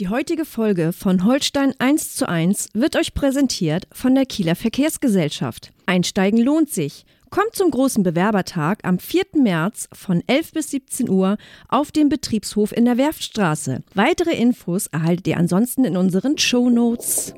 Die 0.00 0.08
heutige 0.08 0.44
Folge 0.44 0.92
von 0.92 1.24
Holstein 1.24 1.72
1 1.78 2.16
zu 2.16 2.28
1 2.28 2.70
wird 2.74 2.96
euch 2.96 3.14
präsentiert 3.14 3.86
von 3.92 4.12
der 4.16 4.26
Kieler 4.26 4.56
Verkehrsgesellschaft. 4.56 5.70
Einsteigen 5.86 6.40
lohnt 6.40 6.68
sich. 6.68 7.04
Kommt 7.30 7.54
zum 7.54 7.70
großen 7.70 8.02
Bewerbertag 8.02 8.80
am 8.82 8.98
4. 8.98 9.22
März 9.34 9.88
von 9.92 10.24
11 10.26 10.50
bis 10.50 10.70
17 10.72 11.08
Uhr 11.08 11.36
auf 11.68 11.92
dem 11.92 12.08
Betriebshof 12.08 12.72
in 12.72 12.86
der 12.86 12.98
Werftstraße. 12.98 13.84
Weitere 13.94 14.32
Infos 14.32 14.88
erhaltet 14.88 15.28
ihr 15.28 15.36
ansonsten 15.36 15.84
in 15.84 15.96
unseren 15.96 16.38
Show 16.38 16.70
Notes. 16.70 17.32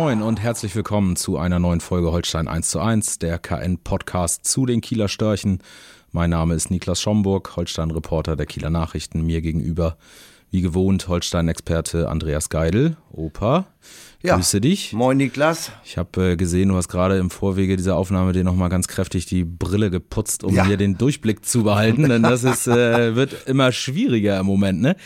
Moin 0.00 0.22
und 0.22 0.40
herzlich 0.40 0.76
willkommen 0.76 1.16
zu 1.16 1.38
einer 1.38 1.58
neuen 1.58 1.80
Folge 1.80 2.12
Holstein 2.12 2.46
1 2.46 2.70
zu 2.70 2.78
1, 2.78 3.18
der 3.18 3.36
KN-Podcast 3.36 4.44
zu 4.44 4.64
den 4.64 4.80
Kieler 4.80 5.08
Störchen. 5.08 5.58
Mein 6.12 6.30
Name 6.30 6.54
ist 6.54 6.70
Niklas 6.70 7.00
Schomburg, 7.00 7.56
Holstein-Reporter 7.56 8.36
der 8.36 8.46
Kieler 8.46 8.70
Nachrichten. 8.70 9.26
Mir 9.26 9.40
gegenüber, 9.40 9.96
wie 10.50 10.62
gewohnt, 10.62 11.08
Holstein-Experte 11.08 12.08
Andreas 12.08 12.48
Geidel. 12.48 12.96
Opa, 13.12 13.66
ja. 14.22 14.36
grüße 14.36 14.60
dich. 14.60 14.92
Moin 14.92 15.16
Niklas. 15.16 15.70
Ich 15.84 15.98
habe 15.98 16.32
äh, 16.32 16.36
gesehen, 16.36 16.70
du 16.70 16.76
hast 16.76 16.88
gerade 16.88 17.18
im 17.18 17.30
Vorwege 17.30 17.76
dieser 17.76 17.96
Aufnahme 17.96 18.32
dir 18.32 18.44
nochmal 18.44 18.68
ganz 18.68 18.88
kräftig 18.88 19.26
die 19.26 19.44
Brille 19.44 19.90
geputzt, 19.90 20.44
um 20.44 20.54
ja. 20.54 20.64
hier 20.64 20.76
den 20.76 20.96
Durchblick 20.96 21.44
zu 21.44 21.64
behalten, 21.64 22.08
denn 22.08 22.22
das 22.22 22.44
ist, 22.44 22.66
äh, 22.66 23.14
wird 23.14 23.46
immer 23.46 23.72
schwieriger 23.72 24.40
im 24.40 24.46
Moment. 24.46 24.80
Ne? 24.80 24.96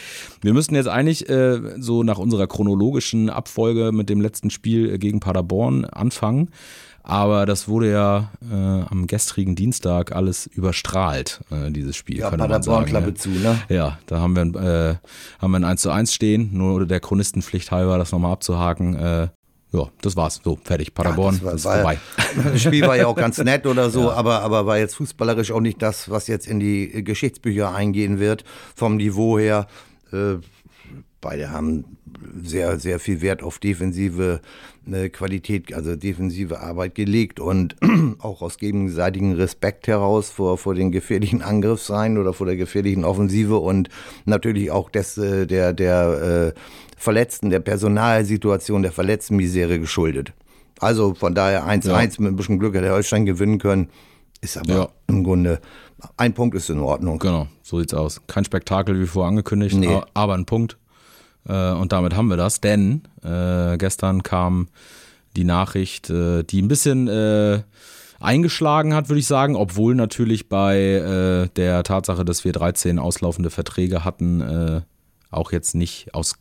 Wir 0.40 0.52
müssten 0.54 0.74
jetzt 0.74 0.88
eigentlich 0.88 1.28
äh, 1.28 1.80
so 1.80 2.02
nach 2.04 2.18
unserer 2.18 2.46
chronologischen 2.46 3.28
Abfolge 3.28 3.90
mit 3.92 4.08
dem 4.08 4.20
letzten 4.20 4.50
Spiel 4.50 4.98
gegen 4.98 5.20
Paderborn 5.20 5.84
anfangen. 5.84 6.50
Aber 7.04 7.46
das 7.46 7.66
wurde 7.66 7.90
ja 7.90 8.30
äh, 8.48 8.54
am 8.88 9.06
gestrigen 9.06 9.56
Dienstag 9.56 10.12
alles 10.12 10.46
überstrahlt, 10.46 11.40
äh, 11.50 11.70
dieses 11.70 11.96
Spiel. 11.96 12.18
Ja, 12.18 12.30
Paderborn 12.30 12.84
Klappe 12.84 13.08
ja. 13.08 13.14
zu, 13.14 13.30
ne? 13.30 13.60
Ja, 13.68 13.98
da 14.06 14.20
haben 14.20 14.36
wir, 14.36 14.42
äh, 14.60 14.94
haben 15.40 15.50
wir 15.50 15.58
ein 15.58 15.64
1 15.64 15.82
zu 15.82 15.90
1 15.90 16.14
stehen, 16.14 16.50
nur 16.52 16.86
der 16.86 17.00
Chronistenpflicht 17.00 17.72
halber, 17.72 17.98
das 17.98 18.12
nochmal 18.12 18.32
abzuhaken. 18.32 18.94
Äh, 18.94 19.28
ja, 19.72 19.88
das 20.02 20.16
war's. 20.16 20.40
So, 20.44 20.58
fertig. 20.62 20.94
Paderborn 20.94 21.36
ja, 21.38 21.44
war, 21.44 21.54
ist 21.54 21.62
vorbei. 21.62 21.98
Das 22.44 22.62
Spiel 22.62 22.86
war 22.86 22.96
ja 22.96 23.06
auch 23.06 23.16
ganz 23.16 23.38
nett 23.38 23.66
oder 23.66 23.90
so, 23.90 24.02
ja. 24.08 24.12
aber, 24.12 24.42
aber 24.42 24.66
war 24.66 24.78
jetzt 24.78 24.94
fußballerisch 24.96 25.50
auch 25.50 25.60
nicht 25.60 25.82
das, 25.82 26.10
was 26.10 26.28
jetzt 26.28 26.46
in 26.46 26.60
die 26.60 27.02
Geschichtsbücher 27.02 27.74
eingehen 27.74 28.18
wird, 28.18 28.44
vom 28.76 28.96
Niveau 28.96 29.38
her. 29.38 29.66
Äh, 30.12 30.36
beide 31.20 31.50
haben 31.50 31.84
sehr, 32.42 32.78
sehr 32.78 32.98
viel 32.98 33.22
Wert 33.22 33.42
auf 33.42 33.58
defensive 33.58 34.40
äh, 34.90 35.08
Qualität, 35.08 35.72
also 35.72 35.96
defensive 35.96 36.60
Arbeit 36.60 36.94
gelegt 36.94 37.40
und 37.40 37.76
auch 38.18 38.42
aus 38.42 38.58
gegenseitigem 38.58 39.32
Respekt 39.32 39.86
heraus 39.86 40.30
vor, 40.30 40.58
vor 40.58 40.74
den 40.74 40.92
gefährlichen 40.92 41.42
Angriffsreihen 41.42 42.18
oder 42.18 42.32
vor 42.32 42.46
der 42.46 42.56
gefährlichen 42.56 43.04
Offensive 43.04 43.58
und 43.58 43.88
natürlich 44.24 44.70
auch 44.70 44.90
des, 44.90 45.16
äh, 45.18 45.46
der, 45.46 45.72
der 45.72 46.54
äh, 46.54 46.60
Verletzten, 46.96 47.50
der 47.50 47.60
Personalsituation, 47.60 48.82
der 48.82 48.92
Verletztenmisere 48.92 49.80
geschuldet. 49.80 50.32
Also 50.78 51.14
von 51.14 51.34
daher 51.34 51.66
1-1 51.66 51.88
ja. 51.88 52.04
mit 52.18 52.32
ein 52.32 52.36
bisschen 52.36 52.58
Glück 52.58 52.74
hat 52.74 52.82
der 52.82 52.92
Holstein 52.92 53.24
gewinnen 53.24 53.58
können. 53.58 53.88
Ist 54.40 54.56
aber 54.56 54.74
ja. 54.74 54.88
im 55.06 55.22
Grunde, 55.22 55.60
ein 56.16 56.34
Punkt 56.34 56.56
ist 56.56 56.68
in 56.68 56.80
Ordnung. 56.80 57.20
Genau, 57.20 57.46
so 57.62 57.78
sieht's 57.78 57.94
aus. 57.94 58.20
Kein 58.26 58.44
Spektakel 58.44 59.00
wie 59.00 59.06
vorher 59.06 59.28
angekündigt, 59.28 59.76
nee. 59.76 60.00
aber 60.14 60.34
ein 60.34 60.46
Punkt. 60.46 60.76
Äh, 61.48 61.72
und 61.72 61.92
damit 61.92 62.16
haben 62.16 62.28
wir 62.28 62.36
das, 62.36 62.60
denn 62.60 63.02
äh, 63.22 63.76
gestern 63.78 64.22
kam 64.22 64.68
die 65.36 65.44
Nachricht, 65.44 66.10
äh, 66.10 66.42
die 66.42 66.60
ein 66.60 66.68
bisschen 66.68 67.08
äh, 67.08 67.62
eingeschlagen 68.20 68.94
hat, 68.94 69.08
würde 69.08 69.20
ich 69.20 69.26
sagen, 69.26 69.56
obwohl 69.56 69.94
natürlich 69.94 70.48
bei 70.48 70.78
äh, 70.78 71.48
der 71.56 71.82
Tatsache, 71.82 72.24
dass 72.24 72.44
wir 72.44 72.52
13 72.52 72.98
auslaufende 72.98 73.50
Verträge 73.50 74.04
hatten, 74.04 74.84
auch 75.30 75.50
jetzt 75.50 75.74
nicht 75.74 76.14
aus 76.14 76.34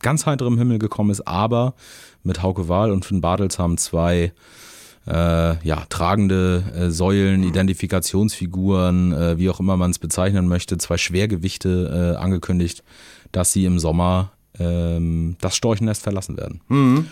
ganz 0.00 0.26
heiterem 0.26 0.58
Himmel 0.58 0.78
gekommen 0.78 1.10
ist, 1.10 1.26
aber 1.26 1.74
mit 2.22 2.42
Hauke 2.42 2.68
Wahl 2.68 2.92
und 2.92 3.06
Finn 3.06 3.22
Bartels 3.22 3.58
haben 3.58 3.78
zwei 3.78 4.32
äh, 5.06 5.66
ja, 5.66 5.84
tragende 5.88 6.62
äh, 6.74 6.90
Säulen, 6.90 7.42
Identifikationsfiguren, 7.42 9.12
äh, 9.12 9.38
wie 9.38 9.50
auch 9.50 9.60
immer 9.60 9.76
man 9.76 9.90
es 9.90 9.98
bezeichnen 9.98 10.48
möchte, 10.48 10.78
zwei 10.78 10.98
Schwergewichte 10.98 12.16
angekündigt, 12.18 12.82
dass 13.32 13.52
sie 13.52 13.64
im 13.64 13.78
Sommer 13.78 14.33
ähm, 14.58 15.36
das 15.40 15.56
Storchennest 15.56 16.02
verlassen 16.02 16.36
werden. 16.36 16.60
Mhm. 16.68 17.06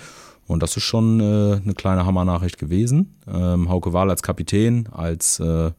Und 0.46 0.62
das 0.62 0.76
ist 0.76 0.82
schon 0.82 1.20
äh, 1.20 1.60
eine 1.62 1.74
kleine 1.74 2.04
Hammernachricht 2.04 2.58
gewesen. 2.58 3.14
Ähm, 3.32 3.68
Hauke 3.68 3.92
Wahl 3.92 4.10
als 4.10 4.22
Kapitän, 4.22 4.88
als 4.92 5.40
äh, 5.40 5.70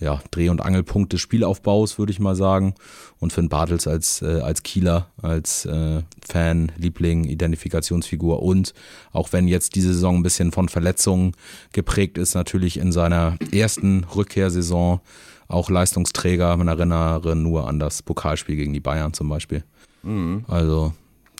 ja, 0.00 0.20
Dreh- 0.30 0.48
und 0.48 0.60
Angelpunkt 0.60 1.12
des 1.12 1.20
Spielaufbaus, 1.20 1.98
würde 1.98 2.12
ich 2.12 2.18
mal 2.18 2.34
sagen. 2.34 2.74
Und 3.20 3.32
Finn 3.32 3.48
Bartels 3.48 3.86
als, 3.86 4.22
äh, 4.22 4.40
als 4.40 4.62
Kieler, 4.62 5.08
als 5.22 5.64
äh, 5.66 6.02
Fan, 6.26 6.72
Liebling, 6.76 7.24
Identifikationsfigur. 7.24 8.42
Und 8.42 8.74
auch 9.12 9.32
wenn 9.32 9.46
jetzt 9.46 9.76
diese 9.76 9.94
Saison 9.94 10.16
ein 10.16 10.22
bisschen 10.22 10.52
von 10.52 10.68
Verletzungen 10.68 11.32
geprägt 11.72 12.18
ist, 12.18 12.34
natürlich 12.34 12.78
in 12.78 12.92
seiner 12.92 13.38
ersten 13.52 14.04
Rückkehrsaison 14.04 15.00
auch 15.46 15.70
Leistungsträger. 15.70 16.56
Man 16.56 16.68
erinnere 16.68 17.36
nur 17.36 17.68
an 17.68 17.78
das 17.78 18.02
Pokalspiel 18.02 18.56
gegen 18.56 18.72
die 18.72 18.80
Bayern 18.80 19.12
zum 19.12 19.28
Beispiel. 19.28 19.62
Mhm. 20.04 20.44
Also, 20.48 20.92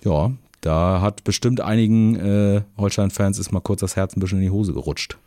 ja, 0.04 0.32
da 0.60 1.00
hat 1.00 1.24
bestimmt 1.24 1.60
einigen 1.60 2.16
äh, 2.16 2.62
Holstein-Fans 2.78 3.38
ist 3.38 3.52
mal 3.52 3.60
kurz 3.60 3.80
das 3.80 3.96
Herz 3.96 4.16
ein 4.16 4.20
bisschen 4.20 4.38
in 4.38 4.44
die 4.44 4.50
Hose 4.50 4.72
gerutscht. 4.72 5.18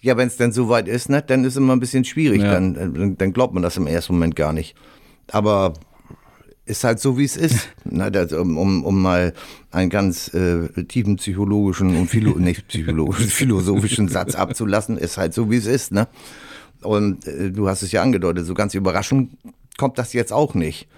Ja, 0.00 0.16
wenn 0.16 0.28
es 0.28 0.36
denn 0.36 0.52
so 0.52 0.68
weit 0.68 0.88
ist, 0.88 1.10
ne, 1.10 1.22
dann 1.22 1.44
ist 1.44 1.52
es 1.52 1.56
immer 1.58 1.74
ein 1.74 1.80
bisschen 1.80 2.04
schwierig. 2.04 2.42
Ja. 2.42 2.54
Dann, 2.54 3.16
dann 3.16 3.32
glaubt 3.32 3.52
man 3.52 3.62
das 3.62 3.76
im 3.76 3.86
ersten 3.86 4.14
Moment 4.14 4.34
gar 4.34 4.52
nicht. 4.52 4.74
Aber 5.30 5.74
ist 6.64 6.84
halt 6.84 7.00
so, 7.00 7.18
wie 7.18 7.24
es 7.24 7.36
ist. 7.36 7.68
Na, 7.84 8.10
das, 8.10 8.32
um, 8.32 8.56
um, 8.56 8.84
um 8.84 9.02
mal 9.02 9.34
einen 9.70 9.90
ganz 9.90 10.32
äh, 10.32 10.68
tiefen 10.84 11.16
psychologischen 11.16 11.96
und 11.96 12.06
philo 12.06 12.38
nicht 12.38 12.68
psychologischen, 12.68 13.26
philosophischen 13.28 14.08
Satz 14.08 14.34
abzulassen, 14.34 14.96
ist 14.96 15.18
halt 15.18 15.34
so, 15.34 15.50
wie 15.50 15.56
es 15.56 15.66
ist. 15.66 15.92
Ne? 15.92 16.08
Und 16.82 17.26
äh, 17.26 17.50
du 17.50 17.68
hast 17.68 17.82
es 17.82 17.92
ja 17.92 18.02
angedeutet, 18.02 18.46
so 18.46 18.54
ganz 18.54 18.74
überraschend 18.74 19.36
kommt 19.76 19.98
das 19.98 20.12
jetzt 20.12 20.32
auch 20.32 20.54
nicht. 20.54 20.88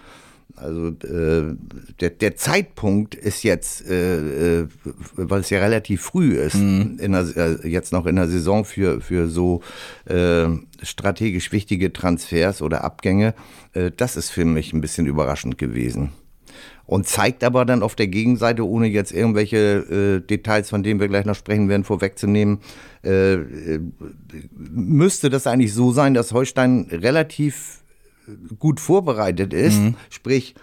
Also 0.63 0.89
äh, 0.89 1.57
der, 2.01 2.11
der 2.11 2.37
Zeitpunkt 2.37 3.15
ist 3.15 3.43
jetzt, 3.43 3.89
äh, 3.89 4.61
äh, 4.61 4.69
weil 5.17 5.41
es 5.41 5.51
ja 5.51 5.59
relativ 5.59 6.03
früh 6.03 6.37
ist, 6.37 6.55
mhm. 6.55 6.99
in 7.01 7.13
der, 7.13 7.27
äh, 7.37 7.69
jetzt 7.69 7.93
noch 7.93 8.07
in 8.07 8.17
der 8.17 8.29
Saison 8.29 8.65
für, 8.65 9.01
für 9.01 9.29
so 9.29 9.61
äh, 10.05 10.47
strategisch 10.83 11.53
wichtige 11.53 11.93
Transfers 11.93 12.63
oder 12.63 12.85
Abgänge, 12.85 13.35
äh, 13.73 13.91
das 13.97 14.17
ist 14.17 14.31
für 14.31 14.45
mich 14.45 14.73
ein 14.73 14.81
bisschen 14.81 15.07
überraschend 15.07 15.59
gewesen. 15.59 16.13
Und 16.85 17.07
zeigt 17.07 17.45
aber 17.45 17.65
dann 17.65 17.83
auf 17.83 17.95
der 17.95 18.09
Gegenseite, 18.09 18.67
ohne 18.67 18.87
jetzt 18.87 19.13
irgendwelche 19.13 19.57
äh, 19.57 20.27
Details, 20.27 20.69
von 20.69 20.83
denen 20.83 21.01
wir 21.01 21.09
gleich 21.09 21.25
noch 21.25 21.37
sprechen 21.37 21.69
werden, 21.69 21.85
vorwegzunehmen, 21.85 22.59
äh 23.03 23.39
müsste 24.59 25.31
das 25.31 25.47
eigentlich 25.47 25.75
so 25.75 25.93
sein, 25.93 26.15
dass 26.15 26.33
Holstein 26.33 26.89
relativ 26.91 27.82
gut 28.59 28.81
vorbereitet 28.81 29.53
ist, 29.53 29.79
mhm. 29.79 29.95
sprich, 30.11 30.55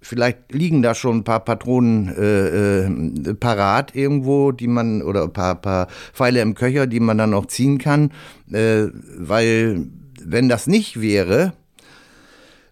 vielleicht 0.00 0.52
liegen 0.52 0.82
da 0.82 0.94
schon 0.94 1.18
ein 1.18 1.24
paar 1.24 1.40
Patronen 1.40 2.08
äh, 2.08 2.84
äh, 2.84 3.34
parat 3.34 3.94
irgendwo, 3.94 4.52
die 4.52 4.68
man, 4.68 5.02
oder 5.02 5.24
ein 5.24 5.32
paar, 5.32 5.56
paar 5.56 5.88
Pfeile 6.12 6.40
im 6.40 6.54
Köcher, 6.54 6.86
die 6.86 7.00
man 7.00 7.18
dann 7.18 7.34
auch 7.34 7.46
ziehen 7.46 7.78
kann, 7.78 8.12
äh, 8.52 8.86
weil 9.16 9.86
wenn 10.22 10.48
das 10.48 10.66
nicht 10.66 11.00
wäre, 11.00 11.52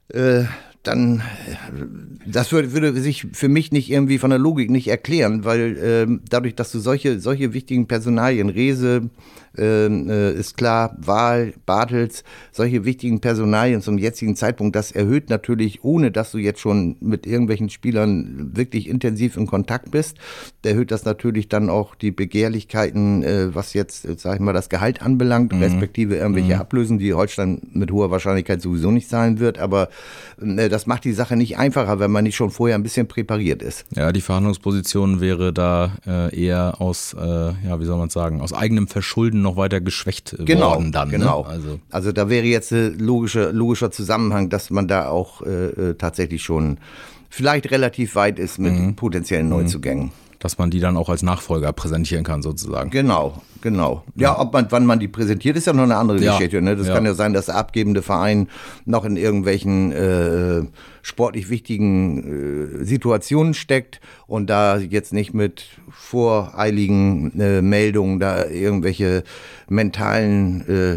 äh, 0.08 0.44
dann 0.86 1.22
das 2.26 2.52
würde, 2.52 2.72
würde 2.72 2.92
sich 3.00 3.26
für 3.32 3.48
mich 3.48 3.72
nicht 3.72 3.90
irgendwie 3.90 4.18
von 4.18 4.30
der 4.30 4.38
Logik 4.38 4.70
nicht 4.70 4.88
erklären, 4.88 5.44
weil 5.44 5.76
äh, 5.76 6.18
dadurch, 6.28 6.54
dass 6.54 6.72
du 6.72 6.78
solche, 6.78 7.20
solche 7.20 7.52
wichtigen 7.52 7.86
Personalien, 7.86 8.48
Rese, 8.48 9.10
ähm, 9.56 10.10
äh, 10.10 10.32
ist 10.32 10.56
klar, 10.56 10.96
Wahl, 10.98 11.54
Bartels, 11.64 12.24
solche 12.50 12.84
wichtigen 12.84 13.20
Personalien 13.20 13.82
zum 13.82 13.98
jetzigen 13.98 14.36
Zeitpunkt, 14.36 14.74
das 14.74 14.90
erhöht 14.90 15.30
natürlich, 15.30 15.84
ohne 15.84 16.10
dass 16.10 16.32
du 16.32 16.38
jetzt 16.38 16.60
schon 16.60 16.96
mit 17.00 17.26
irgendwelchen 17.26 17.68
Spielern 17.68 18.50
wirklich 18.54 18.88
intensiv 18.88 19.36
in 19.36 19.46
Kontakt 19.46 19.90
bist, 19.90 20.16
erhöht 20.64 20.90
das 20.90 21.04
natürlich 21.04 21.48
dann 21.48 21.70
auch 21.70 21.94
die 21.94 22.10
Begehrlichkeiten, 22.10 23.22
äh, 23.22 23.54
was 23.54 23.74
jetzt, 23.74 24.04
äh, 24.04 24.16
sag 24.18 24.36
ich 24.36 24.40
mal, 24.40 24.52
das 24.52 24.68
Gehalt 24.68 25.02
anbelangt, 25.02 25.52
mhm. 25.52 25.62
respektive 25.62 26.16
irgendwelche 26.16 26.54
mhm. 26.54 26.60
Ablösen, 26.60 26.98
die 26.98 27.14
Holstein 27.14 27.60
mit 27.72 27.92
hoher 27.92 28.10
Wahrscheinlichkeit 28.10 28.60
sowieso 28.60 28.90
nicht 28.90 29.08
zahlen 29.08 29.38
wird, 29.38 29.58
aber 29.58 29.88
äh, 30.40 30.68
das 30.74 30.86
macht 30.86 31.04
die 31.04 31.12
Sache 31.12 31.36
nicht 31.36 31.56
einfacher, 31.56 32.00
wenn 32.00 32.10
man 32.10 32.24
nicht 32.24 32.34
schon 32.34 32.50
vorher 32.50 32.76
ein 32.76 32.82
bisschen 32.82 33.06
präpariert 33.06 33.62
ist. 33.62 33.86
Ja, 33.94 34.10
die 34.10 34.20
Verhandlungsposition 34.20 35.20
wäre 35.20 35.52
da 35.52 35.92
äh, 36.04 36.36
eher 36.36 36.80
aus, 36.80 37.14
äh, 37.14 37.24
ja, 37.24 37.78
wie 37.78 37.84
soll 37.84 37.96
man 37.96 38.10
sagen, 38.10 38.40
aus 38.40 38.52
eigenem 38.52 38.88
Verschulden 38.88 39.40
noch 39.40 39.56
weiter 39.56 39.80
geschwächt 39.80 40.36
genau, 40.44 40.70
worden 40.70 40.90
dann. 40.90 41.08
Ne? 41.08 41.18
Genau. 41.18 41.42
Ne? 41.42 41.48
Also. 41.48 41.80
also 41.90 42.12
da 42.12 42.28
wäre 42.28 42.44
jetzt 42.46 42.72
ein 42.72 42.98
logischer, 42.98 43.52
logischer 43.52 43.92
Zusammenhang, 43.92 44.50
dass 44.50 44.70
man 44.70 44.88
da 44.88 45.08
auch 45.08 45.42
äh, 45.42 45.66
äh, 45.90 45.94
tatsächlich 45.94 46.42
schon 46.42 46.78
vielleicht 47.30 47.70
relativ 47.70 48.16
weit 48.16 48.40
ist 48.40 48.58
mit 48.58 48.74
mhm. 48.74 48.96
potenziellen 48.96 49.48
Neuzugängen. 49.48 50.06
Mhm 50.06 50.23
dass 50.44 50.58
man 50.58 50.70
die 50.70 50.78
dann 50.78 50.98
auch 50.98 51.08
als 51.08 51.22
Nachfolger 51.22 51.72
präsentieren 51.72 52.22
kann, 52.22 52.42
sozusagen. 52.42 52.90
Genau, 52.90 53.40
genau. 53.62 54.04
Ja, 54.14 54.38
ob 54.38 54.52
man, 54.52 54.66
wann 54.68 54.84
man 54.84 55.00
die 55.00 55.08
präsentiert, 55.08 55.56
ist 55.56 55.66
ja 55.66 55.72
noch 55.72 55.84
eine 55.84 55.96
andere 55.96 56.22
ja. 56.22 56.36
Geschichte. 56.36 56.60
Ne? 56.60 56.76
Das 56.76 56.86
ja. 56.86 56.94
kann 56.94 57.06
ja 57.06 57.14
sein, 57.14 57.32
dass 57.32 57.46
der 57.46 57.56
abgebende 57.56 58.02
Verein 58.02 58.48
noch 58.84 59.06
in 59.06 59.16
irgendwelchen 59.16 59.90
äh, 59.92 60.64
sportlich 61.00 61.48
wichtigen 61.48 62.82
äh, 62.82 62.84
Situationen 62.84 63.54
steckt 63.54 64.02
und 64.26 64.50
da 64.50 64.76
jetzt 64.76 65.14
nicht 65.14 65.32
mit 65.32 65.64
voreiligen 65.88 67.40
äh, 67.40 67.62
Meldungen 67.62 68.20
da 68.20 68.44
irgendwelche 68.44 69.24
mentalen 69.70 70.68
äh, 70.68 70.96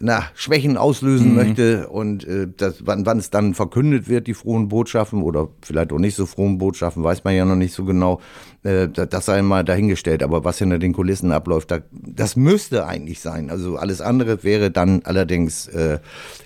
na, 0.00 0.24
Schwächen 0.34 0.76
auslösen 0.76 1.30
mhm. 1.30 1.34
möchte 1.36 1.88
und 1.88 2.26
äh, 2.26 2.48
das, 2.56 2.86
wann, 2.86 3.04
wann 3.06 3.18
es 3.18 3.30
dann 3.30 3.54
verkündet 3.54 4.08
wird, 4.08 4.26
die 4.26 4.34
frohen 4.34 4.68
Botschaften 4.68 5.22
oder 5.22 5.48
vielleicht 5.60 5.92
auch 5.92 5.98
nicht 5.98 6.16
so 6.16 6.26
frohen 6.26 6.58
Botschaften, 6.58 7.04
weiß 7.04 7.24
man 7.24 7.34
ja 7.34 7.44
noch 7.44 7.56
nicht 7.56 7.74
so 7.74 7.84
genau. 7.84 8.20
Äh, 8.64 8.88
das 8.88 9.26
sei 9.26 9.42
mal 9.42 9.64
dahingestellt. 9.64 10.22
Aber 10.22 10.44
was 10.44 10.58
hinter 10.58 10.78
den 10.78 10.92
Kulissen 10.92 11.32
abläuft, 11.32 11.70
da, 11.70 11.80
das 11.90 12.36
müsste 12.36 12.86
eigentlich 12.86 13.20
sein. 13.20 13.50
Also 13.50 13.76
alles 13.76 14.00
andere 14.00 14.44
wäre 14.44 14.70
dann 14.70 15.02
allerdings 15.04 15.66
äh, 15.68 15.98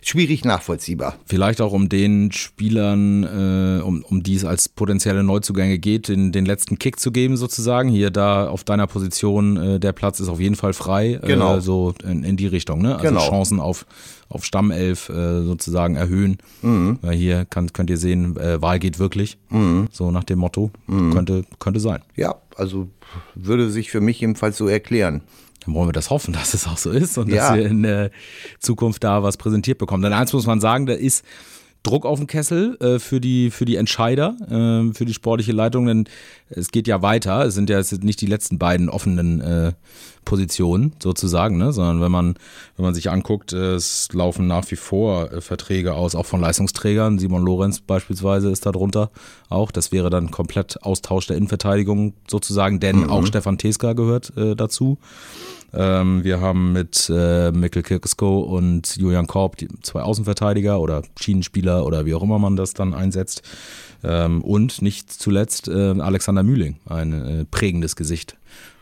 schwierig 0.02 0.44
nachvollziehbar. 0.44 1.16
Vielleicht 1.26 1.60
auch 1.60 1.72
um 1.72 1.88
den 1.88 2.32
Spielern, 2.32 3.24
äh, 3.24 3.82
um, 3.82 4.02
um 4.02 4.22
die 4.22 4.34
es 4.34 4.44
als 4.44 4.68
potenzielle 4.68 5.22
Neuzugänge 5.22 5.78
geht, 5.78 6.08
den, 6.08 6.32
den 6.32 6.46
letzten 6.46 6.78
Kick 6.78 6.98
zu 6.98 7.12
geben 7.12 7.36
sozusagen. 7.36 7.88
Hier 7.90 8.10
da 8.10 8.48
auf 8.48 8.64
deiner 8.64 8.86
Position, 8.86 9.56
äh, 9.56 9.80
der 9.80 9.92
Platz 9.92 10.20
ist 10.20 10.28
auf 10.28 10.40
jeden 10.40 10.56
Fall 10.56 10.72
frei. 10.72 11.20
Äh, 11.22 11.26
genau. 11.26 11.60
so 11.60 11.92
in, 12.02 12.24
in 12.24 12.36
die 12.36 12.46
Richtung. 12.46 12.80
Ne? 12.80 12.94
Also 12.94 13.08
genau. 13.08 13.20
Chancen 13.36 13.60
auf 13.60 13.86
auf 14.28 14.44
Stammelf 14.44 15.08
äh, 15.08 15.42
sozusagen 15.42 15.96
erhöhen. 15.96 16.38
Mhm. 16.62 16.98
Weil 17.02 17.16
hier 17.16 17.44
kann, 17.44 17.72
könnt 17.72 17.90
ihr 17.90 17.98
sehen, 17.98 18.36
äh, 18.36 18.60
Wahl 18.60 18.78
geht 18.78 18.98
wirklich. 18.98 19.38
Mhm. 19.50 19.88
So 19.92 20.10
nach 20.10 20.24
dem 20.24 20.38
Motto. 20.38 20.70
Mhm. 20.86 21.12
Könnte, 21.12 21.44
könnte 21.58 21.80
sein. 21.80 22.02
Ja, 22.16 22.36
also 22.56 22.88
würde 23.34 23.70
sich 23.70 23.90
für 23.90 24.00
mich 24.00 24.20
jedenfalls 24.20 24.56
so 24.56 24.66
erklären. 24.66 25.22
Dann 25.64 25.74
wollen 25.74 25.88
wir 25.88 25.92
das 25.92 26.10
hoffen, 26.10 26.32
dass 26.32 26.54
es 26.54 26.66
auch 26.66 26.76
so 26.76 26.90
ist 26.90 27.18
und 27.18 27.28
ja. 27.28 27.36
dass 27.48 27.56
wir 27.56 27.66
in 27.66 27.82
der 27.82 28.10
Zukunft 28.58 29.04
da 29.04 29.22
was 29.22 29.36
präsentiert 29.36 29.78
bekommen. 29.78 30.02
Denn 30.02 30.12
eins 30.12 30.32
muss 30.32 30.46
man 30.46 30.60
sagen, 30.60 30.86
da 30.86 30.92
ist 30.92 31.24
Druck 31.86 32.04
auf 32.04 32.18
den 32.18 32.26
Kessel 32.26 32.76
äh, 32.80 32.98
für, 32.98 33.20
die, 33.20 33.50
für 33.50 33.64
die 33.64 33.76
Entscheider, 33.76 34.36
äh, 34.50 34.92
für 34.92 35.04
die 35.04 35.14
sportliche 35.14 35.52
Leitung, 35.52 35.86
denn 35.86 36.08
es 36.48 36.70
geht 36.70 36.88
ja 36.88 37.00
weiter. 37.00 37.44
Es 37.44 37.54
sind 37.54 37.70
ja 37.70 37.78
jetzt 37.78 38.02
nicht 38.02 38.20
die 38.20 38.26
letzten 38.26 38.58
beiden 38.58 38.88
offenen 38.88 39.40
äh, 39.40 39.72
Positionen 40.24 40.94
sozusagen, 41.00 41.56
ne? 41.56 41.72
sondern 41.72 42.02
wenn 42.02 42.10
man, 42.10 42.34
wenn 42.76 42.84
man 42.84 42.94
sich 42.94 43.10
anguckt, 43.10 43.52
es 43.52 44.08
laufen 44.12 44.48
nach 44.48 44.68
wie 44.70 44.76
vor 44.76 45.32
äh, 45.32 45.40
Verträge 45.40 45.94
aus, 45.94 46.14
auch 46.16 46.26
von 46.26 46.40
Leistungsträgern. 46.40 47.18
Simon 47.20 47.44
Lorenz 47.44 47.80
beispielsweise 47.80 48.50
ist 48.50 48.66
da 48.66 48.72
drunter 48.72 49.10
auch. 49.48 49.70
Das 49.70 49.92
wäre 49.92 50.10
dann 50.10 50.32
komplett 50.32 50.82
Austausch 50.82 51.28
der 51.28 51.36
Innenverteidigung 51.36 52.14
sozusagen, 52.28 52.80
denn 52.80 53.04
mhm. 53.04 53.10
auch 53.10 53.26
Stefan 53.26 53.58
Teska 53.58 53.92
gehört 53.92 54.36
äh, 54.36 54.56
dazu. 54.56 54.98
Ähm, 55.76 56.24
wir 56.24 56.40
haben 56.40 56.72
mit 56.72 57.10
äh, 57.14 57.52
Mikkel 57.52 57.82
Kirkesko 57.82 58.40
und 58.40 58.96
Julian 58.96 59.26
Korb 59.26 59.56
die 59.56 59.68
zwei 59.82 60.00
Außenverteidiger 60.02 60.80
oder 60.80 61.02
Schienenspieler 61.20 61.84
oder 61.84 62.06
wie 62.06 62.14
auch 62.14 62.22
immer 62.22 62.38
man 62.38 62.56
das 62.56 62.72
dann 62.72 62.94
einsetzt. 62.94 63.42
Ähm, 64.02 64.42
und 64.42 64.80
nicht 64.80 65.12
zuletzt 65.12 65.68
äh, 65.68 66.00
Alexander 66.00 66.42
Mühling, 66.42 66.76
ein 66.86 67.12
äh, 67.12 67.44
prägendes 67.44 67.96
Gesicht 67.96 68.36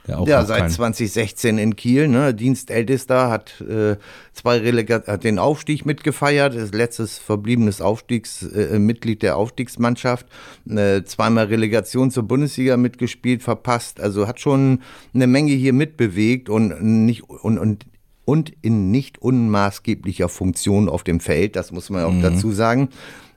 ja, 0.06 0.44
seit 0.44 0.70
2016 0.70 1.58
in 1.58 1.76
Kiel, 1.76 2.08
ne, 2.08 2.34
Dienstältester, 2.34 3.30
hat 3.30 3.60
äh, 3.62 3.96
zwei 4.32 4.58
Relegat 4.58 5.08
hat 5.08 5.24
den 5.24 5.38
Aufstieg 5.38 5.86
mitgefeiert, 5.86 6.54
ist 6.54 6.74
letztes 6.74 7.18
verbliebenes 7.18 7.80
Aufstiegs, 7.80 8.42
äh, 8.42 8.78
Mitglied 8.78 9.22
der 9.22 9.36
Aufstiegsmannschaft, 9.36 10.26
äh, 10.68 11.02
zweimal 11.04 11.46
Relegation 11.46 12.10
zur 12.10 12.24
Bundesliga 12.24 12.76
mitgespielt, 12.76 13.42
verpasst, 13.42 14.00
also 14.00 14.28
hat 14.28 14.40
schon 14.40 14.80
eine 15.14 15.26
Menge 15.26 15.52
hier 15.52 15.72
mitbewegt 15.72 16.48
und 16.48 16.82
nicht 16.82 17.22
und, 17.22 17.58
und 17.58 17.86
und 18.26 18.54
in 18.62 18.90
nicht 18.90 19.20
unmaßgeblicher 19.20 20.30
Funktion 20.30 20.88
auf 20.88 21.04
dem 21.04 21.20
Feld, 21.20 21.56
das 21.56 21.72
muss 21.72 21.90
man 21.90 22.04
auch 22.04 22.12
mhm. 22.12 22.22
dazu 22.22 22.52
sagen 22.52 22.88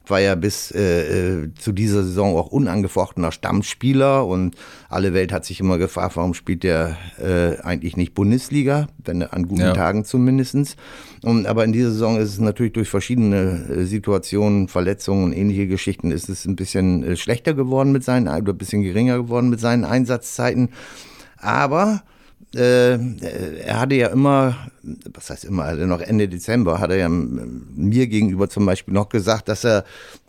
war 0.10 0.20
ja 0.20 0.36
bis 0.36 0.72
äh, 0.72 1.44
äh, 1.44 1.54
zu 1.56 1.72
dieser 1.72 2.04
Saison 2.04 2.36
auch 2.36 2.48
unangefochtener 2.48 3.32
Stammspieler 3.32 4.26
und 4.26 4.56
alle 4.90 5.14
Welt 5.14 5.32
hat 5.32 5.46
sich 5.46 5.60
immer 5.60 5.78
gefragt, 5.78 6.16
warum 6.16 6.34
spielt 6.34 6.64
der 6.64 6.98
äh, 7.20 7.60
eigentlich 7.62 7.98
nicht 7.98 8.14
Bundesliga, 8.14 8.88
wenn 9.04 9.24
an 9.24 9.48
guten 9.48 9.62
ja. 9.62 9.74
Tagen 9.74 10.06
zumindestens. 10.06 10.76
Und, 11.24 11.46
aber 11.46 11.66
in 11.66 11.74
dieser 11.74 11.92
Saison 11.92 12.18
ist 12.18 12.30
es 12.30 12.40
natürlich 12.40 12.74
durch 12.74 12.90
verschiedene 12.90 13.66
äh, 13.70 13.86
Situationen, 13.86 14.68
Verletzungen 14.68 15.26
und 15.26 15.34
ähnliche 15.34 15.68
Geschichten 15.68 16.12
ist 16.12 16.30
es 16.30 16.46
ein 16.46 16.56
bisschen 16.56 17.04
äh, 17.04 17.16
schlechter 17.18 17.54
geworden 17.54 17.92
mit 17.92 18.04
seinen, 18.04 18.28
oder 18.28 18.54
ein 18.54 18.58
bisschen 18.58 18.84
geringer 18.84 19.18
geworden 19.18 19.50
mit 19.50 19.60
seinen 19.60 19.86
Einsatzzeiten. 19.86 20.70
Aber 21.38 22.04
äh, 22.56 22.98
er 23.60 23.80
hatte 23.80 23.96
ja 23.96 24.08
immer, 24.08 24.56
was 25.14 25.30
heißt 25.30 25.46
immer, 25.46 25.64
also 25.64 25.86
noch 25.86 26.00
Ende 26.00 26.30
Dezember 26.30 26.80
hat 26.80 26.92
er 26.92 26.98
ja 26.98 27.10
mir 27.10 28.08
gegenüber 28.08 28.50
zum 28.50 28.66
Beispiel 28.66 28.94
noch 28.94 29.10
gesagt, 29.10 29.50
dass 29.50 29.66
er 29.66 29.84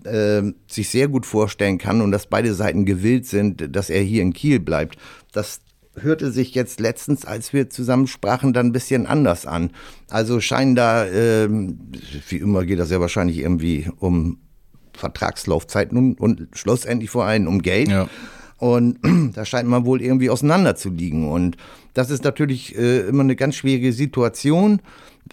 äh, 0.05 0.43
sich 0.67 0.89
sehr 0.89 1.09
gut 1.09 1.27
vorstellen 1.27 1.79
kann 1.79 2.01
und 2.01 2.11
dass 2.11 2.27
beide 2.27 2.55
Seiten 2.55 2.85
gewillt 2.85 3.27
sind, 3.27 3.75
dass 3.75 3.89
er 3.89 4.03
hier 4.03 4.23
in 4.23 4.33
Kiel 4.33 4.59
bleibt. 4.59 4.99
Das 5.33 5.61
hörte 5.97 6.33
sich 6.33 6.55
jetzt 6.55 6.81
letztens, 6.81 7.25
als 7.25 7.53
wir 7.53 7.71
zusammen 7.71 8.07
sprachen, 8.07 8.53
dann 8.53 8.67
ein 8.67 8.73
bisschen 8.73 9.07
anders 9.07 9.47
an. 9.47 9.71
Also 10.09 10.41
scheinen 10.41 10.75
da, 10.75 11.07
äh, 11.07 11.49
wie 11.49 12.37
immer 12.37 12.65
geht 12.65 12.79
das 12.79 12.91
ja 12.91 13.01
wahrscheinlich 13.01 13.39
irgendwie 13.39 13.91
um 13.99 14.39
Vertragslaufzeiten 14.93 15.97
und, 15.97 16.21
und 16.21 16.49
schlussendlich 16.53 17.11
vor 17.11 17.25
allem 17.25 17.47
um 17.47 17.63
Geld. 17.63 17.89
Ja. 17.89 18.09
Und 18.59 18.99
da 19.35 19.45
scheint 19.45 19.69
man 19.69 19.87
wohl 19.87 20.03
irgendwie 20.03 20.31
auseinander 20.31 20.75
zu 20.75 20.91
liegen. 20.91 21.31
Und 21.31 21.57
das 21.99 22.11
ist 22.11 22.23
natürlich 22.23 22.79
äh, 22.79 23.01
immer 23.09 23.25
eine 23.25 23.35
ganz 23.35 23.57
schwierige 23.57 23.93
Situation, 23.93 24.81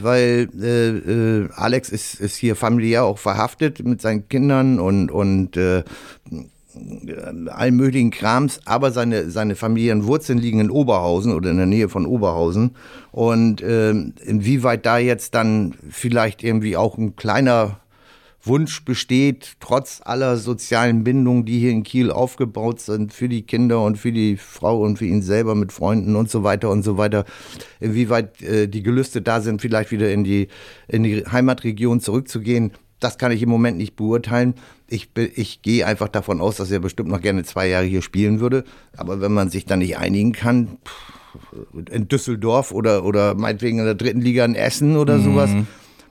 weil 0.01 0.49
äh, 0.59 0.89
äh, 0.89 1.49
Alex 1.53 1.89
ist, 1.89 2.15
ist 2.19 2.37
hier 2.37 2.55
familiär 2.55 3.05
auch 3.05 3.19
verhaftet 3.19 3.85
mit 3.85 4.01
seinen 4.01 4.27
Kindern 4.29 4.79
und, 4.79 5.11
und 5.11 5.57
äh, 5.57 5.83
allen 7.49 7.75
möglichen 7.75 8.09
Krams, 8.09 8.61
aber 8.65 8.91
seine, 8.91 9.29
seine 9.29 9.55
Familienwurzeln 9.55 10.39
liegen 10.39 10.59
in 10.59 10.71
Oberhausen 10.71 11.33
oder 11.33 11.51
in 11.51 11.57
der 11.57 11.67
Nähe 11.67 11.87
von 11.87 12.07
Oberhausen. 12.07 12.75
Und 13.11 13.61
äh, 13.61 13.91
inwieweit 13.91 14.87
da 14.87 14.97
jetzt 14.97 15.35
dann 15.35 15.75
vielleicht 15.91 16.43
irgendwie 16.43 16.77
auch 16.77 16.97
ein 16.97 17.15
kleiner 17.15 17.79
Wunsch 18.45 18.85
besteht, 18.85 19.57
trotz 19.59 20.01
aller 20.03 20.37
sozialen 20.37 21.03
Bindungen, 21.03 21.45
die 21.45 21.59
hier 21.59 21.71
in 21.71 21.83
Kiel 21.83 22.11
aufgebaut 22.11 22.79
sind, 22.79 23.13
für 23.13 23.29
die 23.29 23.43
Kinder 23.43 23.83
und 23.83 23.97
für 23.97 24.11
die 24.11 24.37
Frau 24.37 24.81
und 24.81 24.97
für 24.97 25.05
ihn 25.05 25.21
selber 25.21 25.55
mit 25.55 25.71
Freunden 25.71 26.15
und 26.15 26.29
so 26.29 26.43
weiter 26.43 26.69
und 26.69 26.83
so 26.83 26.97
weiter, 26.97 27.25
inwieweit 27.79 28.41
äh, 28.41 28.67
die 28.67 28.83
Gelüste 28.83 29.21
da 29.21 29.41
sind, 29.41 29.61
vielleicht 29.61 29.91
wieder 29.91 30.11
in 30.11 30.23
die, 30.23 30.47
in 30.87 31.03
die 31.03 31.25
Heimatregion 31.25 31.99
zurückzugehen, 31.99 32.71
das 32.99 33.17
kann 33.17 33.31
ich 33.31 33.41
im 33.43 33.49
Moment 33.49 33.77
nicht 33.77 33.95
beurteilen. 33.95 34.55
Ich, 34.87 35.09
ich 35.15 35.61
gehe 35.61 35.85
einfach 35.85 36.07
davon 36.07 36.41
aus, 36.41 36.55
dass 36.55 36.71
er 36.71 36.79
bestimmt 36.79 37.09
noch 37.09 37.21
gerne 37.21 37.43
zwei 37.43 37.67
Jahre 37.67 37.85
hier 37.85 38.01
spielen 38.01 38.39
würde. 38.39 38.63
Aber 38.95 39.21
wenn 39.21 39.33
man 39.33 39.49
sich 39.49 39.65
dann 39.65 39.79
nicht 39.79 39.97
einigen 39.97 40.31
kann, 40.31 40.77
in 41.91 42.07
Düsseldorf 42.07 42.71
oder, 42.71 43.03
oder 43.03 43.35
meinetwegen 43.35 43.79
in 43.79 43.85
der 43.85 43.95
dritten 43.95 44.21
Liga 44.21 44.45
in 44.45 44.55
Essen 44.55 44.95
oder 44.95 45.17
mhm. 45.17 45.23
sowas, 45.23 45.51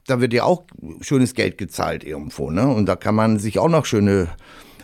da 0.07 0.21
wird 0.21 0.33
ja 0.33 0.45
auch 0.45 0.65
schönes 1.01 1.35
Geld 1.35 1.59
gezahlt 1.59 2.05
irgendwo, 2.05 2.51
ne? 2.51 2.69
Und 2.69 2.87
da 2.87 2.97
kann 2.97 3.15
man 3.15 3.39
sich 3.39 3.59
auch 3.59 3.69
noch 3.69 3.87
schöne 3.87 4.29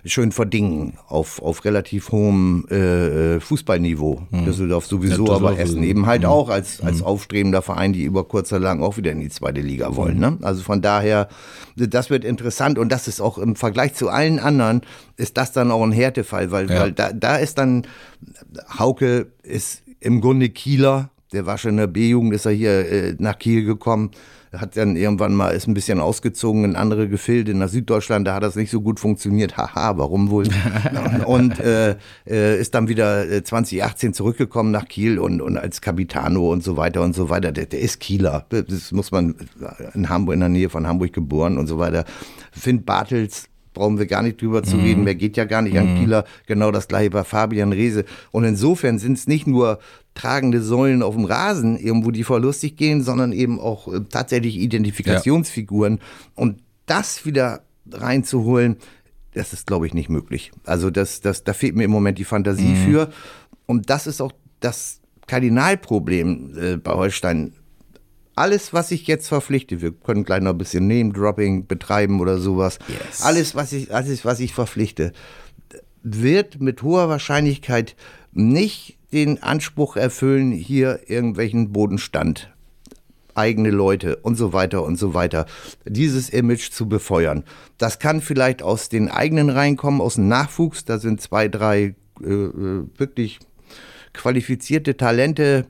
schön 0.04 0.32
verdingen 0.32 0.94
auf, 1.08 1.42
auf 1.42 1.64
relativ 1.64 2.12
hohem 2.12 2.66
äh, 2.70 3.36
äh 3.36 3.40
Fußballniveau. 3.40 4.22
Mhm. 4.30 4.44
Düsseldorf 4.44 4.86
sowieso, 4.86 5.26
ja, 5.26 5.34
aber 5.34 5.58
Essen 5.58 5.82
eben 5.82 6.06
halt 6.06 6.22
mhm. 6.22 6.28
auch 6.28 6.48
als, 6.48 6.80
als 6.80 7.00
mhm. 7.00 7.04
aufstrebender 7.04 7.62
Verein, 7.62 7.92
die 7.92 8.04
über 8.04 8.24
kurz 8.24 8.52
oder 8.52 8.62
lang 8.62 8.82
auch 8.82 8.96
wieder 8.96 9.12
in 9.12 9.20
die 9.20 9.28
zweite 9.28 9.60
Liga 9.60 9.96
wollen. 9.96 10.14
Mhm. 10.14 10.20
Ne? 10.20 10.38
Also 10.42 10.62
von 10.62 10.82
daher, 10.82 11.28
das 11.76 12.10
wird 12.10 12.24
interessant 12.24 12.78
und 12.78 12.90
das 12.90 13.08
ist 13.08 13.20
auch 13.20 13.38
im 13.38 13.56
Vergleich 13.56 13.94
zu 13.94 14.08
allen 14.08 14.38
anderen, 14.38 14.82
ist 15.16 15.36
das 15.36 15.52
dann 15.52 15.70
auch 15.70 15.82
ein 15.82 15.92
Härtefall, 15.92 16.50
weil, 16.50 16.70
ja. 16.70 16.80
weil 16.80 16.92
da, 16.92 17.12
da 17.12 17.36
ist 17.36 17.58
dann, 17.58 17.86
Hauke 18.78 19.26
ist 19.42 19.82
im 20.00 20.20
Grunde 20.20 20.48
Kieler, 20.48 21.10
der 21.32 21.46
war 21.46 21.58
schon 21.58 21.72
in 21.72 21.76
der 21.76 21.86
B-Jugend, 21.86 22.34
ist 22.34 22.46
er 22.46 22.52
hier 22.52 22.90
äh, 22.90 23.16
nach 23.18 23.38
Kiel 23.38 23.64
gekommen 23.64 24.10
hat 24.52 24.76
dann 24.76 24.97
irgendwann 24.97 25.35
mal, 25.35 25.50
ist 25.50 25.69
ein 25.69 25.75
bisschen 25.75 26.00
ausgezogen 26.00 26.64
in 26.64 26.76
andere 26.76 27.09
Gefilde 27.09 27.54
nach 27.54 27.69
Süddeutschland, 27.69 28.26
da 28.26 28.35
hat 28.35 28.42
das 28.42 28.57
nicht 28.57 28.71
so 28.71 28.80
gut 28.80 28.99
funktioniert. 28.99 29.57
Haha, 29.57 29.97
warum 29.97 30.30
wohl? 30.30 30.49
und 31.26 31.61
äh, 31.61 31.97
äh 32.26 32.59
ist 32.61 32.75
dann 32.75 32.88
wieder 32.88 33.45
2018 33.45 34.11
äh, 34.11 34.12
zurückgekommen 34.12 34.71
nach 34.73 34.88
Kiel 34.88 35.19
und, 35.19 35.40
und 35.40 35.57
als 35.57 35.80
Capitano 35.80 36.50
und 36.50 36.64
so 36.64 36.76
weiter 36.76 37.02
und 37.02 37.14
so 37.14 37.28
weiter. 37.28 37.52
Der, 37.52 37.66
der 37.66 37.80
ist 37.80 38.00
Kieler. 38.00 38.47
Das 38.49 38.92
muss 38.92 39.12
man 39.12 39.35
in 39.95 40.09
Hamburg, 40.09 40.35
in 40.35 40.40
der 40.40 40.49
Nähe 40.49 40.69
von 40.69 40.87
Hamburg 40.87 41.12
geboren 41.12 41.57
und 41.57 41.66
so 41.66 41.78
weiter. 41.78 42.04
Finn 42.52 42.85
Bartels 42.85 43.50
brauchen 43.72 43.98
wir 43.98 44.06
gar 44.06 44.22
nicht 44.22 44.40
drüber 44.40 44.62
zu 44.62 44.76
mhm. 44.76 44.82
reden, 44.82 45.04
mehr 45.04 45.14
geht 45.14 45.36
ja 45.36 45.44
gar 45.44 45.62
nicht 45.62 45.74
mhm. 45.74 45.80
an 45.80 45.98
Kieler, 45.98 46.24
genau 46.46 46.70
das 46.70 46.88
gleiche 46.88 47.10
bei 47.10 47.24
Fabian 47.24 47.72
Reese. 47.72 48.04
Und 48.30 48.44
insofern 48.44 48.98
sind 48.98 49.18
es 49.18 49.26
nicht 49.26 49.46
nur 49.46 49.78
tragende 50.14 50.60
Säulen 50.62 51.02
auf 51.02 51.14
dem 51.14 51.24
Rasen, 51.24 51.78
irgendwo 51.78 52.10
die 52.10 52.24
vor 52.24 52.40
lustig 52.40 52.76
gehen, 52.76 53.02
sondern 53.02 53.32
eben 53.32 53.60
auch 53.60 53.92
äh, 53.92 54.00
tatsächlich 54.08 54.56
Identifikationsfiguren. 54.58 55.94
Ja. 55.94 56.02
Und 56.34 56.60
das 56.86 57.24
wieder 57.24 57.62
reinzuholen, 57.90 58.76
das 59.34 59.52
ist, 59.52 59.66
glaube 59.66 59.86
ich, 59.86 59.94
nicht 59.94 60.08
möglich. 60.08 60.50
Also 60.64 60.90
das, 60.90 61.20
das, 61.20 61.44
da 61.44 61.52
fehlt 61.52 61.76
mir 61.76 61.84
im 61.84 61.90
Moment 61.90 62.18
die 62.18 62.24
Fantasie 62.24 62.74
mhm. 62.74 62.76
für. 62.76 63.10
Und 63.66 63.90
das 63.90 64.06
ist 64.06 64.20
auch 64.20 64.32
das 64.58 65.00
Kardinalproblem 65.26 66.58
äh, 66.58 66.76
bei 66.76 66.92
Holstein. 66.92 67.52
Alles, 68.40 68.73
was 68.73 68.90
ich 68.90 69.06
jetzt 69.06 69.28
verpflichte, 69.28 69.82
wir 69.82 69.92
können 69.92 70.25
gleich 70.25 70.40
noch 70.40 70.52
ein 70.52 70.59
bisschen 70.59 70.87
Name-Dropping 70.87 71.66
betreiben 71.66 72.20
oder 72.20 72.38
sowas. 72.38 72.78
Yes. 72.88 73.20
Alles, 73.20 73.54
was 73.54 73.70
ich, 73.75 73.94
alles, 73.94 74.25
was 74.25 74.40
ich 74.40 74.54
verpflichte, 74.54 75.12
wird 76.02 76.59
mit 76.59 76.82
hoher 76.82 77.11
Wahrscheinlichkeit 77.11 77.97
nicht 78.32 78.97
den 79.12 79.42
Anspruch 79.42 79.97
erfüllen, 79.97 80.52
hier 80.52 81.00
irgendwelchen 81.06 81.70
Bodenstand 81.70 82.50
eigene 83.35 83.68
Leute 83.68 84.16
und 84.16 84.37
so 84.37 84.54
weiter 84.54 84.85
und 84.85 84.97
so 84.97 85.12
weiter, 85.12 85.44
dieses 85.85 86.30
Image 86.30 86.70
zu 86.70 86.88
befeuern. 86.88 87.44
Das 87.76 87.99
kann 87.99 88.23
vielleicht 88.23 88.62
aus 88.62 88.88
den 88.88 89.11
eigenen 89.11 89.50
Reihen 89.50 89.76
kommen, 89.76 90.00
aus 90.00 90.14
dem 90.14 90.28
Nachwuchs. 90.28 90.87
Da 90.87 90.99
sind 90.99 91.20
zwei, 91.20 91.49
drei 91.49 91.94
äh, 92.23 92.26
äh 92.26 92.85
wirklich 92.97 93.38
qualifizierte 94.14 94.97
Talente, 94.97 95.66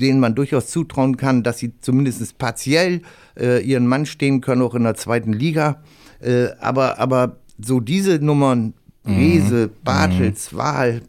denen 0.00 0.20
man 0.20 0.34
durchaus 0.34 0.68
zutrauen 0.68 1.16
kann, 1.16 1.42
dass 1.42 1.58
sie 1.58 1.72
zumindest 1.80 2.38
partiell 2.38 3.02
äh, 3.38 3.62
ihren 3.62 3.86
Mann 3.86 4.06
stehen 4.06 4.40
können, 4.40 4.62
auch 4.62 4.74
in 4.74 4.84
der 4.84 4.94
zweiten 4.94 5.32
Liga. 5.32 5.82
Äh, 6.20 6.48
aber, 6.60 6.98
aber 6.98 7.36
so 7.58 7.80
diese 7.80 8.18
Nummern, 8.18 8.74
Rese, 9.06 9.68
mhm. 9.68 9.84
Bartels, 9.84 10.54
Wahl, 10.54 11.02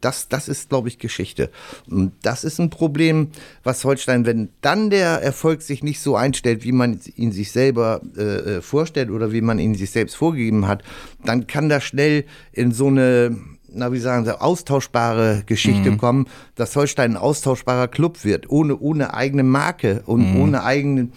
das, 0.00 0.28
das 0.28 0.48
ist, 0.48 0.68
glaube 0.68 0.88
ich, 0.88 0.98
Geschichte. 0.98 1.50
Und 1.90 2.12
das 2.22 2.44
ist 2.44 2.58
ein 2.58 2.70
Problem, 2.70 3.28
was 3.62 3.84
Holstein, 3.84 4.26
wenn 4.26 4.50
dann 4.60 4.90
der 4.90 5.22
Erfolg 5.22 5.62
sich 5.62 5.82
nicht 5.82 6.00
so 6.00 6.16
einstellt, 6.16 6.64
wie 6.64 6.72
man 6.72 7.00
ihn 7.16 7.32
sich 7.32 7.52
selber 7.52 8.02
äh, 8.16 8.22
äh, 8.22 8.60
vorstellt 8.60 9.10
oder 9.10 9.32
wie 9.32 9.40
man 9.40 9.58
ihn 9.58 9.74
sich 9.74 9.90
selbst 9.90 10.16
vorgegeben 10.16 10.66
hat, 10.66 10.82
dann 11.24 11.46
kann 11.46 11.68
das 11.68 11.84
schnell 11.84 12.24
in 12.52 12.72
so 12.72 12.88
eine 12.88 13.36
na, 13.78 13.92
wie 13.92 13.98
sagen 13.98 14.24
Sie, 14.24 14.40
austauschbare 14.40 15.42
Geschichte 15.46 15.90
mhm. 15.90 15.98
kommen, 15.98 16.26
dass 16.54 16.76
Holstein 16.76 17.12
ein 17.12 17.16
austauschbarer 17.16 17.88
Club 17.88 18.24
wird, 18.24 18.50
ohne, 18.50 18.76
ohne 18.76 19.14
eigene 19.14 19.42
Marke 19.42 20.02
und 20.06 20.34
mhm. 20.34 20.40
ohne 20.40 20.64
eigenen 20.64 21.12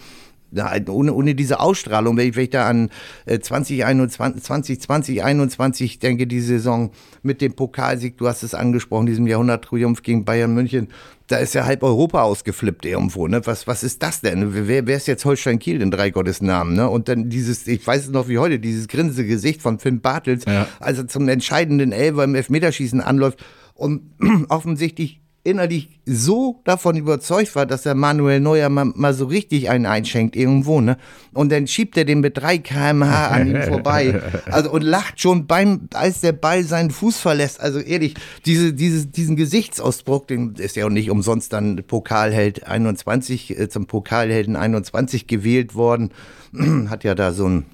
ohne, 0.88 1.12
ohne 1.12 1.34
diese 1.34 1.60
Ausstrahlung, 1.60 2.16
wenn 2.16 2.28
ich, 2.28 2.36
wenn 2.36 2.44
ich 2.44 2.50
da 2.50 2.68
an 2.68 2.90
2021, 3.26 4.42
2020, 4.42 5.24
21 5.24 5.98
denke, 5.98 6.26
die 6.26 6.40
Saison 6.40 6.90
mit 7.22 7.40
dem 7.40 7.54
Pokalsieg, 7.54 8.18
du 8.18 8.28
hast 8.28 8.42
es 8.42 8.54
angesprochen, 8.54 9.06
diesem 9.06 9.26
Jahrhunderttriumph 9.26 10.02
gegen 10.02 10.24
Bayern 10.24 10.54
München, 10.54 10.88
da 11.28 11.38
ist 11.38 11.54
ja 11.54 11.64
halb 11.64 11.82
Europa 11.82 12.22
ausgeflippt 12.22 12.84
irgendwo. 12.84 13.26
Ne? 13.26 13.40
Was, 13.44 13.66
was 13.66 13.82
ist 13.82 14.02
das 14.02 14.20
denn? 14.20 14.68
Wer, 14.68 14.86
wer 14.86 14.96
ist 14.96 15.06
jetzt 15.06 15.24
Holstein 15.24 15.58
Kiel 15.58 15.80
in 15.80 15.90
drei 15.90 16.10
Gottes 16.10 16.42
Namen? 16.42 16.74
Ne? 16.74 16.88
Und 16.88 17.08
dann 17.08 17.30
dieses, 17.30 17.66
ich 17.66 17.86
weiß 17.86 18.04
es 18.04 18.10
noch 18.10 18.28
wie 18.28 18.38
heute, 18.38 18.58
dieses 18.58 18.88
grinsende 18.88 19.26
Gesicht 19.26 19.62
von 19.62 19.78
Finn 19.78 20.00
Bartels, 20.00 20.44
ja. 20.46 20.66
als 20.80 20.98
er 20.98 21.08
zum 21.08 21.28
entscheidenden 21.28 21.92
Elfer 21.92 22.24
im 22.24 22.34
Elfmeterschießen 22.34 23.00
anläuft 23.00 23.42
und 23.74 24.02
offensichtlich 24.48 25.22
innerlich 25.44 25.88
so 26.06 26.60
davon 26.64 26.96
überzeugt 26.96 27.54
war, 27.56 27.66
dass 27.66 27.82
der 27.82 27.94
Manuel 27.94 28.40
Neuer 28.40 28.68
mal, 28.68 28.84
mal, 28.84 29.12
so 29.12 29.26
richtig 29.26 29.70
einen 29.70 29.86
einschenkt 29.86 30.36
irgendwo, 30.36 30.80
ne? 30.80 30.96
Und 31.34 31.50
dann 31.50 31.66
schiebt 31.66 31.96
er 31.96 32.04
den 32.04 32.20
mit 32.20 32.38
3 32.38 32.58
kmh 32.58 33.28
an 33.28 33.48
ihm 33.48 33.62
vorbei. 33.62 34.20
Also 34.50 34.70
und 34.70 34.82
lacht 34.82 35.20
schon 35.20 35.46
beim, 35.46 35.88
als 35.94 36.20
der 36.20 36.32
Ball 36.32 36.64
seinen 36.64 36.90
Fuß 36.90 37.18
verlässt. 37.18 37.60
Also 37.60 37.78
ehrlich, 37.78 38.14
diese, 38.44 38.72
diese, 38.72 39.06
diesen 39.06 39.36
Gesichtsausdruck, 39.36 40.26
den 40.26 40.54
ist 40.56 40.76
ja 40.76 40.86
auch 40.86 40.90
nicht 40.90 41.10
umsonst 41.10 41.52
dann 41.52 41.82
Pokalheld 41.86 42.66
21, 42.66 43.58
äh, 43.58 43.68
zum 43.68 43.86
Pokalhelden 43.86 44.56
21 44.56 45.26
gewählt 45.26 45.74
worden. 45.74 46.10
Hat 46.88 47.04
ja 47.04 47.14
da 47.14 47.32
so 47.32 47.48
ein 47.48 47.64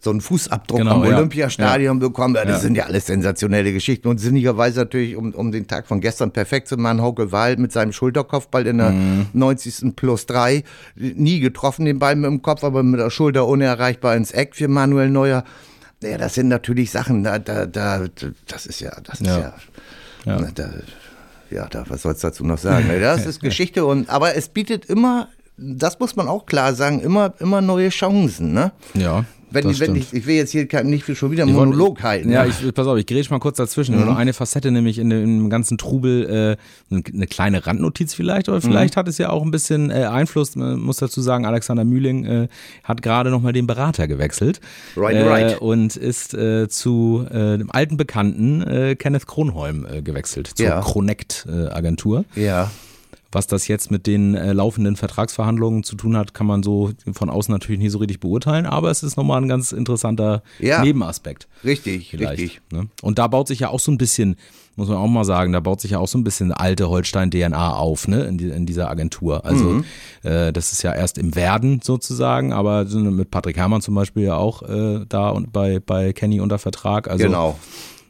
so 0.00 0.10
einen 0.10 0.20
Fußabdruck 0.20 0.78
genau, 0.78 0.94
am 0.94 1.02
Olympiastadion 1.02 2.00
ja. 2.00 2.06
bekommen. 2.06 2.34
Das 2.34 2.46
ja. 2.46 2.58
sind 2.58 2.76
ja 2.76 2.84
alles 2.84 3.06
sensationelle 3.06 3.72
Geschichten. 3.72 4.06
Und 4.08 4.18
sinnigerweise 4.18 4.80
natürlich, 4.80 5.16
um, 5.16 5.34
um 5.34 5.50
den 5.50 5.66
Tag 5.66 5.88
von 5.88 6.00
gestern 6.00 6.30
perfekt 6.30 6.68
zu 6.68 6.76
machen, 6.76 7.02
Hauke 7.02 7.32
Wahl 7.32 7.56
mit 7.56 7.72
seinem 7.72 7.92
Schulterkopfball 7.92 8.66
in 8.66 8.78
der 8.78 8.90
mhm. 8.90 9.26
90. 9.32 9.96
plus 9.96 10.26
3. 10.26 10.62
Nie 10.94 11.40
getroffen, 11.40 11.84
den 11.84 11.98
Ball 11.98 12.14
mit 12.14 12.30
dem 12.30 12.42
Kopf, 12.42 12.62
aber 12.62 12.82
mit 12.82 13.00
der 13.00 13.10
Schulter 13.10 13.46
unerreichbar 13.46 14.14
ins 14.14 14.30
Eck 14.30 14.54
für 14.54 14.68
Manuel 14.68 15.10
Neuer. 15.10 15.44
Ja, 16.02 16.16
das 16.16 16.34
sind 16.34 16.46
natürlich 16.46 16.92
Sachen, 16.92 17.24
da, 17.24 17.40
da, 17.40 17.66
da 17.66 18.04
das 18.46 18.66
ist 18.66 18.80
ja, 18.80 18.92
das 19.02 19.20
ist 19.20 19.26
ja, 19.26 19.54
ja, 20.24 20.48
da, 20.54 20.70
ja 21.50 21.66
da, 21.66 21.84
was 21.88 22.02
soll 22.02 22.12
es 22.12 22.20
dazu 22.20 22.44
noch 22.44 22.58
sagen? 22.58 22.88
Das 23.00 23.26
ist 23.26 23.40
Geschichte 23.42 23.84
und, 23.84 24.08
aber 24.08 24.36
es 24.36 24.48
bietet 24.48 24.84
immer 24.84 25.28
das 25.58 25.98
muss 25.98 26.16
man 26.16 26.28
auch 26.28 26.46
klar 26.46 26.74
sagen, 26.74 27.00
immer, 27.00 27.34
immer 27.40 27.60
neue 27.60 27.88
Chancen. 27.90 28.52
Ne? 28.52 28.72
Ja. 28.94 29.24
Wenn, 29.50 29.70
ich, 29.70 29.80
wenn 29.80 29.96
ich, 29.96 30.12
ich 30.12 30.26
will 30.26 30.36
jetzt 30.36 30.50
hier 30.50 30.66
nicht 30.84 31.16
schon 31.16 31.30
wieder 31.30 31.44
einen 31.44 31.54
Monolog 31.54 32.02
halten. 32.02 32.30
Ja, 32.30 32.44
ich, 32.44 32.74
pass 32.74 32.86
auf, 32.86 32.98
ich 32.98 33.06
grätsch 33.06 33.30
mal 33.30 33.38
kurz 33.38 33.56
dazwischen. 33.56 33.98
Mhm. 33.98 34.04
Nur 34.04 34.16
eine 34.16 34.34
Facette, 34.34 34.70
nämlich 34.70 34.98
in 34.98 35.08
dem 35.08 35.48
ganzen 35.48 35.78
Trubel, 35.78 36.58
äh, 36.90 36.94
eine 36.94 37.26
kleine 37.26 37.66
Randnotiz 37.66 38.12
vielleicht, 38.12 38.50
oder 38.50 38.60
vielleicht 38.60 38.96
mhm. 38.96 39.00
hat 39.00 39.08
es 39.08 39.16
ja 39.16 39.30
auch 39.30 39.42
ein 39.42 39.50
bisschen 39.50 39.90
äh, 39.90 40.04
Einfluss, 40.04 40.54
man 40.54 40.78
muss 40.78 40.98
dazu 40.98 41.22
sagen, 41.22 41.46
Alexander 41.46 41.84
Mühling 41.84 42.24
äh, 42.26 42.48
hat 42.84 43.00
gerade 43.00 43.30
nochmal 43.30 43.54
den 43.54 43.66
Berater 43.66 44.06
gewechselt. 44.06 44.60
Right, 44.96 45.16
äh, 45.16 45.22
right. 45.22 45.60
Und 45.62 45.96
ist 45.96 46.34
äh, 46.34 46.68
zu 46.68 47.26
äh, 47.30 47.56
dem 47.56 47.70
alten 47.70 47.96
Bekannten 47.96 48.60
äh, 48.62 48.96
Kenneth 48.96 49.26
Kronholm 49.26 49.86
äh, 49.86 50.02
gewechselt, 50.02 50.52
zur 50.54 50.66
ja. 50.66 50.80
Cronect-Agentur. 50.82 52.26
Äh, 52.36 52.44
ja. 52.44 52.70
Was 53.30 53.46
das 53.46 53.68
jetzt 53.68 53.90
mit 53.90 54.06
den 54.06 54.34
äh, 54.34 54.54
laufenden 54.54 54.96
Vertragsverhandlungen 54.96 55.82
zu 55.82 55.96
tun 55.96 56.16
hat, 56.16 56.32
kann 56.32 56.46
man 56.46 56.62
so 56.62 56.92
von 57.12 57.28
außen 57.28 57.52
natürlich 57.52 57.78
nicht 57.78 57.92
so 57.92 57.98
richtig 57.98 58.20
beurteilen, 58.20 58.64
aber 58.64 58.90
es 58.90 59.02
ist 59.02 59.18
nochmal 59.18 59.42
ein 59.42 59.48
ganz 59.48 59.72
interessanter 59.72 60.42
ja, 60.58 60.82
Nebenaspekt. 60.82 61.46
Richtig, 61.62 62.08
vielleicht, 62.10 62.40
richtig. 62.40 62.60
Ne? 62.72 62.88
Und 63.02 63.18
da 63.18 63.26
baut 63.26 63.48
sich 63.48 63.60
ja 63.60 63.68
auch 63.68 63.80
so 63.80 63.92
ein 63.92 63.98
bisschen, 63.98 64.36
muss 64.76 64.88
man 64.88 64.96
auch 64.96 65.06
mal 65.08 65.24
sagen, 65.24 65.52
da 65.52 65.60
baut 65.60 65.82
sich 65.82 65.90
ja 65.90 65.98
auch 65.98 66.08
so 66.08 66.16
ein 66.16 66.24
bisschen 66.24 66.52
alte 66.52 66.88
Holstein-DNA 66.88 67.74
auf, 67.74 68.08
ne, 68.08 68.22
in, 68.22 68.38
die, 68.38 68.48
in, 68.48 68.64
dieser 68.64 68.88
Agentur. 68.88 69.44
Also 69.44 69.64
mhm. 69.64 69.84
äh, 70.22 70.50
das 70.50 70.72
ist 70.72 70.82
ja 70.82 70.94
erst 70.94 71.18
im 71.18 71.34
Werden 71.34 71.80
sozusagen, 71.82 72.54
aber 72.54 72.86
mit 72.86 73.30
Patrick 73.30 73.58
Herrmann 73.58 73.82
zum 73.82 73.94
Beispiel 73.94 74.22
ja 74.22 74.36
auch 74.36 74.62
äh, 74.62 75.04
da 75.06 75.28
und 75.28 75.52
bei, 75.52 75.80
bei 75.80 76.14
Kenny 76.14 76.40
unter 76.40 76.58
Vertrag. 76.58 77.08
Also, 77.08 77.24
genau. 77.24 77.58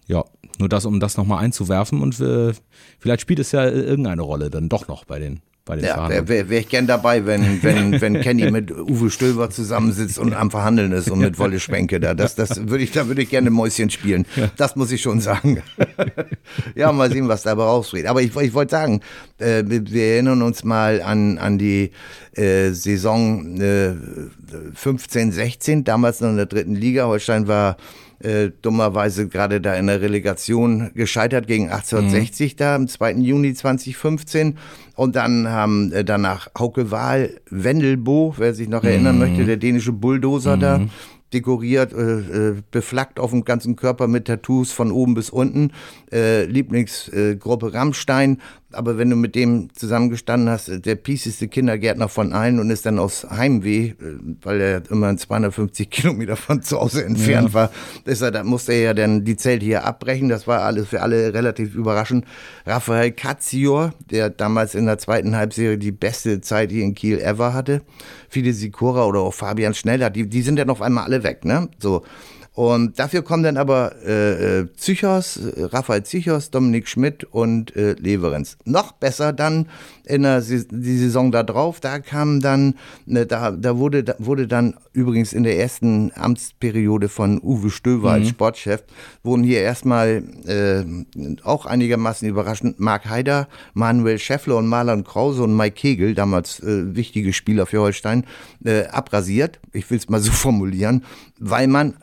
Ja, 0.08 0.24
nur 0.58 0.68
das, 0.68 0.84
um 0.84 0.98
das 0.98 1.16
nochmal 1.16 1.44
einzuwerfen 1.44 2.02
und 2.02 2.18
äh, 2.20 2.52
vielleicht 2.98 3.20
spielt 3.20 3.38
es 3.38 3.52
ja 3.52 3.68
irgendeine 3.68 4.22
Rolle 4.22 4.50
dann 4.50 4.68
doch 4.68 4.88
noch 4.88 5.04
bei 5.04 5.18
den 5.18 5.40
bei 5.68 5.76
den 5.76 5.84
ja, 5.84 6.08
wäre 6.08 6.26
wär, 6.28 6.48
wär 6.48 6.60
ich 6.60 6.68
gern 6.70 6.86
dabei, 6.86 7.26
wenn, 7.26 7.62
wenn, 7.62 8.00
wenn 8.00 8.20
Kenny 8.22 8.50
mit 8.50 8.70
Uwe 8.72 9.10
Stöber 9.10 9.50
zusammensitzt 9.50 10.18
und 10.18 10.32
am 10.32 10.50
Verhandeln 10.50 10.92
ist 10.92 11.10
und 11.10 11.18
mit 11.18 11.38
Wolle 11.38 11.60
Schwenke 11.60 12.00
da. 12.00 12.14
Das, 12.14 12.34
das 12.34 12.68
würde 12.68 12.82
ich, 12.82 12.90
da 12.90 13.06
würde 13.06 13.20
ich 13.20 13.28
gerne 13.28 13.50
Mäuschen 13.50 13.90
spielen. 13.90 14.24
Das 14.56 14.76
muss 14.76 14.90
ich 14.90 15.02
schon 15.02 15.20
sagen. 15.20 15.62
ja, 16.74 16.90
mal 16.90 17.12
sehen, 17.12 17.28
was 17.28 17.42
dabei 17.42 17.64
rausgeht. 17.64 18.06
Aber 18.06 18.22
ich, 18.22 18.34
ich 18.34 18.54
wollte 18.54 18.70
sagen, 18.70 19.00
äh, 19.36 19.62
wir 19.66 20.04
erinnern 20.04 20.40
uns 20.40 20.64
mal 20.64 21.02
an, 21.02 21.36
an 21.36 21.58
die 21.58 21.90
äh, 22.32 22.70
Saison 22.70 23.60
äh, 23.60 23.94
15, 24.72 25.32
16, 25.32 25.84
damals 25.84 26.22
noch 26.22 26.30
in 26.30 26.36
der 26.36 26.46
dritten 26.46 26.76
Liga. 26.76 27.04
Holstein 27.04 27.46
war 27.46 27.76
äh, 28.20 28.50
dummerweise 28.62 29.28
gerade 29.28 29.60
da 29.60 29.74
in 29.74 29.86
der 29.86 30.00
Relegation 30.00 30.90
gescheitert 30.94 31.46
gegen 31.46 31.70
1860 31.70 32.52
mhm. 32.52 32.56
da 32.56 32.74
am 32.74 32.88
2. 32.88 33.12
Juni 33.12 33.54
2015. 33.54 34.58
Und 34.96 35.14
dann 35.14 35.48
haben 35.48 35.92
äh, 35.92 36.04
danach 36.04 36.48
Hauke 36.58 36.90
Wahl, 36.90 37.40
Wendelbo, 37.50 38.34
wer 38.36 38.54
sich 38.54 38.68
noch 38.68 38.82
erinnern 38.82 39.16
mhm. 39.16 39.20
möchte, 39.20 39.44
der 39.44 39.56
dänische 39.56 39.92
Bulldozer 39.92 40.56
mhm. 40.56 40.60
da, 40.60 40.80
dekoriert, 41.32 41.92
äh, 41.92 42.50
äh, 42.50 42.62
beflaggt 42.70 43.20
auf 43.20 43.30
dem 43.30 43.44
ganzen 43.44 43.76
Körper 43.76 44.08
mit 44.08 44.26
Tattoos 44.26 44.72
von 44.72 44.90
oben 44.90 45.14
bis 45.14 45.30
unten. 45.30 45.72
Äh, 46.10 46.44
Lieblingsgruppe 46.44 47.74
Rammstein 47.74 48.38
aber 48.72 48.98
wenn 48.98 49.08
du 49.08 49.16
mit 49.16 49.34
dem 49.34 49.70
zusammengestanden 49.74 50.50
hast, 50.50 50.84
der 50.84 50.94
pieseste 50.94 51.48
Kindergärtner 51.48 52.08
von 52.08 52.34
allen 52.34 52.60
und 52.60 52.70
ist 52.70 52.84
dann 52.84 52.98
aus 52.98 53.26
Heimweh, 53.30 53.88
äh, 53.88 53.94
weil 54.42 54.60
er 54.60 54.90
immer 54.90 55.16
250 55.16 55.88
Kilometer 55.90 56.36
von 56.36 56.62
zu 56.62 56.78
Hause 56.78 57.04
entfernt 57.04 57.48
ja. 57.48 57.54
war, 57.54 57.70
deshalb 58.04 58.34
da 58.34 58.44
musste 58.44 58.72
er 58.72 58.80
ja 58.80 58.94
dann 58.94 59.24
die 59.24 59.36
Zelte 59.36 59.64
hier 59.64 59.84
abbrechen. 59.84 60.28
Das 60.28 60.46
war 60.46 60.62
alles 60.62 60.88
für 60.88 61.00
alle 61.00 61.32
relativ 61.32 61.74
überraschend. 61.74 62.26
Raphael 62.66 63.12
Katzior, 63.12 63.94
der 64.10 64.28
damals 64.28 64.74
in 64.74 64.84
der 64.84 64.98
zweiten 64.98 65.34
Halbserie 65.34 65.78
die 65.78 65.92
beste 65.92 66.42
Zeit 66.42 66.70
hier 66.70 66.84
in 66.84 66.94
Kiel 66.94 67.20
ever 67.20 67.54
hatte. 67.54 67.80
Fide 68.28 68.52
Sikora 68.52 69.06
oder 69.06 69.20
auch 69.20 69.32
Fabian 69.32 69.72
Schneller, 69.72 70.10
die, 70.10 70.28
die 70.28 70.42
sind 70.42 70.58
dann 70.58 70.68
auf 70.68 70.82
einmal 70.82 71.04
alle 71.04 71.17
weg, 71.22 71.44
ne? 71.44 71.68
So. 71.78 72.04
Und 72.58 72.98
dafür 72.98 73.22
kommen 73.22 73.44
dann 73.44 73.56
aber 73.56 74.04
äh, 74.04 74.64
Psychos, 74.64 75.36
äh, 75.36 75.66
Raphael 75.66 76.02
Psychos, 76.02 76.50
Dominik 76.50 76.88
Schmidt 76.88 77.22
und 77.22 77.76
äh, 77.76 77.92
Leverenz. 77.92 78.58
Noch 78.64 78.90
besser 78.90 79.32
dann 79.32 79.68
in 80.04 80.22
der 80.22 80.40
die 80.40 80.98
Saison 80.98 81.30
da 81.30 81.44
drauf, 81.44 81.78
da 81.78 82.00
kam 82.00 82.40
dann, 82.40 82.74
ne, 83.06 83.26
da, 83.26 83.52
da 83.52 83.78
wurde, 83.78 84.02
da 84.02 84.16
wurde 84.18 84.48
dann 84.48 84.74
übrigens 84.92 85.34
in 85.34 85.44
der 85.44 85.56
ersten 85.56 86.10
Amtsperiode 86.16 87.08
von 87.08 87.40
Uwe 87.40 87.70
Stöver 87.70 88.08
mhm. 88.08 88.22
als 88.22 88.28
Sportchef, 88.30 88.82
wurden 89.22 89.44
hier 89.44 89.60
erstmal 89.60 90.24
äh, 90.48 90.82
auch 91.44 91.64
einigermaßen 91.64 92.28
überraschend 92.28 92.80
Marc 92.80 93.08
Haider, 93.08 93.46
Manuel 93.72 94.18
Schäffler 94.18 94.56
und 94.56 94.66
Marlon 94.66 95.04
Krause 95.04 95.44
und 95.44 95.56
Mike 95.56 95.76
Kegel, 95.76 96.16
damals 96.16 96.58
äh, 96.58 96.96
wichtige 96.96 97.32
Spieler 97.32 97.66
für 97.66 97.78
Holstein, 97.78 98.24
äh, 98.64 98.86
abrasiert. 98.86 99.60
Ich 99.72 99.88
will 99.92 99.98
es 99.98 100.08
mal 100.08 100.20
so 100.20 100.32
formulieren, 100.32 101.04
weil 101.38 101.68
man 101.68 101.94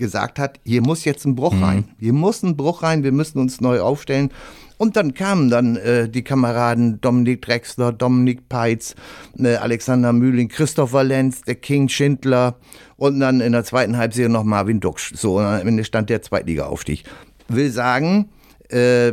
gesagt 0.00 0.40
hat, 0.40 0.58
hier 0.64 0.82
muss 0.82 1.04
jetzt 1.04 1.24
ein 1.24 1.36
Bruch 1.36 1.54
mhm. 1.54 1.62
rein. 1.62 1.84
Hier 2.00 2.12
muss 2.12 2.42
ein 2.42 2.56
Bruch 2.56 2.82
rein, 2.82 3.04
wir 3.04 3.12
müssen 3.12 3.38
uns 3.38 3.60
neu 3.60 3.80
aufstellen. 3.80 4.30
Und 4.76 4.96
dann 4.96 5.14
kamen 5.14 5.50
dann 5.50 5.76
äh, 5.76 6.08
die 6.08 6.24
Kameraden 6.24 7.00
Dominik 7.00 7.42
Drexler, 7.42 7.92
Dominik 7.92 8.48
Peitz, 8.48 8.96
äh, 9.38 9.56
Alexander 9.56 10.12
Mühling, 10.12 10.48
Christoph 10.48 10.92
Valenz, 10.92 11.42
der 11.42 11.54
King 11.54 11.88
Schindler 11.88 12.56
und 12.96 13.20
dann 13.20 13.40
in 13.40 13.52
der 13.52 13.62
zweiten 13.62 13.96
Halbserie 13.96 14.30
noch 14.30 14.42
Marvin 14.42 14.80
Duxch. 14.80 15.12
So, 15.14 15.38
am 15.38 15.68
Ende 15.68 15.84
stand 15.84 16.10
der 16.10 16.22
Zweitliga-Aufstieg. 16.22 17.04
Will 17.48 17.70
sagen, 17.70 18.30
äh, 18.70 19.12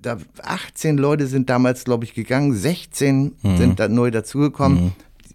da 0.00 0.16
18 0.42 0.96
Leute 0.96 1.26
sind 1.26 1.50
damals, 1.50 1.84
glaube 1.84 2.04
ich, 2.04 2.14
gegangen, 2.14 2.54
16 2.54 3.36
mhm. 3.42 3.56
sind 3.56 3.80
da 3.80 3.88
neu 3.88 4.10
dazugekommen. 4.10 4.84
Mhm 4.84 4.92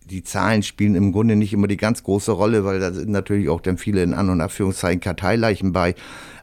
die 0.09 0.23
Zahlen 0.23 0.63
spielen 0.63 0.95
im 0.95 1.11
Grunde 1.11 1.35
nicht 1.35 1.53
immer 1.53 1.67
die 1.67 1.77
ganz 1.77 2.03
große 2.03 2.31
Rolle, 2.31 2.65
weil 2.65 2.79
da 2.79 2.91
sind 2.91 3.09
natürlich 3.09 3.49
auch 3.49 3.61
dann 3.61 3.77
viele 3.77 4.03
in 4.03 4.13
An- 4.13 4.29
und 4.29 4.41
Abführungszeichen 4.41 4.99
Karteileichen 4.99 5.71
bei. 5.71 5.95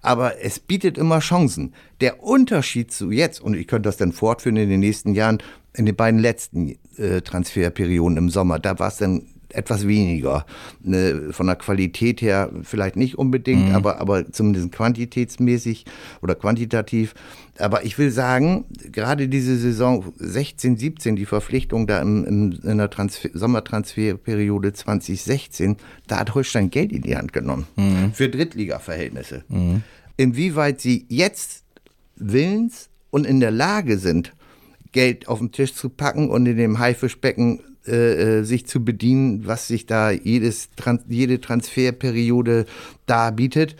Aber 0.03 0.43
es 0.43 0.59
bietet 0.61 0.99
immer 0.99 1.19
Chancen. 1.19 1.75
Der 2.01 2.23
Unterschied 2.23 2.93
zu 2.93 3.11
jetzt, 3.11 3.41
und 3.41 3.55
ich 3.55 3.67
könnte 3.67 3.89
das 3.89 3.97
dann 3.97 4.13
fortführen 4.13 4.57
in 4.57 4.69
den 4.69 4.81
nächsten 4.81 5.15
Jahren, 5.15 5.39
in 5.75 5.87
den 5.87 5.97
beiden 5.97 6.21
letzten 6.21 6.77
äh, 6.97 7.21
Transferperioden 7.21 8.17
im 8.17 8.31
Sommer, 8.31 8.59
da 8.59 8.79
war 8.79 8.89
es 8.89 8.99
dann 8.99 9.23
etwas 9.51 9.87
weniger. 9.87 10.47
Ne, 10.83 11.29
von 11.31 11.47
der 11.47 11.57
Qualität 11.57 12.21
her 12.21 12.51
vielleicht 12.63 12.97
nicht 12.97 13.19
unbedingt, 13.19 13.69
mhm. 13.69 13.75
aber, 13.75 14.01
aber 14.01 14.31
zumindest 14.31 14.73
quantitätsmäßig 14.73 15.87
oder 16.23 16.35
quantitativ. 16.35 17.15
Aber 17.59 17.85
ich 17.85 17.99
will 17.99 18.11
sagen, 18.11 18.67
gerade 18.93 19.29
diese 19.29 19.57
Saison 19.57 20.13
16, 20.19 20.77
17, 20.77 21.17
die 21.17 21.27
Verpflichtung 21.27 21.87
da 21.87 22.01
im, 22.01 22.25
im, 22.25 22.61
in 22.63 22.79
der 22.79 22.91
Transfer, 22.91 23.31
Sommertransferperiode 23.33 24.73
2016, 24.73 25.77
da 26.07 26.21
hat 26.21 26.35
Holstein 26.35 26.71
Geld 26.71 26.93
in 26.93 27.03
die 27.03 27.17
Hand 27.17 27.33
genommen. 27.33 27.67
Mhm. 27.77 28.13
Für 28.13 28.29
Drittliga-Verhältnisse. 28.29 29.45
Mhm. 29.49 29.83
Inwieweit 30.17 30.81
sie 30.81 31.07
jetzt 31.09 31.65
willens 32.17 32.89
und 33.11 33.27
in 33.27 33.41
der 33.41 33.51
Lage 33.51 33.99
sind, 33.99 34.33
Geld 34.93 35.29
auf 35.29 35.39
den 35.39 35.53
Tisch 35.53 35.75
zu 35.75 35.91
packen 35.91 36.31
und 36.31 36.47
in 36.47 36.57
dem 36.57 36.79
Haifischbecken 36.79 37.61
äh, 37.87 38.39
äh, 38.39 38.43
sich 38.43 38.67
zu 38.67 38.85
bedienen, 38.85 39.47
was 39.47 39.69
sich 39.69 39.87
da 39.87 40.11
jedes, 40.11 40.71
jede 41.09 41.41
Transferperiode 41.41 42.67
da 43.07 43.31
bietet. 43.31 43.77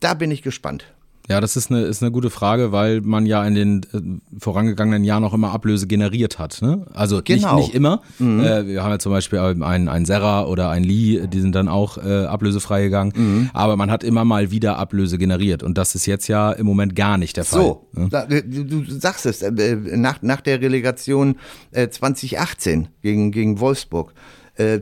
Da 0.00 0.14
bin 0.14 0.30
ich 0.30 0.42
gespannt. 0.42 0.91
Ja, 1.28 1.40
das 1.40 1.56
ist 1.56 1.70
eine, 1.70 1.82
ist 1.82 2.02
eine 2.02 2.10
gute 2.10 2.30
Frage, 2.30 2.72
weil 2.72 3.00
man 3.00 3.26
ja 3.26 3.44
in 3.46 3.54
den 3.54 3.82
äh, 3.92 4.40
vorangegangenen 4.40 5.04
Jahren 5.04 5.22
auch 5.22 5.34
immer 5.34 5.52
Ablöse 5.52 5.86
generiert 5.86 6.38
hat. 6.38 6.60
Ne? 6.62 6.84
Also 6.92 7.20
genau. 7.24 7.56
nicht, 7.56 7.68
nicht 7.68 7.74
immer. 7.74 8.02
Mhm. 8.18 8.40
Äh, 8.40 8.66
wir 8.66 8.82
haben 8.82 8.90
ja 8.90 8.98
zum 8.98 9.12
Beispiel 9.12 9.38
einen, 9.38 9.88
einen 9.88 10.04
Serra 10.04 10.46
oder 10.46 10.70
einen 10.70 10.84
Lee, 10.84 11.26
die 11.28 11.40
sind 11.40 11.54
dann 11.54 11.68
auch 11.68 11.96
äh, 11.98 12.24
ablösefrei 12.24 12.82
gegangen. 12.82 13.12
Mhm. 13.14 13.50
Aber 13.52 13.76
man 13.76 13.90
hat 13.90 14.02
immer 14.02 14.24
mal 14.24 14.50
wieder 14.50 14.78
Ablöse 14.78 15.16
generiert. 15.16 15.62
Und 15.62 15.78
das 15.78 15.94
ist 15.94 16.06
jetzt 16.06 16.26
ja 16.26 16.50
im 16.50 16.66
Moment 16.66 16.96
gar 16.96 17.18
nicht 17.18 17.36
der 17.36 17.44
Fall. 17.44 17.62
So, 17.62 17.88
ne? 17.92 18.08
da, 18.10 18.26
du, 18.26 18.84
sagst 18.88 19.24
es, 19.24 19.42
äh, 19.42 19.76
nach, 19.96 20.22
nach 20.22 20.40
der 20.40 20.60
Relegation 20.60 21.36
2018 21.72 22.88
gegen, 23.00 23.30
gegen 23.30 23.60
Wolfsburg, 23.60 24.12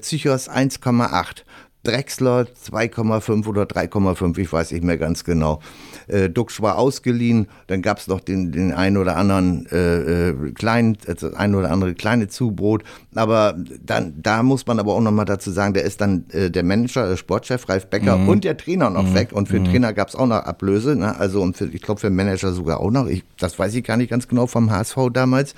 Psychos 0.01 0.51
1,8. 0.51 1.45
Drexler 1.83 2.47
2,5 2.67 3.47
oder 3.47 3.63
3,5, 3.63 4.39
ich 4.39 4.53
weiß 4.53 4.73
nicht 4.73 4.85
mehr 4.85 4.99
ganz 4.99 5.25
genau. 5.25 5.61
Äh, 6.09 6.29
Dux 6.29 6.61
war 6.61 6.77
ausgeliehen, 6.77 7.49
dann 7.69 7.81
gab 7.81 7.99
es 7.99 8.07
noch 8.07 8.21
den, 8.21 8.53
den 8.53 8.73
einen 8.73 8.99
oder 8.99 9.17
anderen 9.17 9.67
äh, 9.73 10.29
äh, 10.29 10.53
kleinen, 10.53 10.99
also 11.07 11.33
ein 11.35 11.55
oder 11.55 11.71
andere 11.71 11.95
kleine 11.95 12.29
Zubrot. 12.29 12.83
Aber 13.15 13.57
dann, 13.85 14.15
da 14.21 14.43
muss 14.43 14.67
man 14.67 14.79
aber 14.79 14.95
auch 14.95 15.01
nochmal 15.01 15.25
dazu 15.25 15.51
sagen, 15.51 15.73
der 15.73 15.85
ist 15.85 16.01
dann 16.01 16.27
äh, 16.33 16.51
der 16.51 16.65
Manager, 16.65 17.09
der 17.09 17.17
Sportchef 17.17 17.69
Ralf 17.69 17.87
Becker 17.87 18.19
mhm. 18.19 18.29
und 18.29 18.45
der 18.45 18.57
Trainer 18.57 18.91
noch 18.91 19.05
mhm. 19.05 19.15
weg. 19.15 19.33
Und 19.33 19.49
für 19.49 19.55
den 19.55 19.65
mhm. 19.65 19.71
Trainer 19.71 19.93
gab 19.95 20.09
es 20.09 20.17
auch 20.17 20.27
noch 20.27 20.45
Ablöse. 20.45 20.97
Ne? 20.97 21.19
Also 21.19 21.41
und 21.41 21.57
für, 21.57 21.67
ich 21.67 21.81
glaube 21.81 22.01
für 22.01 22.09
den 22.09 22.17
Manager 22.17 22.53
sogar 22.53 22.81
auch 22.81 22.91
noch. 22.91 23.07
Ich, 23.07 23.25
das 23.39 23.59
weiß 23.59 23.75
ich 23.75 23.85
gar 23.85 23.97
nicht 23.97 24.11
ganz 24.11 24.29
genau 24.29 24.47
vom 24.47 24.71
HSV 24.71 24.97
damals. 25.13 25.55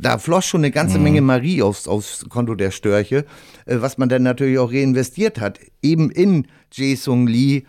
Da 0.00 0.18
floss 0.18 0.44
schon 0.44 0.60
eine 0.60 0.70
ganze 0.70 0.98
mhm. 0.98 1.04
Menge 1.04 1.20
Marie 1.20 1.62
aufs, 1.62 1.88
aufs 1.88 2.26
Konto 2.28 2.54
der 2.54 2.70
Störche, 2.70 3.24
äh, 3.66 3.76
was 3.80 3.98
man 3.98 4.08
dann 4.08 4.22
natürlich 4.22 4.58
auch 4.58 4.72
reinvestiert 4.72 5.40
hat. 5.40 5.58
Eben 5.82 6.10
in 6.10 6.46
Jae 6.72 6.96
Lee, 7.26 7.64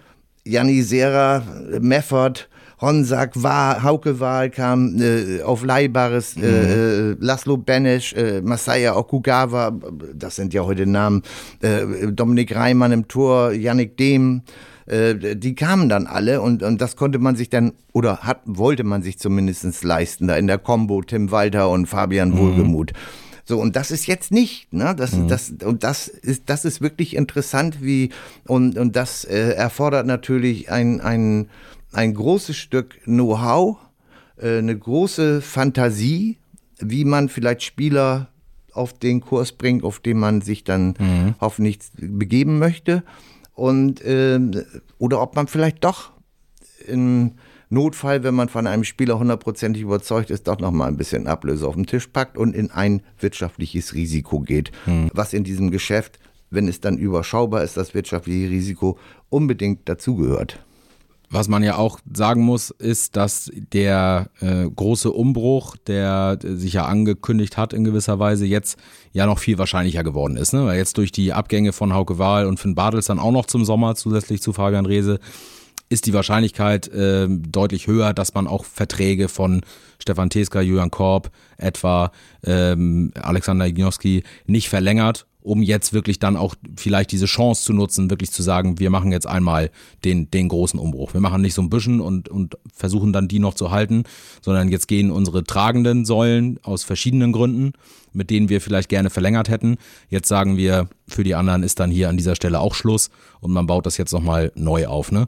Janni 0.46 0.82
Serra, 0.82 1.44
Meffert, 1.80 2.50
Honsack, 2.82 3.42
war, 3.42 3.84
Hauke 3.84 4.20
Wahl 4.20 4.50
kam 4.50 5.02
äh, 5.02 5.42
auf 5.42 5.64
Leihbares, 5.64 6.36
äh, 6.36 6.40
mhm. 6.40 7.18
äh, 7.22 7.26
Laszlo 7.26 7.58
Benesch, 7.58 8.14
äh, 8.14 8.42
Masaya 8.42 8.96
Okugawa, 8.96 9.72
das 10.14 10.36
sind 10.36 10.54
ja 10.54 10.66
heute 10.66 10.86
Namen, 10.86 11.24
äh, 11.62 12.12
Dominik 12.12 12.56
Reimann 12.56 12.92
im 12.92 13.08
Tor, 13.08 13.54
Yannick 13.54 13.98
Dehm, 13.98 14.42
äh, 14.86 15.36
die 15.36 15.56
kamen 15.56 15.90
dann 15.90 16.08
alle 16.08 16.42
und, 16.42 16.62
und 16.62 16.80
das 16.80 16.96
konnte 16.96 17.20
man 17.20 17.36
sich 17.36 17.50
dann, 17.50 17.74
oder 17.92 18.20
hat, 18.20 18.42
wollte 18.46 18.84
man 18.84 19.02
sich 19.02 19.18
zumindest 19.18 19.84
leisten, 19.84 20.28
da 20.28 20.36
in 20.38 20.48
der 20.48 20.60
Combo 20.60 21.02
Tim 21.02 21.32
Walter 21.32 21.70
und 21.70 21.88
Fabian 21.88 22.32
mhm. 22.32 22.38
Wohlgemuth. 22.38 22.94
So, 23.46 23.60
und 23.60 23.76
das 23.76 23.92
ist 23.92 24.08
jetzt 24.08 24.32
nicht, 24.32 24.74
ne? 24.74 24.96
Das, 24.96 25.14
mhm. 25.14 25.28
das, 25.28 25.54
und 25.64 25.84
das 25.84 26.08
ist, 26.08 26.44
das 26.48 26.66
ist 26.66 26.82
wirklich 26.82 27.16
interessant, 27.16 27.78
wie, 27.82 28.10
und, 28.48 28.78
und 28.78 28.96
das 28.96 29.24
äh, 29.24 29.52
erfordert 29.52 30.08
natürlich 30.08 30.72
ein, 30.72 31.00
ein, 31.00 31.48
ein 31.92 32.14
großes 32.16 32.56
Stück 32.56 33.04
Know-how, 33.04 33.78
äh, 34.38 34.58
eine 34.58 34.76
große 34.76 35.42
Fantasie, 35.42 36.38
wie 36.80 37.06
man 37.06 37.30
vielleicht 37.30 37.64
Spieler 37.64 38.30
auf 38.74 38.94
den 38.94 39.22
Kurs 39.22 39.52
bringt, 39.52 39.84
auf 39.84 40.00
den 40.00 40.20
man 40.20 40.42
sich 40.42 40.64
dann 40.64 40.96
mhm. 41.00 41.36
hoffentlich 41.40 41.80
begeben 41.98 42.60
möchte 42.60 43.04
und 43.56 44.02
äh, 44.02 44.40
oder 45.00 45.22
ob 45.22 45.36
man 45.36 45.48
vielleicht 45.48 45.84
doch 45.84 46.12
im 46.86 47.32
Notfall, 47.70 48.24
wenn 48.24 48.36
man 48.36 48.50
von 48.50 48.68
einem 48.68 48.84
Spieler 48.84 49.18
hundertprozentig 49.18 49.82
überzeugt 49.82 50.30
ist, 50.30 50.48
doch 50.48 50.60
noch 50.60 50.72
mal 50.72 50.88
ein 50.88 50.98
bisschen 50.98 51.28
Ablöse 51.28 51.68
auf 51.68 51.76
den 51.76 51.88
Tisch 51.88 52.08
packt 52.08 52.38
und 52.38 52.56
in 52.56 52.70
ein 52.70 53.02
wirtschaftliches 53.20 53.94
Risiko 53.94 54.40
geht, 54.40 54.72
hm. 54.86 55.10
was 55.14 55.34
in 55.34 55.44
diesem 55.44 55.72
Geschäft, 55.72 56.20
wenn 56.52 56.68
es 56.68 56.80
dann 56.80 56.98
überschaubar 56.98 57.64
ist, 57.64 57.76
das 57.76 57.94
wirtschaftliche 57.94 58.50
Risiko 58.50 59.00
unbedingt 59.30 59.90
dazugehört. 59.90 60.65
Was 61.36 61.50
man 61.50 61.64
ja 61.64 61.76
auch 61.76 62.00
sagen 62.14 62.44
muss, 62.44 62.70
ist, 62.70 63.18
dass 63.18 63.52
der 63.54 64.30
äh, 64.40 64.70
große 64.74 65.12
Umbruch, 65.12 65.76
der 65.76 66.40
sich 66.42 66.72
ja 66.72 66.86
angekündigt 66.86 67.58
hat 67.58 67.74
in 67.74 67.84
gewisser 67.84 68.20
Weise, 68.20 68.46
jetzt 68.46 68.80
ja 69.12 69.26
noch 69.26 69.40
viel 69.40 69.58
wahrscheinlicher 69.58 70.06
geworden 70.06 70.38
ist. 70.38 70.54
Ne? 70.54 70.66
Weil 70.66 70.78
jetzt 70.78 70.98
durch 70.98 71.12
die 71.12 71.34
Abgänge 71.34 71.74
von 71.74 71.94
Hauke 71.94 72.20
Wahl 72.20 72.46
und 72.46 72.58
Finn 72.58 72.74
Bartels 72.74 73.08
dann 73.08 73.20
auch 73.20 73.34
noch 73.34 73.48
zum 73.48 73.66
Sommer 73.66 73.96
zusätzlich 73.96 74.42
zu 74.42 74.54
Fabian 74.54 74.86
Rehse 74.86 75.20
ist 75.90 76.06
die 76.06 76.14
Wahrscheinlichkeit 76.14 76.88
äh, 76.88 77.28
deutlich 77.28 77.88
höher, 77.88 78.14
dass 78.14 78.34
man 78.34 78.48
auch 78.48 78.64
Verträge 78.64 79.28
von 79.28 79.62
Stefan 80.00 80.30
Teska, 80.30 80.62
Julian 80.62 80.90
Korb, 80.90 81.32
etwa 81.58 82.14
ähm, 82.46 83.12
Alexander 83.14 83.68
Ignowski 83.68 84.24
nicht 84.48 84.70
verlängert 84.70 85.28
um 85.46 85.62
jetzt 85.62 85.94
wirklich 85.94 86.18
dann 86.18 86.38
auch 86.38 86.56
vielleicht 86.76 87.12
diese 87.12 87.28
Chance 87.28 87.64
zu 87.64 87.74
nutzen, 87.74 88.10
wirklich 88.10 88.32
zu 88.32 88.42
sagen, 88.42 88.80
wir 88.80 88.90
machen 88.90 89.12
jetzt 89.12 89.28
einmal 89.28 89.70
den, 90.04 90.30
den 90.32 90.50
großen 90.50 90.80
Umbruch. 90.80 91.14
Wir 91.14 91.22
machen 91.22 91.44
nicht 91.44 91.54
so 91.54 91.62
ein 91.62 91.70
bisschen 91.70 92.02
und, 92.02 92.30
und 92.30 92.58
versuchen 92.74 93.14
dann 93.14 93.28
die 93.28 93.38
noch 93.38 93.54
zu 93.54 93.70
halten, 93.70 94.04
sondern 94.42 94.70
jetzt 94.70 94.88
gehen 94.88 95.12
unsere 95.12 95.44
tragenden 95.44 96.04
Säulen 96.04 96.60
aus 96.64 96.84
verschiedenen 96.84 97.32
Gründen, 97.32 97.74
mit 98.12 98.32
denen 98.32 98.50
wir 98.50 98.60
vielleicht 98.60 98.90
gerne 98.90 99.12
verlängert 99.12 99.48
hätten. 99.48 99.78
Jetzt 100.10 100.28
sagen 100.28 100.58
wir, 100.58 100.90
für 101.08 101.24
die 101.24 101.36
anderen 101.36 101.62
ist 101.62 101.80
dann 101.80 101.92
hier 101.92 102.10
an 102.10 102.18
dieser 102.18 102.36
Stelle 102.36 102.60
auch 102.60 102.74
Schluss 102.74 103.12
und 103.40 103.52
man 103.52 103.68
baut 103.68 103.86
das 103.86 103.98
jetzt 103.98 104.14
nochmal 104.14 104.52
neu 104.56 104.88
auf. 104.88 105.12
Ne? 105.12 105.28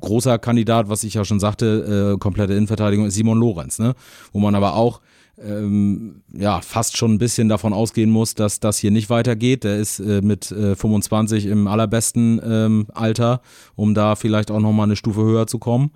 Großer 0.00 0.38
Kandidat, 0.38 0.88
was 0.88 1.02
ich 1.02 1.14
ja 1.14 1.24
schon 1.24 1.40
sagte, 1.40 2.14
äh, 2.14 2.18
komplette 2.18 2.52
Innenverteidigung 2.54 3.06
ist 3.06 3.14
Simon 3.14 3.38
Lorenz, 3.38 3.80
ne? 3.80 3.96
wo 4.32 4.38
man 4.38 4.54
aber 4.54 4.74
auch 4.74 5.00
ähm, 5.44 6.22
ja, 6.32 6.60
fast 6.60 6.96
schon 6.96 7.14
ein 7.14 7.18
bisschen 7.18 7.48
davon 7.48 7.72
ausgehen 7.72 8.10
muss, 8.10 8.34
dass 8.34 8.60
das 8.60 8.78
hier 8.78 8.90
nicht 8.90 9.10
weitergeht. 9.10 9.64
Der 9.64 9.76
ist 9.76 10.00
äh, 10.00 10.20
mit 10.22 10.50
äh, 10.50 10.76
25 10.76 11.46
im 11.46 11.66
allerbesten 11.66 12.40
ähm, 12.44 12.86
Alter, 12.94 13.40
um 13.76 13.94
da 13.94 14.16
vielleicht 14.16 14.50
auch 14.50 14.60
nochmal 14.60 14.86
eine 14.86 14.96
Stufe 14.96 15.22
höher 15.22 15.46
zu 15.46 15.58
kommen. 15.58 15.90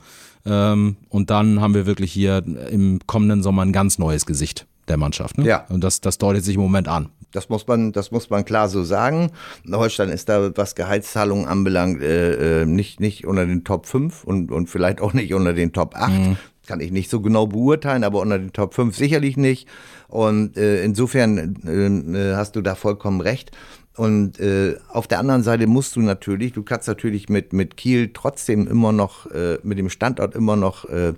Ähm, 0.45 0.97
und 1.09 1.31
dann 1.31 1.61
haben 1.61 1.75
wir 1.75 1.87
wirklich 1.87 2.13
hier 2.13 2.43
im 2.71 3.01
kommenden 3.07 3.43
Sommer 3.43 3.63
ein 3.63 3.73
ganz 3.73 3.99
neues 3.99 4.27
Gesicht 4.27 4.67
der 4.89 4.97
Mannschaft. 4.97 5.39
Ne? 5.39 5.47
Ja. 5.47 5.67
Und 5.69 5.85
das, 5.85 6.01
das 6.01 6.19
deutet 6.19 6.45
sich 6.45 6.57
im 6.57 6.63
Moment 6.63 6.89
an. 6.89 7.09
Das 7.33 7.49
muss 7.49 7.67
man, 7.67 7.93
das 7.93 8.11
muss 8.11 8.29
man 8.29 8.45
klar 8.45 8.69
so 8.69 8.85
sagen. 8.85 9.31
Holstein 9.71 10.11
ist 10.11 10.29
da, 10.29 10.55
was 10.55 10.75
Gehaltszahlungen 10.75 11.47
anbelangt, 11.47 12.03
äh, 12.03 12.63
äh 12.63 12.67
nicht, 12.67 13.01
nicht 13.01 13.27
unter 13.27 13.47
den 13.47 13.65
Top 13.65 13.87
5 13.87 14.25
und, 14.25 14.53
und 14.53 14.69
vielleicht 14.69 15.01
auch 15.01 15.15
nicht 15.15 15.33
unter 15.33 15.55
den 15.55 15.73
Top 15.73 15.95
8. 15.95 16.13
Mhm. 16.13 16.37
Kann 16.67 16.81
ich 16.81 16.93
nicht 16.93 17.11
so 17.11 17.21
genau 17.21 17.47
beurteilen, 17.47 18.05
aber 18.05 18.21
unter 18.21 18.39
den 18.39 18.53
Top 18.53 18.75
5 18.75 18.97
sicherlich 18.97 19.37
nicht. 19.37 19.69
Und 20.09 20.57
äh, 20.57 20.85
insofern 20.85 22.15
äh, 22.15 22.35
hast 22.37 22.55
du 22.57 22.63
da 22.63 22.75
vollkommen 22.75 23.21
recht. 23.21 23.51
Und 23.95 24.41
äh, 24.41 24.77
auf 24.89 25.07
der 25.07 25.19
anderen 25.19 25.43
Seite 25.43 25.67
musst 25.67 25.97
du 25.97 26.01
natürlich, 26.01 26.53
du 26.53 26.63
kannst 26.63 26.89
natürlich 26.89 27.29
mit, 27.29 27.53
mit 27.53 27.77
Kiel 27.77 28.11
trotzdem 28.15 28.67
immer 28.67 28.91
noch, 28.91 29.31
äh, 29.31 29.59
mit 29.63 29.79
dem 29.79 29.91
Standort 29.91 30.35
immer 30.35 30.57
noch 30.57 30.87
äh, 30.89 31.13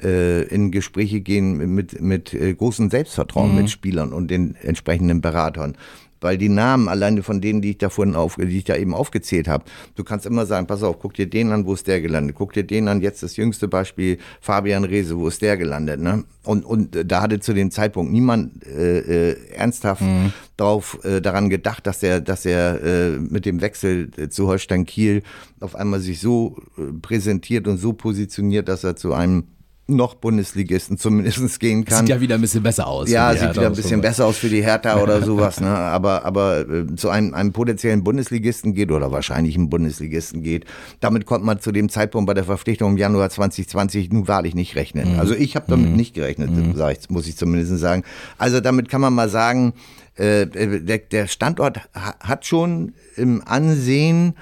äh, 0.00 0.42
in 0.44 0.70
Gespräche 0.70 1.20
gehen 1.20 1.74
mit, 1.74 2.00
mit 2.00 2.32
äh, 2.32 2.54
großem 2.54 2.90
Selbstvertrauen 2.90 3.50
mhm. 3.50 3.56
mit 3.56 3.70
Spielern 3.70 4.12
und 4.12 4.30
den 4.30 4.54
entsprechenden 4.54 5.20
Beratern 5.20 5.76
weil 6.22 6.38
die 6.38 6.48
Namen 6.48 6.88
alleine 6.88 7.22
von 7.22 7.40
denen, 7.40 7.60
die 7.60 7.70
ich 7.70 7.78
da 7.78 7.90
vorhin 7.90 8.14
auf, 8.14 8.36
die 8.36 8.58
ich 8.58 8.64
da 8.64 8.76
eben 8.76 8.94
aufgezählt 8.94 9.48
habe, 9.48 9.64
du 9.94 10.04
kannst 10.04 10.26
immer 10.26 10.46
sagen, 10.46 10.66
pass 10.66 10.82
auf, 10.82 10.98
guck 10.98 11.14
dir 11.14 11.28
den 11.28 11.52
an, 11.52 11.66
wo 11.66 11.74
ist 11.74 11.86
der 11.86 12.00
gelandet? 12.00 12.36
Guck 12.36 12.52
dir 12.52 12.64
den 12.64 12.88
an, 12.88 13.02
jetzt 13.02 13.22
das 13.22 13.36
jüngste 13.36 13.68
Beispiel, 13.68 14.18
Fabian 14.40 14.84
Rehse, 14.84 15.18
wo 15.18 15.28
ist 15.28 15.42
der 15.42 15.56
gelandet? 15.56 16.00
Ne? 16.00 16.24
Und, 16.44 16.64
und 16.64 16.96
da 17.04 17.22
hatte 17.22 17.40
zu 17.40 17.52
dem 17.52 17.70
Zeitpunkt 17.70 18.12
niemand 18.12 18.66
äh, 18.66 19.30
äh, 19.30 19.36
ernsthaft 19.54 20.02
mhm. 20.02 20.32
drauf 20.56 20.98
äh, 21.04 21.20
daran 21.20 21.50
gedacht, 21.50 21.86
dass 21.86 22.02
er, 22.02 22.20
dass 22.20 22.46
er 22.46 22.82
äh, 22.82 23.10
mit 23.18 23.46
dem 23.46 23.60
Wechsel 23.60 24.10
äh, 24.16 24.28
zu 24.28 24.46
Holstein 24.46 24.86
Kiel 24.86 25.22
auf 25.60 25.76
einmal 25.76 26.00
sich 26.00 26.20
so 26.20 26.56
äh, 26.78 26.92
präsentiert 27.00 27.68
und 27.68 27.78
so 27.78 27.92
positioniert, 27.92 28.68
dass 28.68 28.84
er 28.84 28.96
zu 28.96 29.12
einem 29.12 29.44
noch 29.88 30.14
Bundesligisten 30.14 30.96
zumindest 30.96 31.58
gehen 31.58 31.84
kann. 31.84 32.00
Sieht 32.00 32.08
ja 32.08 32.20
wieder 32.20 32.36
ein 32.36 32.40
bisschen 32.40 32.62
besser 32.62 32.86
aus. 32.86 33.10
Ja, 33.10 33.34
sieht 33.34 33.54
wieder 33.54 33.66
ein 33.66 33.74
bisschen 33.74 34.00
besser 34.00 34.26
aus 34.26 34.38
für 34.38 34.48
die 34.48 34.62
Hertha 34.62 34.96
oder 35.02 35.22
sowas. 35.22 35.60
Ne? 35.60 35.68
Aber, 35.68 36.24
aber 36.24 36.68
äh, 36.68 36.94
zu 36.96 37.10
einem, 37.10 37.34
einem 37.34 37.52
potenziellen 37.52 38.04
Bundesligisten 38.04 38.74
geht 38.74 38.92
oder 38.92 39.10
wahrscheinlich 39.10 39.56
einem 39.56 39.68
Bundesligisten 39.68 40.42
geht, 40.42 40.66
damit 41.00 41.26
konnte 41.26 41.44
man 41.44 41.60
zu 41.60 41.72
dem 41.72 41.88
Zeitpunkt 41.88 42.26
bei 42.26 42.34
der 42.34 42.44
Verpflichtung 42.44 42.92
im 42.92 42.96
Januar 42.96 43.30
2020 43.30 44.12
nun 44.12 44.28
wahrlich 44.28 44.54
nicht 44.54 44.76
rechnen. 44.76 45.14
Mhm. 45.14 45.20
Also 45.20 45.34
ich 45.34 45.56
habe 45.56 45.66
damit 45.68 45.90
mhm. 45.90 45.96
nicht 45.96 46.14
gerechnet, 46.14 46.50
mhm. 46.50 46.74
ich, 46.90 47.10
muss 47.10 47.26
ich 47.26 47.36
zumindest 47.36 47.76
sagen. 47.78 48.04
Also 48.38 48.60
damit 48.60 48.88
kann 48.88 49.00
man 49.00 49.12
mal 49.12 49.28
sagen, 49.28 49.74
äh, 50.16 50.46
der, 50.46 50.98
der 50.98 51.26
Standort 51.26 51.80
hat 51.94 52.46
schon 52.46 52.94
im 53.16 53.42
Ansehen 53.44 54.34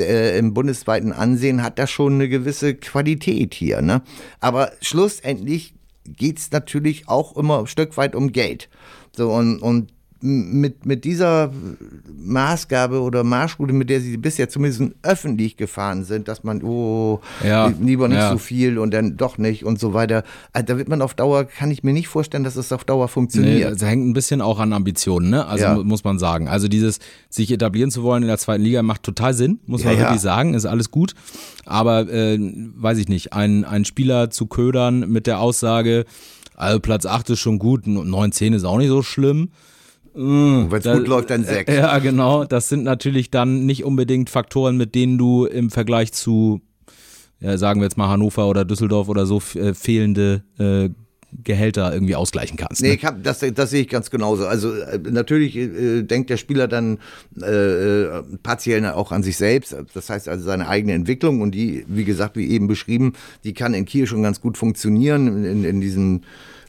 äh, 0.00 0.38
im 0.38 0.54
bundesweiten 0.54 1.12
Ansehen 1.12 1.62
hat 1.62 1.78
das 1.78 1.90
schon 1.90 2.14
eine 2.14 2.28
gewisse 2.28 2.74
Qualität 2.74 3.54
hier. 3.54 3.82
Ne? 3.82 4.02
Aber 4.40 4.72
schlussendlich 4.80 5.74
geht 6.04 6.38
es 6.38 6.50
natürlich 6.50 7.08
auch 7.08 7.36
immer 7.36 7.60
ein 7.60 7.66
Stück 7.66 7.96
weit 7.96 8.14
um 8.14 8.32
Geld. 8.32 8.68
So, 9.16 9.32
und, 9.32 9.60
und 9.60 9.92
mit, 10.20 10.84
mit 10.84 11.04
dieser 11.04 11.52
Maßgabe 12.16 13.00
oder 13.00 13.22
Marschroute, 13.22 13.72
mit 13.72 13.88
der 13.88 14.00
sie 14.00 14.16
bisher 14.16 14.48
zumindest 14.48 14.82
öffentlich 15.02 15.56
gefahren 15.56 16.04
sind, 16.04 16.26
dass 16.26 16.42
man, 16.42 16.62
oh, 16.64 17.20
ja, 17.44 17.72
lieber 17.80 18.08
nicht 18.08 18.18
ja. 18.18 18.32
so 18.32 18.38
viel 18.38 18.78
und 18.78 18.92
dann 18.92 19.16
doch 19.16 19.38
nicht 19.38 19.64
und 19.64 19.78
so 19.78 19.94
weiter. 19.94 20.24
Also 20.52 20.66
da 20.66 20.76
wird 20.76 20.88
man 20.88 21.02
auf 21.02 21.14
Dauer, 21.14 21.44
kann 21.44 21.70
ich 21.70 21.84
mir 21.84 21.92
nicht 21.92 22.08
vorstellen, 22.08 22.42
dass 22.42 22.56
es 22.56 22.72
auf 22.72 22.84
Dauer 22.84 23.06
funktioniert. 23.06 23.70
Nee, 23.70 23.70
das 23.70 23.82
hängt 23.82 24.06
ein 24.06 24.12
bisschen 24.12 24.40
auch 24.40 24.58
an 24.58 24.72
Ambitionen, 24.72 25.30
ne? 25.30 25.46
Also 25.46 25.64
ja. 25.64 25.74
muss 25.76 26.02
man 26.02 26.18
sagen. 26.18 26.48
Also 26.48 26.66
dieses, 26.66 26.98
sich 27.28 27.52
etablieren 27.52 27.92
zu 27.92 28.02
wollen 28.02 28.22
in 28.24 28.28
der 28.28 28.38
zweiten 28.38 28.64
Liga 28.64 28.82
macht 28.82 29.04
total 29.04 29.34
Sinn, 29.34 29.60
muss 29.66 29.84
man 29.84 29.96
wirklich 29.96 30.20
sagen, 30.20 30.54
ist 30.54 30.66
alles 30.66 30.90
gut. 30.90 31.14
Aber, 31.64 32.08
äh, 32.08 32.38
weiß 32.40 32.98
ich 32.98 33.08
nicht, 33.08 33.34
ein, 33.34 33.64
ein 33.64 33.84
Spieler 33.84 34.30
zu 34.30 34.46
ködern 34.46 35.08
mit 35.08 35.26
der 35.26 35.38
Aussage, 35.38 36.06
also 36.56 36.80
Platz 36.80 37.06
8 37.06 37.30
ist 37.30 37.38
schon 37.38 37.60
gut, 37.60 37.86
9, 37.86 38.32
10 38.32 38.52
ist 38.52 38.64
auch 38.64 38.78
nicht 38.78 38.88
so 38.88 39.02
schlimm 39.02 39.50
Mmh, 40.18 40.72
Wenn 40.72 40.78
es 40.80 40.98
gut 40.98 41.06
läuft, 41.06 41.30
dann 41.30 41.44
sechs. 41.44 41.72
Ja, 41.72 41.96
genau. 42.00 42.44
Das 42.44 42.68
sind 42.68 42.82
natürlich 42.82 43.30
dann 43.30 43.66
nicht 43.66 43.84
unbedingt 43.84 44.30
Faktoren, 44.30 44.76
mit 44.76 44.96
denen 44.96 45.16
du 45.16 45.44
im 45.44 45.70
Vergleich 45.70 46.12
zu, 46.12 46.60
ja, 47.38 47.56
sagen 47.56 47.80
wir 47.80 47.84
jetzt 47.84 47.96
mal 47.96 48.08
Hannover 48.08 48.48
oder 48.48 48.64
Düsseldorf 48.64 49.08
oder 49.08 49.26
so, 49.26 49.40
äh, 49.54 49.74
fehlende 49.74 50.42
äh, 50.58 50.88
Gehälter 51.44 51.92
irgendwie 51.92 52.16
ausgleichen 52.16 52.56
kannst. 52.56 52.82
Ne? 52.82 52.88
Nee, 52.88 52.98
hab, 53.04 53.22
das, 53.22 53.44
das 53.54 53.70
sehe 53.70 53.82
ich 53.82 53.88
ganz 53.88 54.10
genauso. 54.10 54.46
Also 54.46 54.74
äh, 54.74 54.98
natürlich 54.98 55.54
äh, 55.54 56.02
denkt 56.02 56.30
der 56.30 56.36
Spieler 56.36 56.66
dann 56.66 56.98
äh, 57.40 57.44
äh, 57.46 58.22
partiell 58.42 58.84
auch 58.86 59.12
an 59.12 59.22
sich 59.22 59.36
selbst. 59.36 59.76
Das 59.94 60.10
heißt 60.10 60.28
also 60.28 60.44
seine 60.44 60.68
eigene 60.68 60.94
Entwicklung 60.94 61.42
und 61.42 61.54
die, 61.54 61.84
wie 61.86 62.04
gesagt, 62.04 62.36
wie 62.36 62.48
eben 62.48 62.66
beschrieben, 62.66 63.12
die 63.44 63.52
kann 63.52 63.72
in 63.72 63.84
Kiel 63.84 64.08
schon 64.08 64.24
ganz 64.24 64.40
gut 64.40 64.58
funktionieren 64.58 65.44
in, 65.44 65.64
in 65.64 65.80
diesem 65.80 66.22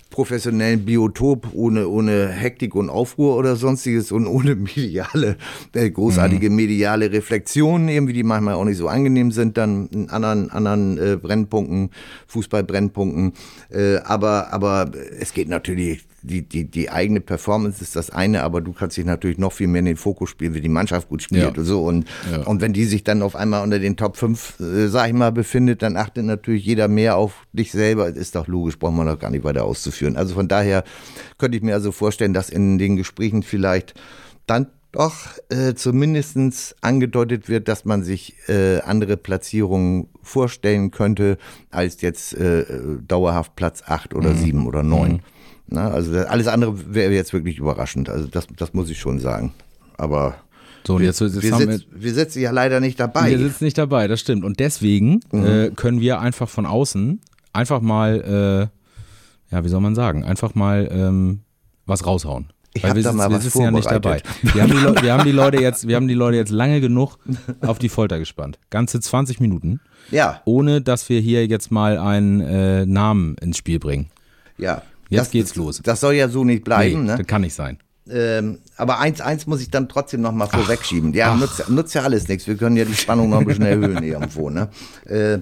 professionellen 0.10 0.86
Biotop, 0.86 1.48
ohne, 1.54 1.88
ohne 1.88 2.30
Hektik 2.30 2.76
und 2.76 2.89
Aufruhr 2.89 3.38
oder 3.38 3.56
sonstiges 3.56 4.12
und 4.12 4.28
ohne 4.28 4.56
mediale, 4.56 5.38
äh, 5.74 5.89
großartige 5.89 6.50
mhm. 6.50 6.56
mediale 6.56 7.12
Reflexionen, 7.12 7.89
irgendwie, 7.89 8.13
die 8.13 8.24
manchmal 8.24 8.56
auch 8.56 8.65
nicht 8.65 8.78
so 8.78 8.88
angenehm 8.88 9.32
sind, 9.32 9.58
dann 9.58 9.88
in 9.89 10.10
anderen, 10.10 10.50
anderen 10.50 10.98
äh, 10.98 11.17
Brennpunkten, 11.17 11.91
Fußballbrennpunkten. 12.28 13.34
Äh, 13.69 13.98
aber, 13.98 14.52
aber 14.52 14.91
es 15.19 15.34
geht 15.34 15.50
natürlich 15.50 16.09
die, 16.21 16.41
die, 16.41 16.65
die 16.65 16.89
eigene 16.89 17.21
Performance 17.21 17.82
ist 17.82 17.95
das 17.95 18.10
eine, 18.10 18.43
aber 18.43 18.62
du 18.62 18.73
kannst 18.73 18.97
dich 18.97 19.05
natürlich 19.05 19.38
noch 19.38 19.53
viel 19.53 19.67
mehr 19.67 19.79
in 19.79 19.86
den 19.86 19.97
Fokus 19.97 20.29
spielen, 20.29 20.53
wie 20.53 20.62
die 20.62 20.69
Mannschaft 20.69 21.10
gut 21.10 21.21
spielt 21.21 21.41
ja. 21.41 21.49
und 21.49 21.65
so. 21.65 21.84
Und, 21.84 22.05
ja. 22.32 22.41
und 22.43 22.62
wenn 22.62 22.73
die 22.73 22.86
sich 22.86 23.03
dann 23.03 23.21
auf 23.21 23.36
einmal 23.36 23.63
unter 23.63 23.79
den 23.79 23.97
Top 23.97 24.17
5, 24.17 24.60
äh, 24.60 24.88
sag 24.88 25.08
ich 25.08 25.13
mal, 25.13 25.32
befindet, 25.32 25.82
dann 25.82 25.97
achtet 25.97 26.25
natürlich 26.25 26.65
jeder 26.65 26.88
mehr 26.88 27.17
auf 27.17 27.45
dich 27.53 27.71
selber. 27.71 28.08
Ist 28.08 28.36
doch 28.36 28.47
logisch, 28.47 28.77
braucht 28.79 28.93
man 28.93 29.08
doch 29.08 29.19
gar 29.19 29.32
nicht 29.32 29.43
weiter 29.43 29.63
auszuführen. 29.63 30.17
Also 30.17 30.36
von 30.36 30.47
daher 30.47 30.84
könnte 31.38 31.58
ich 31.58 31.63
mir 31.63 31.73
also 31.73 31.91
vorstellen, 31.91 32.34
dass 32.34 32.49
in 32.49 32.77
den 32.77 32.95
Gesprächen 32.95 33.43
vielleicht 33.43 33.93
dann 34.45 34.67
doch 34.91 35.38
äh, 35.49 35.75
zumindest 35.75 36.75
angedeutet 36.82 37.47
wird, 37.47 37.67
dass 37.67 37.86
man 37.86 38.03
sich 38.03 38.36
äh, 38.47 38.79
andere 38.79 39.17
Platzierungen 39.17 40.08
vorstellen 40.21 40.91
könnte, 40.91 41.38
als 41.69 42.01
jetzt 42.01 42.34
äh, 42.34 42.65
dauerhaft 43.08 43.55
Platz 43.55 43.84
8 43.86 44.15
oder 44.15 44.32
mhm. 44.32 44.38
7 44.38 44.67
oder 44.67 44.84
9. 44.84 45.12
Mhm. 45.12 45.19
Na, 45.71 45.91
also 45.91 46.17
alles 46.17 46.47
andere 46.47 46.93
wäre 46.93 47.13
jetzt 47.13 47.34
wirklich 47.34 47.58
überraschend. 47.58 48.10
Also 48.10 48.27
das, 48.27 48.47
das 48.58 48.73
muss 48.73 48.89
ich 48.89 48.99
schon 48.99 49.19
sagen. 49.19 49.53
Aber 49.97 50.36
so, 50.86 50.95
und 50.95 51.03
jetzt, 51.03 51.21
jetzt 51.21 51.41
wir, 51.41 51.55
sitz, 51.55 51.86
wir, 51.91 52.01
wir, 52.01 52.13
sitzen 52.13 52.39
ja 52.39 52.51
leider 52.51 52.79
nicht 52.79 52.99
dabei. 52.99 53.29
Wir 53.29 53.38
sitzen 53.38 53.65
nicht 53.65 53.77
dabei, 53.77 54.08
das 54.08 54.19
stimmt. 54.19 54.43
Und 54.43 54.60
deswegen 54.60 55.19
mhm. 55.32 55.45
äh, 55.45 55.69
können 55.75 56.01
wir 56.01 56.19
einfach 56.19 56.49
von 56.49 56.65
außen 56.65 57.21
einfach 57.53 57.82
mal, 57.82 58.69
äh, 59.51 59.55
ja, 59.55 59.63
wie 59.63 59.69
soll 59.69 59.82
man 59.82 59.95
sagen, 59.95 60.23
einfach 60.23 60.55
mal 60.55 60.89
ähm, 60.91 61.41
was 61.86 62.05
raushauen. 62.05 62.51
Ich 62.73 62.84
Weil 62.84 62.95
wir, 62.95 63.03
da 63.03 63.13
mal 63.13 63.29
wir 63.29 63.39
sitzen 63.39 63.63
ja 63.63 63.71
nicht 63.71 63.89
dabei. 63.89 64.21
Wir 64.41 64.62
haben, 64.62 64.71
die 64.71 65.01
wir 65.03 65.13
haben 65.13 65.25
die 65.25 65.32
Leute 65.32 65.60
jetzt, 65.60 65.88
wir 65.88 65.95
haben 65.95 66.08
die 66.08 66.13
Leute 66.13 66.38
jetzt 66.38 66.51
lange 66.51 66.82
genug 66.82 67.17
auf 67.62 67.79
die 67.79 67.89
Folter 67.89 68.19
gespannt. 68.19 68.60
Ganze 68.69 68.99
20 68.99 69.39
Minuten. 69.39 69.82
Ja. 70.12 70.41
Ohne 70.45 70.82
dass 70.82 71.10
wir 71.10 71.19
hier 71.19 71.47
jetzt 71.47 71.71
mal 71.71 71.97
einen 71.97 72.41
äh, 72.41 72.86
Namen 72.86 73.36
ins 73.41 73.58
Spiel 73.58 73.79
bringen. 73.79 74.10
Ja. 74.58 74.84
Jetzt 75.10 75.19
das, 75.19 75.32
geht's 75.32 75.56
los. 75.56 75.82
Das 75.84 76.00
soll 76.00 76.13
ja 76.13 76.30
so 76.30 76.43
nicht 76.43 76.63
bleiben, 76.63 77.02
nee, 77.02 77.12
ne? 77.12 77.17
Das 77.17 77.28
kann 77.28 77.41
nicht 77.41 77.56
sein. 77.56 77.80
Ähm, 78.12 78.60
aber 78.78 79.00
eins, 79.00 79.22
eins 79.22 79.45
muss 79.45 79.62
ich 79.62 79.69
dann 79.69 79.88
trotzdem 79.88 80.22
noch 80.22 80.32
mal 80.32 80.48
vorwegschieben. 80.48 81.13
Ja, 81.13 81.36
nutzt, 81.36 81.69
nutzt, 81.69 81.93
ja 81.93 82.02
alles 82.04 82.28
nichts. 82.28 82.48
Wir 82.48 82.56
können 82.56 82.76
ja 82.76 82.86
die 82.86 82.95
Spannung 82.95 83.30
noch 83.30 83.39
ein 83.39 83.45
bisschen 83.45 83.65
erhöhen 83.65 84.04
irgendwo. 84.04 84.50
Ne? 84.50 84.69
Äh, 85.06 85.39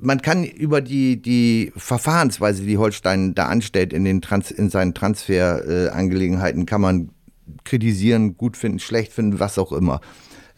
man 0.00 0.22
kann 0.22 0.44
über 0.44 0.80
die, 0.80 1.20
die 1.20 1.72
Verfahrensweise, 1.76 2.62
die 2.62 2.78
Holstein 2.78 3.34
da 3.34 3.46
anstellt 3.46 3.92
in, 3.92 4.04
den 4.04 4.22
Trans, 4.22 4.50
in 4.50 4.70
seinen 4.70 4.94
Transferangelegenheiten, 4.94 6.62
äh, 6.62 6.66
kann 6.66 6.80
man 6.80 7.10
kritisieren, 7.64 8.36
gut 8.36 8.56
finden, 8.56 8.78
schlecht 8.78 9.12
finden, 9.12 9.40
was 9.40 9.58
auch 9.58 9.72
immer. 9.72 10.00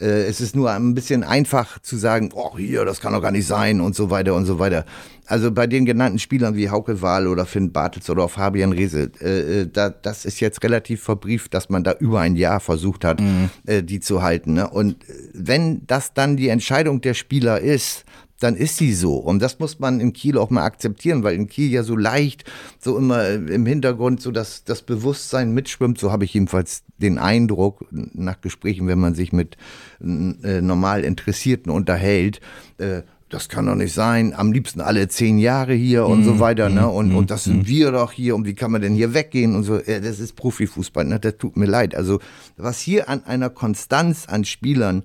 Äh, 0.03 0.25
es 0.25 0.41
ist 0.41 0.57
nur 0.57 0.71
ein 0.71 0.95
bisschen 0.95 1.23
einfach 1.23 1.79
zu 1.79 1.97
sagen, 1.97 2.31
oh, 2.35 2.59
hier, 2.59 2.85
das 2.85 3.01
kann 3.01 3.13
doch 3.13 3.23
gar 3.23 3.31
nicht 3.31 3.47
sein 3.47 3.81
und 3.81 3.95
so 3.95 4.11
weiter 4.11 4.35
und 4.35 4.45
so 4.45 4.59
weiter. 4.59 4.85
Also 5.27 5.53
bei 5.53 5.69
den 5.69 5.87
genannten 5.87 6.19
Spielern 6.19 6.57
wie 6.57 6.69
Hauke 6.69 7.01
Wahl 7.01 7.29
oder 7.29 7.47
Finn 7.47 7.73
Bartels 7.73 8.11
oder 8.11 8.29
Fabian 8.29 8.73
Rehse, 8.73 9.13
äh, 9.21 9.61
äh, 9.61 9.69
da, 9.73 9.89
das 9.89 10.25
ist 10.25 10.41
jetzt 10.41 10.63
relativ 10.65 11.03
verbrieft, 11.03 11.55
dass 11.55 11.69
man 11.69 11.85
da 11.85 11.93
über 11.93 12.21
ein 12.21 12.35
Jahr 12.35 12.59
versucht 12.59 13.05
hat, 13.05 13.21
mhm. 13.21 13.49
äh, 13.65 13.83
die 13.83 14.01
zu 14.01 14.23
halten. 14.23 14.55
Ne? 14.55 14.69
Und 14.69 14.97
wenn 15.33 15.87
das 15.87 16.13
dann 16.13 16.37
die 16.37 16.49
Entscheidung 16.49 17.01
der 17.01 17.15
Spieler 17.15 17.61
ist, 17.61 18.05
dann 18.43 18.57
ist 18.57 18.77
sie 18.77 18.93
so. 18.93 19.17
Und 19.17 19.41
das 19.41 19.59
muss 19.59 19.79
man 19.79 20.01
in 20.01 20.13
Kiel 20.13 20.39
auch 20.39 20.51
mal 20.51 20.65
akzeptieren, 20.65 21.23
weil 21.23 21.35
in 21.35 21.47
Kiel 21.47 21.71
ja 21.71 21.83
so 21.83 21.97
leicht, 21.97 22.45
so 22.79 22.97
immer 22.99 23.29
im 23.29 23.67
Hintergrund 23.67 24.21
so 24.21 24.31
das, 24.31 24.65
das 24.65 24.83
Bewusstsein 24.83 25.53
mitschwimmt. 25.53 25.99
So 25.99 26.11
habe 26.11 26.25
ich 26.25 26.35
jedenfalls 26.35 26.83
den 26.99 27.19
Eindruck 27.19 27.87
nach 27.91 28.41
Gesprächen, 28.41 28.87
wenn 28.87 28.99
man 28.99 29.15
sich 29.15 29.33
mit 29.33 29.57
äh, 30.01 30.61
normal 30.61 31.05
Interessierten 31.05 31.71
unterhält. 31.71 32.41
Äh, 32.79 33.03
das 33.33 33.49
kann 33.49 33.65
doch 33.65 33.75
nicht 33.75 33.95
sein, 33.95 34.35
am 34.35 34.53
liebsten 34.53 34.83
alle 34.83 35.09
zehn 35.09 35.39
Jahre 35.39 35.73
hier 35.73 36.05
und 36.05 36.21
mm, 36.21 36.25
so 36.25 36.39
weiter, 36.39 36.69
ne? 36.69 36.87
Und, 36.87 37.13
mm, 37.13 37.17
und 37.17 37.31
das 37.31 37.45
sind 37.45 37.63
mm. 37.63 37.67
wir 37.67 37.91
doch 37.91 38.13
hier 38.13 38.37
und 38.37 38.45
wie 38.45 38.53
kann 38.53 38.71
man 38.71 38.83
denn 38.83 38.95
hier 38.95 39.15
weggehen 39.15 39.57
und 39.57 39.63
so. 39.63 39.81
Ja, 39.81 40.01
das 40.01 40.21
ist 40.21 40.37
Profifußball, 40.37 41.07
ne? 41.07 41.19
Das 41.19 41.39
tut 41.39 41.57
mir 41.57 41.65
leid. 41.65 41.95
Also, 41.95 42.21
was 42.59 42.79
hier 42.81 43.09
an 43.09 43.25
einer 43.25 43.49
Konstanz 43.49 44.27
an 44.29 44.45
Spielern 44.45 45.05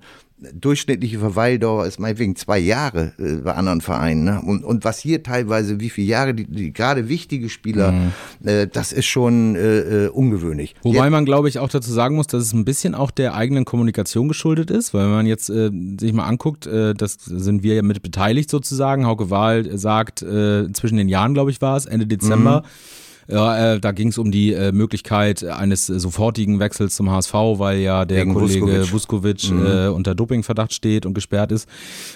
durchschnittliche 0.54 1.18
Verweildauer 1.18 1.86
ist 1.86 1.98
meinetwegen 1.98 2.36
zwei 2.36 2.58
Jahre 2.58 3.12
äh, 3.18 3.36
bei 3.36 3.54
anderen 3.54 3.80
Vereinen. 3.80 4.24
Ne? 4.24 4.40
Und, 4.44 4.64
und 4.64 4.84
was 4.84 4.98
hier 4.98 5.22
teilweise, 5.22 5.80
wie 5.80 5.90
viele 5.90 6.06
Jahre, 6.06 6.34
die, 6.34 6.44
die 6.44 6.72
gerade 6.72 7.08
wichtige 7.08 7.48
Spieler, 7.48 7.92
mhm. 7.92 8.12
äh, 8.44 8.66
das 8.66 8.92
ist 8.92 9.06
schon 9.06 9.56
äh, 9.56 10.06
äh 10.06 10.08
ungewöhnlich. 10.08 10.74
Wobei 10.82 11.04
jetzt, 11.04 11.10
man, 11.10 11.24
glaube 11.24 11.48
ich, 11.48 11.58
auch 11.58 11.68
dazu 11.68 11.92
sagen 11.92 12.16
muss, 12.16 12.28
dass 12.28 12.42
es 12.42 12.52
ein 12.52 12.64
bisschen 12.64 12.94
auch 12.94 13.10
der 13.10 13.34
eigenen 13.34 13.64
Kommunikation 13.64 14.28
geschuldet 14.28 14.70
ist, 14.70 14.94
weil 14.94 15.04
wenn 15.04 15.12
man 15.12 15.26
jetzt 15.26 15.50
äh, 15.50 15.70
sich 15.98 16.12
mal 16.12 16.26
anguckt, 16.26 16.66
äh, 16.66 16.94
das 16.94 17.14
sind 17.14 17.62
wir 17.62 17.74
ja 17.74 17.82
mit 17.82 18.02
beteiligt 18.02 18.50
sozusagen. 18.50 19.06
Hauke 19.06 19.30
Wahl 19.30 19.76
sagt, 19.76 20.18
zwischen 20.18 20.96
den 20.96 21.08
Jahren, 21.08 21.34
glaube 21.34 21.50
ich, 21.50 21.60
war 21.60 21.76
es, 21.76 21.86
Ende 21.86 22.06
Dezember. 22.06 22.62
Mhm 22.64 22.98
ja, 23.28 23.74
äh, 23.74 23.80
da 23.80 23.92
ging 23.92 24.08
es 24.08 24.16
um 24.16 24.30
die 24.30 24.54
äh, 24.54 24.72
Möglichkeit 24.72 25.44
eines 25.44 25.86
sofortigen 25.86 26.60
Wechsels 26.60 26.96
zum 26.96 27.10
HSV, 27.10 27.34
weil 27.34 27.78
ja 27.78 28.06
der 28.06 28.24
Gegen 28.24 28.32
Kollege 28.32 28.90
Vuskovic 28.90 29.50
mhm. 29.50 29.66
äh, 29.66 29.88
unter 29.88 30.14
Dopingverdacht 30.14 30.72
steht 30.72 31.04
und 31.04 31.12
gesperrt 31.12 31.52
ist. 31.52 31.68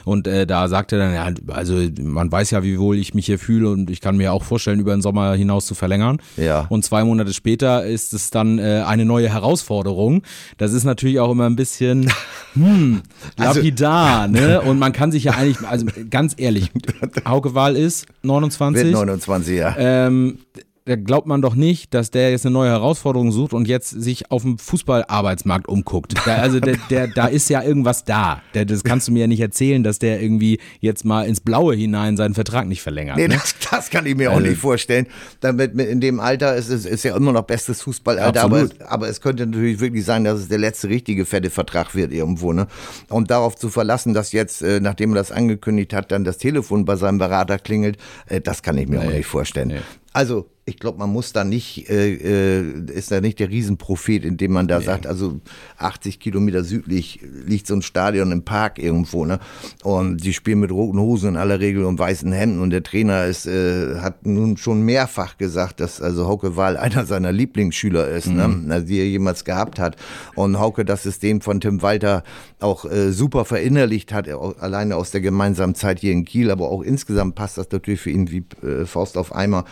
Und 0.05 0.27
äh, 0.27 0.47
da 0.47 0.69
sagte 0.69 0.97
er 0.97 1.11
dann, 1.11 1.15
ja, 1.15 1.55
also 1.55 1.77
man 2.01 2.33
weiß 2.33 2.51
ja, 2.53 2.63
wie 2.63 2.79
wohl 2.79 2.97
ich 2.97 3.13
mich 3.13 3.27
hier 3.27 3.39
fühle 3.39 3.69
und 3.69 3.91
ich 3.91 4.01
kann 4.01 4.17
mir 4.17 4.33
auch 4.33 4.43
vorstellen, 4.43 4.81
über 4.81 4.93
den 4.97 5.03
Sommer 5.03 5.35
hinaus 5.35 5.67
zu 5.67 5.75
verlängern. 5.75 6.19
Ja. 6.39 6.67
Und 6.71 6.83
zwei 6.85 7.05
Monate 7.05 7.35
später 7.35 7.85
ist 7.85 8.15
es 8.15 8.31
dann 8.31 8.59
äh, 8.59 8.83
eine 8.87 9.05
neue 9.05 9.29
Herausforderung. 9.29 10.23
Das 10.57 10.73
ist 10.73 10.85
natürlich 10.85 11.21
auch 11.21 11.31
immer 11.31 11.45
ein 11.45 11.57
bisschen 11.57 12.11
hm, 12.55 13.03
also 13.37 13.61
lapidar, 13.61 14.23
also, 14.23 14.33
ne? 14.41 14.63
Und 14.63 14.79
man 14.79 14.93
kann 14.95 15.13
sich 15.13 15.25
ja 15.25 15.33
eigentlich, 15.33 15.67
also 15.69 15.87
ganz 16.09 16.35
ehrlich, 16.39 16.71
Hauke 17.29 17.55
Wahl 17.55 17.77
ist 17.77 18.07
29. 18.23 18.85
Wird 18.85 18.95
29, 18.95 19.59
ja. 19.59 19.75
Ähm, 19.77 20.39
da 20.85 20.97
glaubt 20.97 21.29
man 21.29 21.43
doch 21.43 21.55
nicht, 21.55 21.95
dass 21.95 22.11
der 22.11 22.33
jetzt 22.33 22.45
eine 22.45 22.53
neue 22.53 22.71
Herausforderung 22.71 23.31
sucht 23.31 23.53
und 23.53 23.69
jetzt 23.69 23.91
sich 23.91 24.33
auf 24.33 24.43
dem 24.43 24.59
Fußballarbeitsmarkt 24.59 25.69
umguckt. 25.69 26.15
Da, 26.27 26.37
also 26.37 26.59
der, 26.59 26.77
der, 26.91 27.07
da 27.07 27.27
ist 27.27 27.49
ja 27.51 27.63
irgendwas 27.63 28.05
da. 28.05 28.43
Der, 28.55 28.65
das 28.65 28.83
kannst 28.83 29.07
du 29.07 29.13
mir 29.13 29.21
ja 29.21 29.27
nicht 29.29 29.41
erzählen, 29.41 29.85
dass 29.85 30.01
der 30.01 30.21
irgendwie 30.21 30.59
jetzt 30.81 31.05
mal 31.05 31.27
ins 31.27 31.41
Blaue 31.41 31.77
hinein 31.77 32.17
seinen 32.17 32.35
Vertrag 32.35 32.67
nicht 32.67 32.83
verlängert. 32.83 33.17
Nee, 33.17 33.29
ne? 33.29 33.35
das, 33.35 33.55
das, 33.71 33.91
kann 33.91 34.07
ich 34.07 34.17
mir 34.17 34.31
also, 34.31 34.41
auch 34.41 34.49
nicht 34.49 34.61
vorstellen. 34.61 35.07
Damit 35.41 35.79
in 35.79 36.01
dem 36.01 36.19
Alter 36.19 36.57
ist 36.57 36.69
es 36.69 36.85
ist 36.85 37.05
ja 37.05 37.17
immer 37.17 37.33
noch 37.33 37.45
bestes 37.45 37.83
Fußballalter, 37.83 38.43
aber 38.43 38.63
es, 38.63 38.81
aber 38.81 39.09
es 39.09 39.21
könnte 39.21 39.47
natürlich 39.47 39.79
wirklich 39.79 40.05
sein, 40.05 40.25
dass 40.25 40.41
es 40.41 40.49
der 40.49 40.59
letzte 40.59 40.89
richtige 40.89 41.27
fette 41.27 41.51
Vertrag 41.51 41.95
wird 41.95 42.13
irgendwo. 42.13 42.53
Ne? 42.53 42.67
Und 43.09 43.31
darauf 43.31 43.55
zu 43.55 43.69
verlassen, 43.69 44.15
dass 44.15 44.33
jetzt, 44.33 44.63
äh, 44.63 44.81
nachdem 44.81 45.13
er 45.13 45.17
das 45.17 45.31
angekündigt 45.31 45.93
hat, 45.93 46.11
dann 46.11 46.25
das 46.25 46.39
Telefon 46.39 46.85
bei 46.85 46.97
seinem 46.97 47.19
Berater 47.19 47.59
klingelt, 47.59 47.99
äh, 48.27 48.41
das 48.41 48.63
kann 48.63 48.77
ich 48.79 48.89
mir 48.89 48.99
nee, 48.99 49.07
auch 49.07 49.13
nicht 49.13 49.27
vorstellen. 49.27 49.69
Nee. 49.69 49.81
Also 50.13 50.52
ich 50.65 50.79
glaube, 50.79 50.99
man 50.99 51.11
muss 51.11 51.33
da 51.33 51.43
nicht, 51.43 51.91
äh, 51.91 52.61
äh, 52.61 52.93
ist 52.93 53.11
da 53.11 53.21
nicht 53.21 53.41
der 53.41 53.51
Riesenprophet, 53.51 54.25
indem 54.25 54.53
man 54.53 54.69
da 54.69 54.79
nee. 54.79 54.85
sagt, 54.85 55.09
also 55.09 55.41
80 55.79 56.21
Kilometer 56.21 56.63
südlich 56.63 57.19
liegt 57.47 57.67
so 57.67 57.75
ein 57.75 57.83
Stadion 57.83 58.31
im 58.31 58.45
Park 58.45 58.79
irgendwo, 58.79 59.25
ne? 59.25 59.41
Und 59.83 60.19
die 60.25 60.33
spielen 60.33 60.61
mit 60.61 60.71
roten 60.71 61.01
Hosen 61.01 61.31
in 61.31 61.37
aller 61.37 61.59
Regel 61.59 61.85
und 61.85 61.99
weißen 61.99 62.31
Hemden 62.31 62.61
und 62.61 62.71
der 62.71 62.85
Trainer 62.85 63.25
ist, 63.27 63.47
äh, 63.47 63.99
hat 63.99 64.25
nun 64.25 64.57
schon 64.57 64.83
mehrfach 64.83 65.37
gesagt, 65.37 65.81
dass 65.81 66.01
also 66.01 66.29
Hauke 66.29 66.57
Wahl 66.57 66.77
einer 66.77 67.07
seiner 67.07 67.33
Lieblingsschüler 67.33 68.09
ist, 68.09 68.29
ne? 68.29 68.47
mhm. 68.47 68.67
ne? 68.67 68.85
die 68.85 69.01
er 69.01 69.09
jemals 69.09 69.45
gehabt 69.45 69.81
hat. 69.81 69.97
Und 70.37 70.61
Hauke 70.61 70.85
das 70.85 71.03
System 71.03 71.41
von 71.41 71.61
Tim 71.61 71.83
Walter 71.83 72.23
auch 72.61 72.85
äh, 72.85 73.11
super 73.11 73.45
verinnerlicht 73.45 74.13
hat, 74.13 74.29
alleine 74.29 74.95
aus 74.95 75.11
der 75.11 75.23
gemeinsamen 75.23 75.75
Zeit 75.75 75.99
hier 75.99 76.13
in 76.13 76.25
Kiel, 76.25 76.53
aber 76.53 76.71
auch 76.71 76.83
insgesamt 76.83 77.35
passt 77.35 77.59
das 77.59 77.69
natürlich 77.73 78.01
für 78.01 78.11
ihn 78.11 78.31
wie 78.31 78.45
äh, 78.65 78.87
Faust 78.87 79.19
auf 79.19 79.35
Eimer 79.35 79.65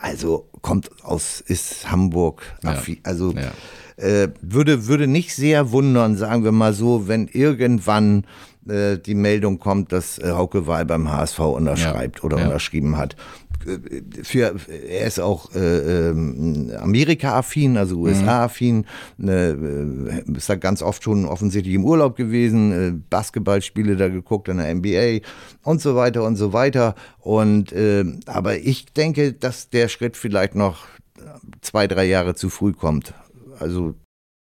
also 0.00 0.48
kommt 0.62 0.90
aus, 1.02 1.40
ist 1.40 1.90
Hamburg. 1.90 2.42
Ja. 2.62 2.82
Also 3.02 3.32
ja. 3.32 4.04
äh, 4.04 4.28
würde, 4.40 4.86
würde 4.86 5.06
nicht 5.06 5.34
sehr 5.34 5.72
wundern, 5.72 6.16
sagen 6.16 6.44
wir 6.44 6.52
mal 6.52 6.72
so, 6.72 7.08
wenn 7.08 7.28
irgendwann 7.28 8.24
äh, 8.68 8.98
die 8.98 9.14
Meldung 9.14 9.58
kommt, 9.58 9.92
dass 9.92 10.18
äh, 10.18 10.32
Hauke 10.32 10.66
Wahl 10.66 10.84
beim 10.84 11.10
HSV 11.10 11.38
unterschreibt 11.38 12.18
ja. 12.18 12.24
oder 12.24 12.36
unterschrieben 12.38 12.96
hat 12.96 13.16
für, 14.22 14.56
er 14.68 15.06
ist 15.06 15.20
auch 15.20 15.54
äh, 15.54 16.08
ähm, 16.10 16.72
Amerika-affin, 16.78 17.76
also 17.76 17.96
USA-affin, 17.96 18.86
mhm. 19.16 19.28
äh, 19.28 20.36
ist 20.36 20.48
da 20.48 20.56
ganz 20.56 20.82
oft 20.82 21.02
schon 21.02 21.24
offensichtlich 21.24 21.74
im 21.74 21.84
Urlaub 21.84 22.16
gewesen, 22.16 22.72
äh, 22.72 22.92
Basketballspiele 23.10 23.96
da 23.96 24.08
geguckt 24.08 24.48
in 24.48 24.58
der 24.58 24.74
NBA 24.74 25.26
und 25.62 25.80
so 25.80 25.96
weiter 25.96 26.24
und 26.24 26.36
so 26.36 26.52
weiter. 26.52 26.94
Und 27.18 27.72
äh, 27.72 28.04
aber 28.26 28.58
ich 28.58 28.86
denke, 28.86 29.32
dass 29.32 29.70
der 29.70 29.88
Schritt 29.88 30.16
vielleicht 30.16 30.54
noch 30.54 30.84
zwei, 31.60 31.86
drei 31.86 32.04
Jahre 32.04 32.34
zu 32.34 32.50
früh 32.50 32.72
kommt. 32.72 33.14
Also 33.58 33.94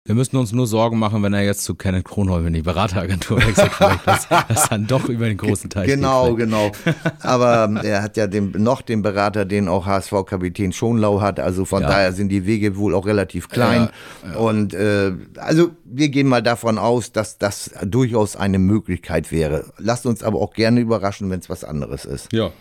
wir 0.05 0.15
müssen 0.15 0.35
uns 0.35 0.51
nur 0.51 0.67
Sorgen 0.67 0.99
machen, 0.99 1.23
wenn 1.23 1.31
er 1.31 1.43
jetzt 1.43 1.63
zu 1.63 1.75
Kenneth 1.75 2.03
Kronholm 2.03 2.47
in 2.47 2.53
die 2.53 2.61
Berateragentur 2.61 3.37
wechselt, 3.37 3.71
dass 4.05 4.27
das 4.49 4.67
dann 4.67 4.85
doch 4.85 5.07
über 5.07 5.27
den 5.27 5.37
großen 5.37 5.69
Teich 5.69 5.87
Genau, 5.87 6.35
geht 6.35 6.45
genau. 6.45 6.73
Aber 7.21 7.63
ähm, 7.69 7.77
er 7.77 8.03
hat 8.03 8.17
ja 8.17 8.27
den, 8.27 8.51
noch 8.51 8.81
den 8.81 9.01
Berater, 9.01 9.45
den 9.45 9.69
auch 9.69 9.85
HSV-Kapitän 9.85 10.73
Schonlau 10.73 11.21
hat. 11.21 11.39
Also 11.39 11.63
von 11.63 11.83
ja. 11.83 11.87
daher 11.87 12.11
sind 12.11 12.27
die 12.27 12.45
Wege 12.45 12.75
wohl 12.75 12.93
auch 12.95 13.05
relativ 13.05 13.47
klein. 13.47 13.91
Ja, 14.23 14.33
ja. 14.33 14.39
Und 14.39 14.73
äh, 14.73 15.13
also 15.37 15.71
wir 15.85 16.09
gehen 16.09 16.27
mal 16.27 16.43
davon 16.43 16.77
aus, 16.77 17.13
dass 17.13 17.37
das 17.37 17.71
durchaus 17.85 18.35
eine 18.35 18.59
Möglichkeit 18.59 19.31
wäre. 19.31 19.71
Lasst 19.77 20.05
uns 20.05 20.21
aber 20.21 20.41
auch 20.41 20.51
gerne 20.51 20.81
überraschen, 20.81 21.29
wenn 21.29 21.39
es 21.39 21.49
was 21.49 21.63
anderes 21.63 22.03
ist. 22.03 22.27
Ja. 22.33 22.51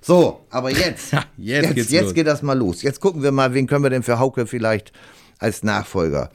So, 0.00 0.46
aber 0.48 0.70
jetzt, 0.70 1.12
jetzt, 1.36 1.76
jetzt, 1.76 1.90
jetzt 1.90 2.14
geht 2.14 2.26
das 2.26 2.40
mal 2.40 2.56
los. 2.56 2.80
Jetzt 2.80 3.00
gucken 3.00 3.22
wir 3.22 3.32
mal, 3.32 3.52
wen 3.52 3.66
können 3.66 3.82
wir 3.84 3.90
denn 3.90 4.02
für 4.02 4.18
Hauke 4.18 4.46
vielleicht 4.46 4.92
als 5.38 5.62
Nachfolger 5.62 6.30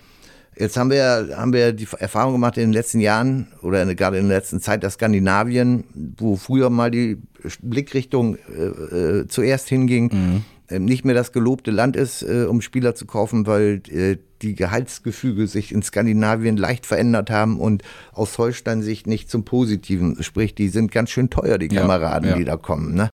Jetzt 0.57 0.75
haben 0.75 0.89
wir, 0.89 1.29
haben 1.37 1.53
wir 1.53 1.71
die 1.71 1.87
Erfahrung 1.97 2.33
gemacht 2.33 2.57
in 2.57 2.63
den 2.63 2.73
letzten 2.73 2.99
Jahren 2.99 3.47
oder 3.61 3.85
gerade 3.95 4.17
in 4.17 4.27
der 4.27 4.37
letzten 4.37 4.59
Zeit, 4.59 4.83
dass 4.83 4.93
Skandinavien, 4.93 5.85
wo 6.17 6.35
früher 6.35 6.69
mal 6.69 6.91
die 6.91 7.17
Blickrichtung 7.61 8.35
äh, 8.35 9.19
äh, 9.21 9.27
zuerst 9.27 9.69
hinging, 9.69 10.09
mhm. 10.11 10.43
äh, 10.67 10.79
nicht 10.79 11.05
mehr 11.05 11.15
das 11.15 11.31
gelobte 11.31 11.71
Land 11.71 11.95
ist, 11.95 12.21
äh, 12.21 12.45
um 12.49 12.61
Spieler 12.61 12.95
zu 12.95 13.05
kaufen, 13.05 13.47
weil 13.47 13.81
äh, 13.89 14.17
die 14.41 14.55
Gehaltsgefüge 14.55 15.47
sich 15.47 15.71
in 15.71 15.83
Skandinavien 15.83 16.57
leicht 16.57 16.85
verändert 16.85 17.29
haben 17.29 17.59
und 17.59 17.83
aus 18.11 18.37
Holstein 18.37 18.81
Sicht 18.81 19.07
nicht 19.07 19.29
zum 19.29 19.45
Positiven. 19.45 20.21
Sprich, 20.21 20.53
die 20.53 20.67
sind 20.67 20.91
ganz 20.91 21.11
schön 21.11 21.29
teuer, 21.29 21.59
die 21.59 21.69
Kameraden, 21.69 22.27
ja, 22.27 22.33
ja. 22.33 22.37
die 22.39 22.45
da 22.45 22.57
kommen. 22.57 22.93
Ne? 22.93 23.09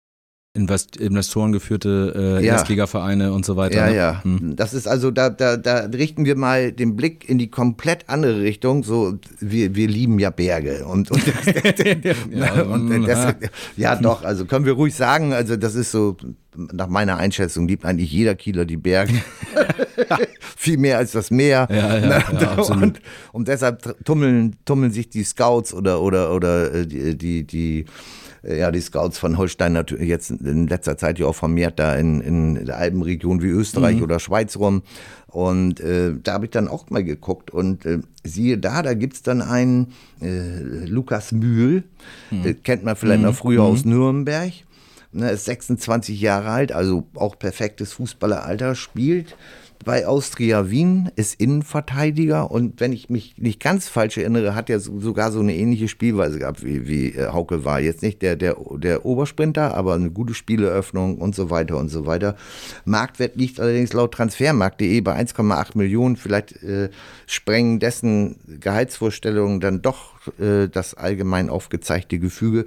Invest 0.56 0.96
investorengeführte 0.96 2.40
äh, 2.40 2.44
ja. 2.44 2.54
Erstligavereine 2.54 3.32
und 3.32 3.44
so 3.44 3.56
weiter. 3.56 3.76
Ja, 3.76 3.86
ne? 3.86 3.96
ja. 3.96 4.24
Hm. 4.24 4.56
Das 4.56 4.74
ist 4.74 4.88
also, 4.88 5.10
da, 5.10 5.30
da, 5.30 5.56
da 5.56 5.80
richten 5.86 6.24
wir 6.24 6.36
mal 6.36 6.72
den 6.72 6.96
Blick 6.96 7.28
in 7.28 7.38
die 7.38 7.48
komplett 7.48 8.08
andere 8.08 8.40
Richtung. 8.40 8.82
So, 8.82 9.18
wir, 9.38 9.74
wir 9.74 9.88
lieben 9.88 10.18
ja 10.18 10.30
Berge. 10.30 10.84
Und, 10.86 11.10
und, 11.10 11.22
ja, 12.30 12.62
und 12.62 12.90
hm, 12.90 13.06
das, 13.06 13.34
ja, 13.76 13.94
doch, 13.96 14.24
also 14.24 14.46
können 14.46 14.64
wir 14.64 14.72
ruhig 14.72 14.94
sagen, 14.94 15.32
also 15.32 15.56
das 15.56 15.74
ist 15.74 15.90
so, 15.90 16.16
nach 16.72 16.88
meiner 16.88 17.18
Einschätzung 17.18 17.68
liebt 17.68 17.84
eigentlich 17.84 18.10
jeder 18.10 18.34
Kieler 18.34 18.64
die 18.64 18.76
Berge. 18.76 19.14
Viel 20.56 20.78
mehr 20.78 20.98
als 20.98 21.12
das 21.12 21.30
Meer. 21.30 21.68
Ja, 21.70 21.98
ja, 21.98 22.40
ja, 22.40 22.58
und, 22.58 23.00
und 23.32 23.48
deshalb 23.48 24.04
tummeln, 24.04 24.56
tummeln 24.64 24.92
sich 24.92 25.08
die 25.08 25.22
Scouts 25.22 25.74
oder, 25.74 26.00
oder, 26.00 26.32
oder 26.32 26.72
äh, 26.74 26.86
die, 26.86 27.16
die, 27.16 27.44
die 27.44 27.84
ja, 28.54 28.70
die 28.70 28.80
Scouts 28.80 29.18
von 29.18 29.38
Holstein 29.38 29.72
natürlich 29.72 30.08
jetzt 30.08 30.30
in 30.30 30.66
letzter 30.68 30.96
Zeit 30.96 31.18
ja 31.18 31.26
auch 31.26 31.34
vermehrt 31.34 31.78
da 31.78 31.94
in, 31.94 32.20
in 32.20 32.66
der 32.66 32.76
Alpenregion 32.76 33.42
wie 33.42 33.48
Österreich 33.48 33.96
mhm. 33.96 34.02
oder 34.02 34.20
Schweiz 34.20 34.56
rum. 34.56 34.82
Und 35.26 35.80
äh, 35.80 36.14
da 36.22 36.34
habe 36.34 36.46
ich 36.46 36.50
dann 36.50 36.68
auch 36.68 36.88
mal 36.90 37.04
geguckt 37.04 37.50
und 37.50 37.84
äh, 37.84 37.98
siehe 38.24 38.58
da, 38.58 38.82
da 38.82 38.94
gibt 38.94 39.14
es 39.14 39.22
dann 39.22 39.42
einen 39.42 39.92
äh, 40.20 40.86
Lukas 40.86 41.32
Mühl, 41.32 41.84
mhm. 42.30 42.46
äh, 42.46 42.54
kennt 42.54 42.84
man 42.84 42.96
vielleicht 42.96 43.20
mhm. 43.20 43.26
noch 43.26 43.34
früher 43.34 43.62
aus 43.62 43.84
mhm. 43.84 43.92
Nürnberg. 43.92 44.52
Ne, 45.12 45.30
ist 45.30 45.46
26 45.46 46.20
Jahre 46.20 46.50
alt, 46.50 46.72
also 46.72 47.06
auch 47.14 47.38
perfektes 47.38 47.94
Fußballeralter, 47.94 48.74
spielt 48.74 49.36
bei 49.84 50.06
Austria 50.06 50.70
Wien, 50.70 51.10
ist 51.16 51.40
Innenverteidiger 51.40 52.50
und 52.50 52.80
wenn 52.80 52.92
ich 52.92 53.10
mich 53.10 53.34
nicht 53.38 53.60
ganz 53.60 53.88
falsch 53.88 54.18
erinnere, 54.18 54.54
hat 54.54 54.70
er 54.70 54.80
sogar 54.80 55.32
so 55.32 55.40
eine 55.40 55.54
ähnliche 55.54 55.88
Spielweise 55.88 56.38
gehabt, 56.38 56.64
wie, 56.64 56.86
wie 56.86 57.08
äh, 57.12 57.28
Hauke 57.28 57.64
war. 57.64 57.80
Jetzt 57.80 58.02
nicht 58.02 58.22
der, 58.22 58.36
der, 58.36 58.56
der 58.76 59.04
Obersprinter, 59.04 59.74
aber 59.74 59.94
eine 59.94 60.10
gute 60.10 60.34
Spieleröffnung 60.34 61.18
und 61.18 61.34
so 61.34 61.50
weiter 61.50 61.76
und 61.76 61.88
so 61.88 62.06
weiter. 62.06 62.36
Marktwert 62.84 63.36
liegt 63.36 63.60
allerdings 63.60 63.92
laut 63.92 64.12
Transfermarkt.de 64.12 65.00
bei 65.00 65.20
1,8 65.20 65.76
Millionen. 65.76 66.16
Vielleicht 66.16 66.62
äh, 66.62 66.90
sprengen 67.26 67.78
dessen 67.78 68.36
Gehaltsvorstellungen 68.60 69.60
dann 69.60 69.82
doch 69.82 70.12
äh, 70.38 70.68
das 70.68 70.94
allgemein 70.94 71.50
aufgezeigte 71.50 72.18
Gefüge 72.18 72.64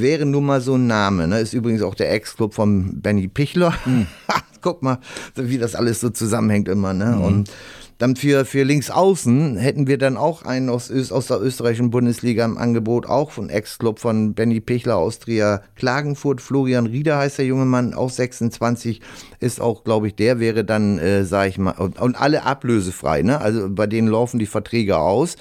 wäre 0.00 0.26
nun 0.26 0.46
mal 0.46 0.60
so 0.60 0.74
ein 0.74 0.86
Name. 0.86 1.28
Ne? 1.28 1.40
Ist 1.40 1.52
übrigens 1.52 1.82
auch 1.82 1.94
der 1.94 2.12
Ex-Club 2.12 2.54
von 2.54 3.00
Benny 3.00 3.28
Pichler. 3.28 3.74
Hm. 3.84 4.06
Guck 4.60 4.82
mal, 4.82 4.98
wie 5.34 5.58
das 5.58 5.74
alles 5.74 6.00
so 6.00 6.10
zusammenhängt 6.10 6.68
immer. 6.68 6.94
Ne? 6.94 7.16
Mhm. 7.16 7.22
Und 7.22 7.50
dann 7.98 8.16
für, 8.16 8.44
für 8.44 8.64
links 8.64 8.90
außen 8.90 9.56
hätten 9.56 9.86
wir 9.86 9.98
dann 9.98 10.16
auch 10.16 10.42
einen 10.42 10.68
aus, 10.68 10.90
aus 11.12 11.26
der 11.28 11.40
österreichischen 11.40 11.90
Bundesliga 11.90 12.44
im 12.44 12.58
Angebot, 12.58 13.06
auch 13.06 13.30
von 13.30 13.48
Ex-Club 13.48 14.00
von 14.00 14.34
Benny 14.34 14.60
Pichler, 14.60 14.96
Austria 14.96 15.62
Klagenfurt. 15.76 16.40
Florian 16.40 16.86
Rieder 16.86 17.18
heißt 17.18 17.38
der 17.38 17.46
junge 17.46 17.66
Mann, 17.66 17.94
auch 17.94 18.10
26, 18.10 19.00
ist 19.38 19.60
auch, 19.60 19.84
glaube 19.84 20.08
ich, 20.08 20.16
der 20.16 20.40
wäre 20.40 20.64
dann, 20.64 20.98
äh, 20.98 21.24
sag 21.24 21.48
ich 21.48 21.58
mal, 21.58 21.72
und, 21.72 22.00
und 22.00 22.20
alle 22.20 22.44
ablösefrei. 22.44 23.22
Ne? 23.22 23.40
Also 23.40 23.68
bei 23.70 23.86
denen 23.86 24.08
laufen 24.08 24.38
die 24.38 24.46
Verträge 24.46 24.98
aus 24.98 25.36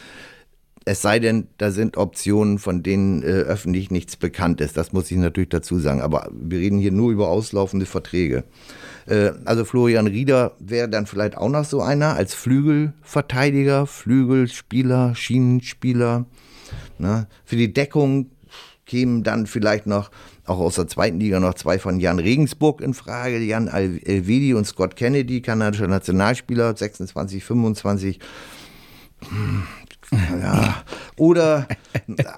Es 0.86 1.02
sei 1.02 1.20
denn, 1.20 1.48
da 1.58 1.72
sind 1.72 1.96
Optionen, 1.98 2.60
von 2.60 2.84
denen 2.84 3.24
äh, 3.24 3.28
öffentlich 3.28 3.90
nichts 3.90 4.18
bekannt 4.18 4.60
ist. 4.60 4.76
Das 4.76 4.92
muss 4.92 5.10
ich 5.12 5.18
natürlich 5.18 5.50
dazu 5.50 5.80
sagen. 5.80 6.02
Aber 6.02 6.30
wir 6.34 6.60
reden 6.60 6.80
hier 6.80 6.92
nur 6.92 7.12
über 7.12 7.30
auslaufende 7.30 7.86
Verträge. 7.86 8.44
Äh, 9.06 9.32
also 9.46 9.64
Florian 9.64 10.08
Rieder 10.08 10.56
wäre 10.60 10.90
dann 10.90 11.06
vielleicht 11.06 11.38
auch 11.38 11.50
noch 11.50 11.66
so 11.66 11.82
einer 11.82 12.16
als 12.16 12.34
Flügelverteidiger, 12.34 13.88
Flügelspieler, 13.88 15.16
Schienenspieler. 15.16 16.26
Ne? 16.98 17.28
Für 17.46 17.56
die 17.56 17.72
Deckung 17.72 18.30
kämen 18.86 19.24
dann 19.24 19.48
vielleicht 19.48 19.88
noch 19.88 20.12
auch 20.46 20.60
aus 20.60 20.76
der 20.76 20.88
zweiten 20.88 21.20
Liga 21.20 21.40
noch 21.40 21.54
zwei 21.54 21.80
von 21.80 22.00
Jan 22.00 22.20
Regensburg 22.20 22.82
in 22.82 22.94
Frage, 22.94 23.40
Jan 23.40 23.68
Elvedi 23.68 24.54
und 24.54 24.66
Scott 24.66 24.98
Kennedy, 24.98 25.42
kanadischer 25.42 25.88
Nationalspieler, 25.88 26.76
26, 26.76 27.44
25. 27.44 28.20
Ja. 30.42 30.84
Oder 31.18 31.68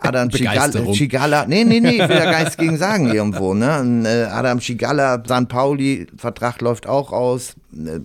Adam 0.01 0.29
Chigala, 0.31 0.91
Chigala, 0.93 1.45
nee, 1.47 1.63
nee, 1.63 1.79
nee, 1.79 2.01
ich 2.01 2.09
will 2.09 2.17
ja 2.17 2.31
gar 2.31 2.39
nichts 2.39 2.57
gegen 2.57 2.77
sagen 2.77 3.13
irgendwo, 3.13 3.53
ne? 3.53 4.03
Äh, 4.05 4.31
Adam 4.31 4.59
Chigala, 4.59 5.23
San 5.25 5.47
Pauli, 5.47 6.07
Vertrag 6.17 6.61
läuft 6.61 6.87
auch 6.87 7.11
aus, 7.11 7.55
äh, 7.73 7.99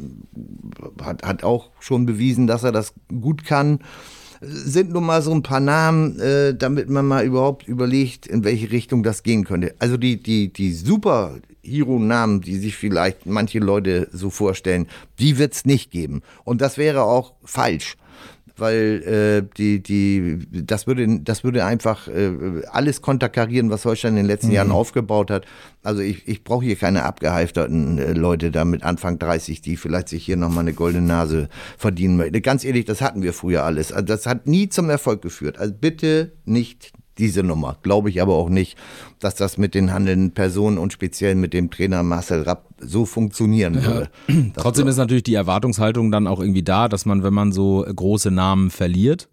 hat, 1.02 1.22
hat 1.22 1.44
auch 1.44 1.70
schon 1.80 2.06
bewiesen, 2.06 2.46
dass 2.46 2.62
er 2.62 2.72
das 2.72 2.94
gut 3.20 3.44
kann. 3.44 3.80
Sind 4.42 4.92
nun 4.92 5.04
mal 5.04 5.20
so 5.20 5.33
ein 5.33 5.42
paar 5.42 5.61
Namen, 5.61 6.18
äh, 6.18 6.54
damit 6.54 6.88
man 6.88 7.06
mal 7.06 7.24
überhaupt 7.24 7.68
überlegt, 7.68 8.26
in 8.26 8.42
welche 8.42 8.70
Richtung 8.70 9.02
das 9.02 9.22
gehen 9.22 9.44
könnte. 9.44 9.74
Also 9.78 9.98
die, 9.98 10.22
die, 10.22 10.50
die 10.50 10.72
super 10.72 11.35
Hero-Namen, 11.62 12.40
die 12.40 12.56
sich 12.56 12.76
vielleicht 12.76 13.26
manche 13.26 13.59
Leute 13.59 14.09
so 14.12 14.30
vorstellen, 14.30 14.87
die 15.18 15.37
wird 15.37 15.52
es 15.52 15.66
nicht 15.66 15.90
geben. 15.90 16.22
Und 16.44 16.62
das 16.62 16.78
wäre 16.78 17.02
auch 17.02 17.35
falsch 17.44 17.96
weil 18.61 19.03
äh, 19.03 19.57
die, 19.57 19.83
die, 19.83 20.46
das 20.51 20.87
würde, 20.87 21.20
das 21.20 21.44
würde 21.44 21.64
einfach 21.64 22.09
äh, 22.09 22.62
alles 22.70 23.03
konterkarieren, 23.03 23.70
was 23.70 23.85
Holstein 23.85 24.12
in 24.12 24.16
den 24.16 24.27
letzten 24.27 24.49
mhm. 24.49 24.55
Jahren 24.55 24.70
aufgebaut 24.70 25.31
hat. 25.31 25.46
Also 25.83 26.03
ich, 26.03 26.29
ich 26.29 26.44
brauche 26.44 26.64
hier 26.64 26.77
keine 26.77 27.05
abgehalfterten 27.05 27.99
äh, 27.99 28.12
Leute 28.12 28.51
da 28.51 28.64
mit 28.64 28.83
Anfang 28.83 29.18
30, 29.18 29.62
die 29.62 29.77
vielleicht 29.77 30.09
sich 30.09 30.25
hier 30.25 30.37
nochmal 30.37 30.61
eine 30.61 30.75
goldene 30.75 31.07
Nase 31.07 31.49
verdienen 31.79 32.16
möchten. 32.16 32.40
Ganz 32.42 32.64
ehrlich, 32.64 32.85
das 32.85 33.01
hatten 33.01 33.23
wir 33.23 33.33
früher 33.33 33.64
alles. 33.64 33.92
Also 33.92 34.05
das 34.05 34.27
hat 34.27 34.46
nie 34.46 34.68
zum 34.68 34.90
Erfolg 34.90 35.23
geführt. 35.23 35.59
Also 35.59 35.75
bitte 35.75 36.33
nicht 36.44 36.92
diese 37.20 37.42
Nummer. 37.42 37.76
Glaube 37.83 38.11
ich 38.11 38.20
aber 38.20 38.35
auch 38.35 38.48
nicht, 38.48 38.76
dass 39.20 39.35
das 39.35 39.59
mit 39.59 39.74
den 39.74 39.92
handelnden 39.92 40.33
Personen 40.33 40.78
und 40.78 40.92
speziell 40.92 41.35
mit 41.35 41.54
dem 41.54 41.70
Trainer 41.70 42.02
Marcel 42.02 42.42
Rapp 42.42 42.66
so 42.78 43.04
funktionieren 43.04 43.85
würde. 43.85 44.11
Ja. 44.28 44.35
Trotzdem 44.56 44.88
ist 44.88 44.96
natürlich 44.96 45.22
die 45.22 45.35
Erwartungshaltung 45.35 46.11
dann 46.11 46.26
auch 46.26 46.40
irgendwie 46.40 46.62
da, 46.62 46.88
dass 46.88 47.06
man, 47.06 47.22
wenn 47.22 47.35
man 47.35 47.52
so 47.52 47.85
große 47.94 48.30
Namen 48.30 48.70
verliert, 48.70 49.28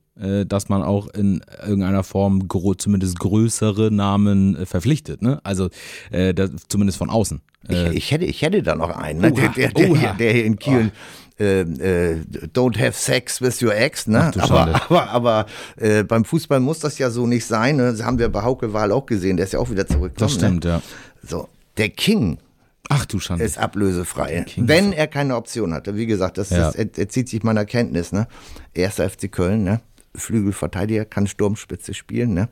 dass 0.45 0.69
man 0.69 0.83
auch 0.83 1.07
in 1.07 1.41
irgendeiner 1.61 2.03
Form 2.03 2.47
zumindest 2.77 3.19
größere 3.19 3.91
Namen 3.91 4.55
äh, 4.55 4.65
verpflichtet. 4.65 5.21
Ne? 5.21 5.39
Also 5.43 5.69
äh, 6.11 6.33
das, 6.33 6.51
zumindest 6.69 6.97
von 6.97 7.09
außen. 7.09 7.41
Ich, 7.69 7.85
ich, 7.87 8.11
hätte, 8.11 8.25
ich 8.25 8.41
hätte 8.41 8.63
da 8.63 8.75
noch 8.75 8.89
einen, 8.89 9.19
ne? 9.19 9.31
der, 9.31 9.49
der, 9.49 9.71
der, 9.71 10.13
der, 10.13 10.33
hier 10.33 10.45
in 10.45 10.57
Kiel. 10.57 10.91
Oh 10.93 11.43
äh, 11.43 11.61
äh, 11.61 12.23
don't 12.53 12.79
have 12.79 12.93
sex 12.93 13.41
with 13.41 13.61
your 13.61 13.75
ex, 13.75 14.07
ne? 14.07 14.31
Ach, 14.39 14.49
aber 14.49 14.81
aber, 14.89 15.09
aber 15.09 15.45
äh, 15.75 16.03
beim 16.03 16.25
Fußball 16.25 16.59
muss 16.59 16.79
das 16.79 16.97
ja 16.97 17.11
so 17.11 17.27
nicht 17.27 17.45
sein. 17.45 17.75
Ne? 17.75 17.91
Das 17.91 18.03
haben 18.03 18.17
wir 18.17 18.29
bei 18.29 18.41
Hauke 18.41 18.73
Wahl 18.73 18.91
auch 18.91 19.05
gesehen, 19.05 19.37
der 19.37 19.45
ist 19.45 19.53
ja 19.53 19.59
auch 19.59 19.69
wieder 19.69 19.85
zurückgekommen. 19.85 20.15
Das 20.17 20.33
stimmt, 20.33 20.63
ne? 20.63 20.69
ja. 20.71 20.81
So, 21.21 21.47
der 21.77 21.89
King 21.89 22.39
Ach 22.89 23.05
du 23.05 23.19
Schande. 23.19 23.43
Ist 23.43 23.57
ablösefrei. 23.57 24.45
Wenn 24.55 24.93
er 24.93 25.07
keine 25.07 25.35
Option 25.35 25.73
hatte. 25.73 25.95
Wie 25.95 26.05
gesagt, 26.05 26.37
das 26.37 26.51
ja. 26.51 26.69
ist, 26.69 26.75
er, 26.75 26.87
er, 26.95 27.09
zieht 27.09 27.27
sich 27.27 27.43
meiner 27.43 27.65
Kenntnis. 27.65 28.11
Ne? 28.11 28.27
Erster 28.73 29.09
FC 29.09 29.31
Köln, 29.31 29.63
ne? 29.63 29.81
Flügelverteidiger, 30.17 31.05
kann 31.05 31.27
Sturmspitze 31.27 31.93
spielen. 31.93 32.33
Ne? 32.33 32.49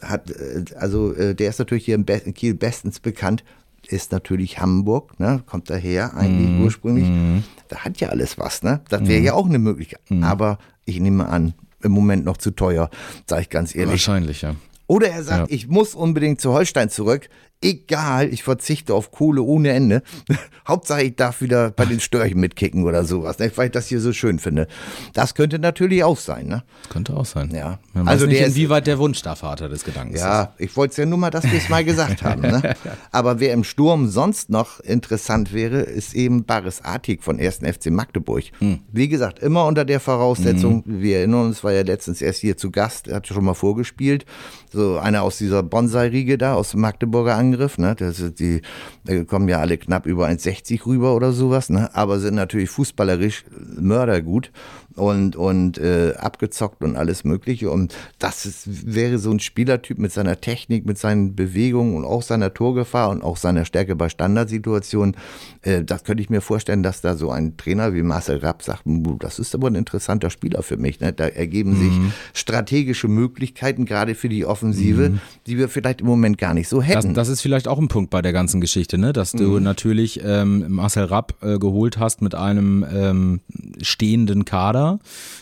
Hat, 0.00 0.30
äh, 0.30 0.64
also 0.76 1.14
äh, 1.14 1.34
der 1.34 1.50
ist 1.50 1.58
natürlich 1.58 1.84
hier 1.84 1.94
in 1.94 2.34
Kiel 2.34 2.54
bestens 2.54 3.00
bekannt 3.00 3.44
ist 3.88 4.12
natürlich 4.12 4.60
Hamburg, 4.60 5.18
ne? 5.18 5.42
kommt 5.46 5.68
daher 5.68 6.16
eigentlich 6.16 6.48
mm, 6.48 6.64
ursprünglich. 6.64 7.08
Mm. 7.08 7.38
Da 7.68 7.78
hat 7.78 8.00
ja 8.00 8.10
alles 8.10 8.38
was, 8.38 8.62
ne? 8.62 8.80
Das 8.88 9.06
wäre 9.06 9.20
mm. 9.20 9.24
ja 9.24 9.34
auch 9.34 9.46
eine 9.46 9.58
Möglichkeit. 9.58 10.00
Mhm. 10.08 10.22
Aber 10.22 10.58
ich 10.84 11.00
nehme 11.00 11.28
an, 11.28 11.54
im 11.82 11.92
Moment 11.92 12.24
noch 12.24 12.36
zu 12.36 12.52
teuer, 12.52 12.90
sage 13.26 13.42
ich 13.42 13.50
ganz 13.50 13.74
ehrlich. 13.74 13.92
Wahrscheinlich, 13.92 14.42
ja. 14.42 14.54
Oder 14.86 15.08
er 15.08 15.22
sagt, 15.22 15.50
ja. 15.50 15.54
ich 15.54 15.68
muss 15.68 15.94
unbedingt 15.94 16.40
zu 16.40 16.52
Holstein 16.52 16.90
zurück 16.90 17.28
egal, 17.62 18.32
ich 18.32 18.42
verzichte 18.42 18.94
auf 18.94 19.10
Kohle 19.10 19.42
ohne 19.42 19.70
Ende. 19.70 20.02
Hauptsache, 20.68 21.02
ich 21.02 21.16
darf 21.16 21.40
wieder 21.40 21.70
bei 21.70 21.84
den 21.84 22.00
Störchen 22.00 22.38
mitkicken 22.38 22.84
oder 22.84 23.04
sowas, 23.04 23.38
ne? 23.38 23.50
weil 23.56 23.66
ich 23.66 23.72
das 23.72 23.88
hier 23.88 24.00
so 24.00 24.12
schön 24.12 24.38
finde. 24.38 24.68
Das 25.12 25.34
könnte 25.34 25.58
natürlich 25.58 26.04
auch 26.04 26.18
sein. 26.18 26.46
Ne? 26.46 26.62
Könnte 26.88 27.16
auch 27.16 27.24
sein. 27.24 27.50
Ja. 27.54 27.78
Man 27.94 28.06
also 28.06 28.26
nicht, 28.26 28.40
der 28.40 28.48
inwieweit 28.48 28.86
der 28.86 28.98
Wunsch 28.98 29.22
da 29.22 29.34
Vater 29.34 29.68
des 29.68 29.84
Gedankens 29.84 30.20
ja, 30.20 30.42
ist. 30.42 30.48
Ja, 30.48 30.54
ich 30.58 30.76
wollte 30.76 30.92
es 30.92 30.96
ja 30.98 31.06
nur 31.06 31.18
mal, 31.18 31.30
dass 31.30 31.44
wir 31.44 31.58
es 31.58 31.68
mal 31.68 31.84
gesagt 31.84 32.22
haben. 32.22 32.42
Ne? 32.42 32.74
Aber 33.10 33.40
wer 33.40 33.52
im 33.52 33.64
Sturm 33.64 34.08
sonst 34.08 34.50
noch 34.50 34.80
interessant 34.80 35.52
wäre, 35.52 35.80
ist 35.80 36.14
eben 36.14 36.44
Baris 36.44 36.82
Artig 36.82 37.22
von 37.22 37.40
1. 37.40 37.58
FC 37.58 37.90
Magdeburg. 37.90 38.44
Hm. 38.58 38.80
Wie 38.92 39.08
gesagt, 39.08 39.38
immer 39.38 39.66
unter 39.66 39.84
der 39.84 40.00
Voraussetzung, 40.00 40.84
hm. 40.84 41.02
wir 41.02 41.18
erinnern 41.18 41.46
uns, 41.46 41.64
war 41.64 41.72
ja 41.72 41.82
letztens 41.82 42.22
erst 42.22 42.40
hier 42.40 42.56
zu 42.56 42.70
Gast, 42.70 43.12
hat 43.12 43.26
schon 43.26 43.44
mal 43.44 43.54
vorgespielt, 43.54 44.26
so 44.72 44.98
einer 44.98 45.22
aus 45.22 45.38
dieser 45.38 45.62
Bonsai-Riege 45.62 46.38
da, 46.38 46.54
aus 46.54 46.70
dem 46.70 46.80
Magdeburger 46.80 47.36
Angriff 47.36 47.51
Angriff. 47.52 47.78
Ne? 47.78 47.94
Das 47.94 48.20
ist 48.20 48.40
die, 48.40 48.62
da 49.04 49.24
kommen 49.24 49.48
ja 49.48 49.58
alle 49.58 49.78
knapp 49.78 50.06
über 50.06 50.26
1,60 50.26 50.86
rüber 50.86 51.14
oder 51.14 51.32
sowas, 51.32 51.70
ne? 51.70 51.94
aber 51.94 52.18
sind 52.18 52.34
natürlich 52.34 52.70
fußballerisch 52.70 53.44
mördergut 53.76 54.50
und, 54.96 55.36
und 55.36 55.78
äh, 55.78 56.14
abgezockt 56.16 56.82
und 56.82 56.96
alles 56.96 57.24
Mögliche. 57.24 57.70
Und 57.70 57.94
das 58.18 58.46
ist, 58.46 58.94
wäre 58.94 59.18
so 59.18 59.30
ein 59.30 59.40
Spielertyp 59.40 59.98
mit 59.98 60.12
seiner 60.12 60.40
Technik, 60.40 60.86
mit 60.86 60.98
seinen 60.98 61.34
Bewegungen 61.34 61.96
und 61.96 62.04
auch 62.04 62.22
seiner 62.22 62.52
Torgefahr 62.52 63.10
und 63.10 63.22
auch 63.22 63.36
seiner 63.36 63.64
Stärke 63.64 63.96
bei 63.96 64.08
Standardsituationen. 64.08 65.16
Äh, 65.62 65.84
das 65.84 66.04
könnte 66.04 66.22
ich 66.22 66.30
mir 66.30 66.40
vorstellen, 66.40 66.82
dass 66.82 67.00
da 67.00 67.16
so 67.16 67.30
ein 67.30 67.56
Trainer 67.56 67.94
wie 67.94 68.02
Marcel 68.02 68.38
Rapp 68.38 68.62
sagt, 68.62 68.82
das 69.20 69.38
ist 69.38 69.54
aber 69.54 69.68
ein 69.68 69.74
interessanter 69.74 70.30
Spieler 70.30 70.62
für 70.62 70.76
mich. 70.76 71.00
Ne? 71.00 71.12
Da 71.12 71.26
ergeben 71.26 71.72
mhm. 71.72 71.76
sich 71.76 72.12
strategische 72.34 73.08
Möglichkeiten, 73.08 73.84
gerade 73.84 74.14
für 74.14 74.28
die 74.28 74.44
Offensive, 74.44 75.10
mhm. 75.10 75.20
die 75.46 75.58
wir 75.58 75.68
vielleicht 75.68 76.00
im 76.00 76.06
Moment 76.06 76.38
gar 76.38 76.54
nicht 76.54 76.68
so 76.68 76.82
hätten. 76.82 77.14
Das, 77.14 77.28
das, 77.28 77.28
ist 77.28 77.40
vielleicht 77.40 77.68
auch 77.68 77.78
ein 77.78 77.88
Punkt 77.88 78.10
bei 78.10 78.20
der 78.20 78.32
ganzen 78.32 78.60
Geschichte, 78.60 78.98
ne? 78.98 79.12
dass 79.12 79.32
du 79.32 79.58
mhm. 79.58 79.62
natürlich 79.62 80.20
ähm, 80.24 80.66
Marcel 80.68 81.04
Rapp 81.04 81.36
äh, 81.42 81.58
geholt 81.58 81.98
hast 81.98 82.20
mit 82.20 82.34
einem 82.34 82.84
ähm, 82.92 83.40
stehenden 83.80 84.44
Kader 84.44 84.81
Kader, 84.82 84.98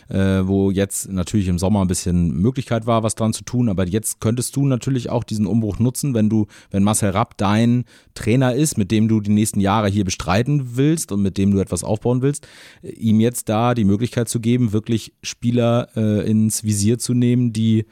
äh, 0.08 0.46
wo 0.46 0.70
jetzt 0.70 1.10
natürlich 1.10 1.48
im 1.48 1.58
Sommer 1.58 1.80
ein 1.80 1.86
bisschen 1.86 2.40
Möglichkeit 2.40 2.86
war, 2.86 3.02
was 3.02 3.14
dran 3.14 3.32
zu 3.32 3.44
tun, 3.44 3.68
aber 3.68 3.86
jetzt 3.86 4.20
könntest 4.20 4.56
du 4.56 4.66
natürlich 4.66 5.10
auch 5.10 5.24
diesen 5.24 5.46
Umbruch 5.46 5.78
nutzen, 5.78 6.14
wenn 6.14 6.28
du, 6.28 6.46
wenn 6.70 6.82
Marcel 6.82 7.10
Rapp 7.10 7.36
dein 7.36 7.84
Trainer 8.14 8.54
ist, 8.54 8.76
mit 8.76 8.90
dem 8.90 9.08
du 9.08 9.20
die 9.20 9.30
nächsten 9.30 9.60
Jahre 9.60 9.88
hier 9.88 10.04
bestreiten 10.04 10.76
willst 10.76 11.12
und 11.12 11.22
mit 11.22 11.38
dem 11.38 11.52
du 11.52 11.58
etwas 11.58 11.84
aufbauen 11.84 12.22
willst, 12.22 12.46
ihm 12.82 13.20
jetzt 13.20 13.48
da 13.48 13.74
die 13.74 13.84
Möglichkeit 13.84 14.28
zu 14.28 14.40
geben, 14.40 14.72
wirklich 14.72 15.12
Spieler 15.22 15.88
äh, 15.96 16.28
ins 16.30 16.64
Visier 16.64 16.98
zu 16.98 17.14
nehmen, 17.14 17.52
die 17.52 17.86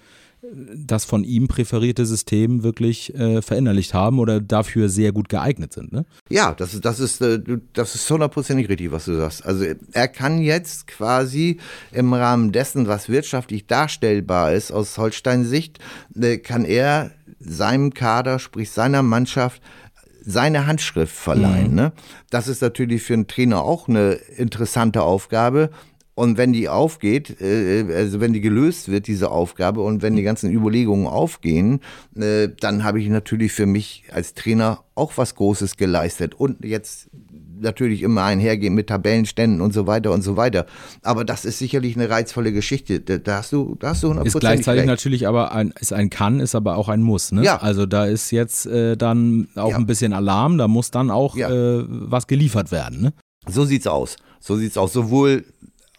das 0.75 1.05
von 1.05 1.25
ihm 1.25 1.49
präferierte 1.49 2.07
System 2.07 2.63
wirklich 2.63 3.15
äh, 3.15 3.43
verinnerlicht 3.43 3.95
haben 3.95 4.19
oder 4.19 4.41
dafür 4.41 4.89
sehr 4.89 5.13
gut 5.13 5.29
geeignet 5.29 5.73
sind. 5.73 5.93
Ne? 5.93 6.05
Ja, 6.29 6.55
das 6.55 6.75
ist, 6.75 6.85
das 6.85 7.01
ist, 7.01 7.21
äh, 7.21 7.41
das 7.73 7.95
ist 7.95 8.11
hundertprozentig 8.11 8.69
richtig, 8.69 8.91
was 8.91 9.07
du 9.07 9.17
sagst. 9.17 9.45
Also 9.45 9.65
er 9.93 10.09
kann 10.09 10.41
jetzt 10.41 10.87
quasi 10.87 11.59
im 11.93 12.13
Rahmen 12.13 12.53
dessen, 12.53 12.89
was 12.89 13.09
wirtschaftlich 13.09 13.67
darstellbar 13.67 14.53
ist, 14.53 14.73
aus 14.73 14.99
Holsteins 14.99 15.49
Sicht, 15.49 15.79
äh, 16.21 16.39
kann 16.39 16.65
er 16.65 17.11
seinem 17.41 17.95
Kader, 17.95 18.39
sprich 18.39 18.71
seiner 18.71 19.03
Mannschaft, 19.03 19.63
seine 20.25 20.67
Handschrift 20.67 21.15
verleihen. 21.15 21.71
Mhm. 21.71 21.77
Ne? 21.77 21.93
Das 22.31 22.49
ist 22.49 22.61
natürlich 22.61 23.03
für 23.03 23.15
einen 23.15 23.27
Trainer 23.27 23.63
auch 23.63 23.89
eine 23.89 24.13
interessante 24.37 25.03
Aufgabe. 25.03 25.71
Und 26.19 26.37
wenn 26.37 26.53
die 26.53 26.69
aufgeht, 26.69 27.41
äh, 27.41 27.85
also 27.95 28.19
wenn 28.19 28.33
die 28.33 28.41
gelöst 28.41 28.89
wird, 28.89 29.07
diese 29.07 29.31
Aufgabe, 29.31 29.83
und 29.83 30.03
wenn 30.03 30.17
die 30.17 30.25
ganzen 30.25 30.51
Überlegungen 30.51 31.07
aufgehen, 31.07 31.79
äh, 32.17 32.49
dann 32.59 32.83
habe 32.83 33.01
ich 33.01 33.09
natürlich 33.09 33.53
für 33.53 33.67
mich 33.67 34.03
als 34.11 34.35
Trainer 34.35 34.81
auch 34.97 35.13
was 35.15 35.37
Großes 35.37 35.77
geleistet. 35.77 36.35
Und 36.35 36.65
jetzt 36.65 37.09
natürlich 37.61 38.03
immer 38.03 38.25
einhergehen 38.25 38.75
mit 38.75 38.89
Tabellenständen 38.89 39.61
und 39.61 39.73
so 39.73 39.87
weiter 39.87 40.11
und 40.11 40.23
so 40.23 40.37
weiter. 40.37 40.67
Aber 41.03 41.25
das 41.25 41.45
ist 41.45 41.61
sicherlich 41.61 41.95
eine 41.95 42.11
reizvolle 42.11 42.53
Geschichte. 42.53 42.99
Da 42.99 43.37
hast 43.37 43.53
du, 43.53 43.77
da 43.79 43.91
hast 43.91 44.03
du 44.03 44.11
100% 44.11 44.25
Ist 44.25 44.41
gleichzeitig 44.41 44.81
recht. 44.81 44.89
natürlich 44.89 45.29
aber 45.29 45.53
ein, 45.53 45.73
ist 45.79 45.93
ein 45.93 46.11
Kann, 46.11 46.41
ist 46.41 46.57
aber 46.57 46.79
auch 46.79 46.89
ein 46.89 47.01
Muss. 47.01 47.31
Ne? 47.31 47.45
Ja. 47.45 47.59
Also 47.59 47.87
da 47.87 48.07
ist 48.07 48.33
jetzt 48.33 48.67
äh, 48.67 48.97
dann 48.97 49.47
auch 49.55 49.71
ja. 49.71 49.77
ein 49.77 49.87
bisschen 49.87 50.13
Alarm, 50.13 50.59
da 50.59 50.67
muss 50.67 50.91
dann 50.91 51.13
auch 51.13 51.37
ja. 51.37 51.49
äh, 51.49 51.85
was 51.87 52.27
geliefert 52.27 52.73
werden. 52.73 53.03
Ne? 53.03 53.13
So 53.47 53.65
sieht's 53.65 53.87
aus. 53.87 54.17
So 54.41 54.57
sieht's 54.57 54.77
aus. 54.77 54.93
Sowohl 54.93 55.45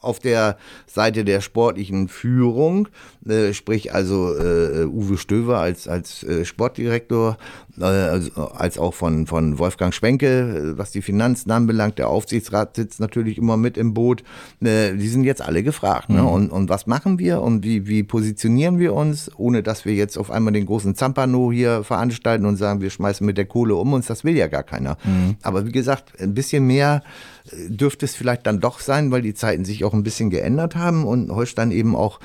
auf 0.02 0.20
der 0.20 0.58
Seite 0.88 1.26
der 1.26 1.42
sportlichen 1.42 2.08
Führung, 2.08 2.88
äh, 3.28 3.54
sprich 3.54 3.94
also 3.94 4.34
äh, 4.36 4.86
Uwe 4.86 5.18
Stöver 5.18 5.60
als, 5.60 5.88
als 5.88 6.24
äh, 6.24 6.46
Sportdirektor, 6.46 7.38
äh, 7.80 7.84
also, 7.84 8.48
als 8.52 8.78
auch 8.78 8.94
von, 8.94 9.28
von 9.28 9.60
Wolfgang 9.60 9.94
Schwenke, 9.94 10.28
äh, 10.28 10.78
was 10.78 10.92
die 10.92 11.02
Finanzen 11.02 11.52
anbelangt. 11.52 11.98
Der 11.98 12.08
Aufsichtsrat 12.08 12.78
sitzt 12.78 13.00
natürlich 13.00 13.38
immer 13.38 13.58
mit 13.58 13.78
im 13.78 13.94
Boot. 13.94 14.24
Äh, 14.62 14.96
die 14.96 15.08
sind 15.10 15.24
jetzt 15.24 15.42
alle 15.42 15.64
gefragt. 15.64 16.10
Ne? 16.10 16.22
Mhm. 16.22 16.28
Und, 16.28 16.52
und 16.52 16.70
was 16.70 16.88
machen 16.88 17.20
wir 17.20 17.42
und 17.42 17.64
wie, 17.64 17.88
wie 17.88 18.04
positionieren 18.04 18.80
wir 18.80 18.94
uns, 18.94 19.30
ohne 19.36 19.64
dass 19.64 19.84
wir 19.84 19.94
jetzt 19.94 20.18
auf 20.18 20.32
einmal 20.32 20.54
den 20.54 20.66
großen 20.66 20.96
Zampano 20.96 21.52
hier 21.52 21.84
veranstalten 21.84 22.46
und 22.46 22.56
sagen, 22.56 22.82
wir 22.82 22.90
schmeißen 22.90 23.26
mit 23.26 23.38
der 23.38 23.46
Kohle 23.46 23.76
um 23.76 23.92
uns. 23.94 24.08
Das 24.08 24.24
will 24.24 24.38
ja 24.38 24.48
gar 24.48 24.64
keiner. 24.64 24.98
Mhm. 25.04 25.36
Aber 25.42 25.66
wie 25.66 25.72
gesagt, 25.72 26.14
ein 26.22 26.34
bisschen 26.34 26.66
mehr 26.66 27.04
dürfte 27.52 28.06
es 28.06 28.16
vielleicht 28.16 28.46
dann 28.46 28.60
doch 28.60 28.80
sein, 28.80 29.12
weil 29.12 29.22
die 29.22 29.34
Zeiten 29.34 29.66
sich 29.66 29.84
auch 29.84 29.94
ein 29.94 30.04
bisschen 30.04 30.30
geändert 30.30 30.76
haben 30.76 31.06
und 31.06 31.32
Holstein 31.32 31.72
eben 31.72 31.96
auch 31.96 32.20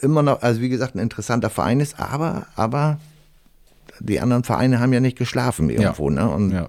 immer 0.00 0.22
noch, 0.22 0.42
also 0.42 0.60
wie 0.60 0.68
gesagt, 0.68 0.94
ein 0.94 1.00
interessanter 1.00 1.50
Verein 1.50 1.80
ist, 1.80 1.98
aber, 1.98 2.46
aber 2.56 2.98
die 4.00 4.20
anderen 4.20 4.44
Vereine 4.44 4.80
haben 4.80 4.92
ja 4.92 5.00
nicht 5.00 5.18
geschlafen 5.18 5.70
irgendwo. 5.70 6.10
Ja. 6.10 6.16
Ne? 6.16 6.30
Und, 6.30 6.50
ja. 6.52 6.68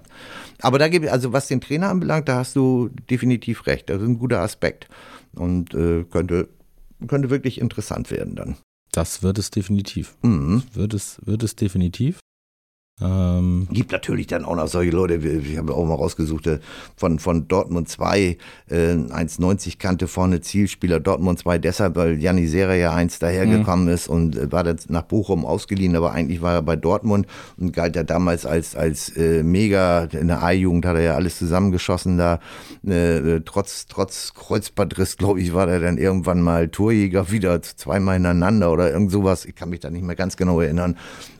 Aber 0.60 0.78
da 0.78 0.88
gibt 0.88 1.06
es, 1.06 1.12
also 1.12 1.32
was 1.32 1.48
den 1.48 1.60
Trainer 1.60 1.88
anbelangt, 1.90 2.28
da 2.28 2.36
hast 2.36 2.56
du 2.56 2.90
definitiv 3.10 3.66
recht. 3.66 3.90
Das 3.90 4.00
ist 4.00 4.08
ein 4.08 4.18
guter 4.18 4.40
Aspekt 4.40 4.88
und 5.34 5.74
äh, 5.74 6.04
könnte, 6.04 6.48
könnte 7.06 7.30
wirklich 7.30 7.60
interessant 7.60 8.10
werden 8.10 8.34
dann. 8.34 8.56
Das 8.92 9.22
wird 9.22 9.38
es 9.38 9.50
definitiv. 9.50 10.16
Mhm. 10.22 10.62
Wird, 10.72 10.94
es, 10.94 11.18
wird 11.24 11.42
es 11.42 11.54
definitiv. 11.54 12.18
Ähm 13.00 13.68
Gibt 13.70 13.92
natürlich 13.92 14.26
dann 14.26 14.44
auch 14.44 14.56
noch 14.56 14.66
solche 14.66 14.90
Leute, 14.90 15.14
ich 15.14 15.56
habe 15.56 15.74
auch 15.74 15.84
mal 15.84 15.94
rausgesucht, 15.94 16.46
äh, 16.48 16.58
von, 16.96 17.18
von 17.18 17.46
Dortmund 17.46 17.88
2, 17.88 18.36
äh, 18.68 18.74
1,90 18.74 19.78
Kante 19.78 20.08
vorne 20.08 20.40
Zielspieler 20.40 20.98
Dortmund 20.98 21.38
2, 21.38 21.58
deshalb, 21.58 21.96
weil 21.96 22.20
Janni 22.20 22.46
Sera 22.48 22.74
ja 22.74 22.94
eins 22.94 23.18
dahergekommen 23.18 23.86
mhm. 23.86 23.92
ist 23.92 24.08
und 24.08 24.36
äh, 24.36 24.50
war 24.50 24.64
dann 24.64 24.78
nach 24.88 25.02
Bochum 25.02 25.46
ausgeliehen, 25.46 25.94
aber 25.94 26.12
eigentlich 26.12 26.42
war 26.42 26.54
er 26.54 26.62
bei 26.62 26.76
Dortmund 26.76 27.26
und 27.56 27.72
galt 27.72 27.94
ja 27.94 28.02
damals 28.02 28.44
als, 28.46 28.74
als 28.74 29.16
äh, 29.16 29.44
mega, 29.44 30.04
in 30.04 30.28
der 30.28 30.42
A-Jugend 30.42 30.84
hat 30.84 30.96
er 30.96 31.02
ja 31.02 31.14
alles 31.14 31.38
zusammengeschossen 31.38 32.18
da, 32.18 32.40
äh, 32.86 33.18
äh 33.18 33.42
trotz, 33.44 33.86
trotz 33.86 34.34
Kreuzbandriss, 34.34 35.16
glaube 35.16 35.40
ich, 35.40 35.54
war 35.54 35.68
er 35.68 35.78
dann 35.78 35.98
irgendwann 35.98 36.42
mal 36.42 36.68
Torjäger 36.68 37.30
wieder 37.30 37.62
zweimal 37.62 38.16
ineinander 38.16 38.72
oder 38.72 38.90
irgend 38.90 39.12
sowas, 39.12 39.44
ich 39.44 39.54
kann 39.54 39.70
mich 39.70 39.80
da 39.80 39.90
nicht 39.90 40.04
mehr 40.04 40.16
ganz 40.16 40.36
genau 40.36 40.60
erinnern 40.60 40.96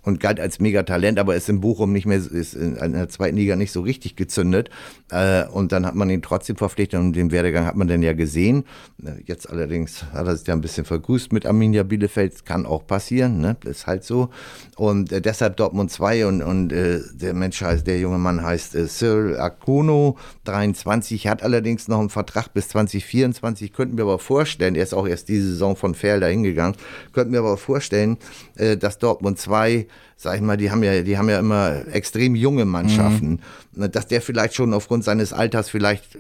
und 0.09 0.21
galt 0.21 0.41
als 0.41 0.59
Megatalent, 0.59 1.19
aber 1.19 1.37
ist 1.37 1.51
in 1.51 1.61
Bochum 1.61 1.93
nicht 1.93 2.07
mehr, 2.07 2.17
ist 2.17 2.55
in 2.55 2.93
der 2.95 3.09
zweiten 3.11 3.37
Liga 3.37 3.57
nicht 3.57 3.73
so 3.73 3.83
richtig 3.83 4.17
gezündet. 4.17 4.71
Äh, 5.11 5.45
und 5.45 5.71
dann 5.71 5.85
hat 5.87 5.95
man 5.95 6.09
ihn 6.09 6.23
trotzdem 6.23 6.57
verpflichtet 6.57 6.99
und 6.99 7.13
den 7.13 7.31
Werdegang 7.31 7.67
hat 7.67 7.77
man 7.77 7.89
dann 7.89 8.03
ja 8.03 8.15
gesehen. 8.15 8.65
Äh, 9.05 9.23
jetzt 9.27 9.49
allerdings 9.51 10.05
hat 10.13 10.27
er 10.27 10.35
sich 10.35 10.47
ja 10.47 10.55
ein 10.55 10.63
bisschen 10.63 10.87
vergrüßt 10.87 11.33
mit 11.33 11.45
Arminia 11.45 11.83
Bielefeld, 11.83 12.47
kann 12.47 12.65
auch 12.65 12.87
passieren, 12.87 13.41
ne? 13.41 13.57
ist 13.67 13.87
halt 13.87 14.03
so. 14.03 14.31
Und 14.77 15.13
äh, 15.13 15.21
deshalb 15.21 15.59
Dortmund 15.59 15.91
2 15.91 16.27
und, 16.27 16.43
und 16.43 16.69
der 16.69 17.35
Mensch 17.35 17.61
heißt, 17.61 17.87
der 17.87 17.99
junge 17.99 18.19
Mann 18.19 18.43
heißt 18.43 18.77
Cyril 18.89 19.37
Akono, 19.37 20.17
23, 20.45 21.27
hat 21.29 21.43
allerdings 21.43 21.87
noch 21.89 22.01
einen 22.01 22.09
Vertrag 22.09 22.55
bis 22.55 22.69
2024, 22.69 23.73
könnten 23.75 23.99
wir 23.99 24.05
aber 24.05 24.19
vorstellen, 24.19 24.75
er 24.75 24.85
ist 24.85 24.95
auch 24.95 25.07
erst 25.07 25.29
diese 25.29 25.51
Saison 25.51 25.77
von 25.77 25.95
Felder 25.95 26.29
hingegangen, 26.29 26.77
könnten 27.13 27.33
wir 27.33 27.41
aber 27.41 27.57
vorstellen, 27.57 28.17
dass 28.57 28.99
Dortmund 28.99 29.39
2 29.39 29.87
sag 30.19 30.35
ich 30.35 30.43
mal, 30.43 30.57
die 30.57 30.71
haben 30.71 30.83
ja, 30.83 31.03
die 31.03 31.17
haben 31.17 31.29
ja 31.29 31.39
immer 31.39 31.87
extrem 31.93 32.35
junge 32.35 32.65
Mannschaften, 32.65 33.41
mhm. 33.73 33.91
dass 33.93 34.09
der 34.09 34.21
vielleicht 34.21 34.55
schon 34.55 34.75
aufgrund 34.75 35.05
seines 35.05 35.33
Alters 35.33 35.71
vielleicht 35.71 36.19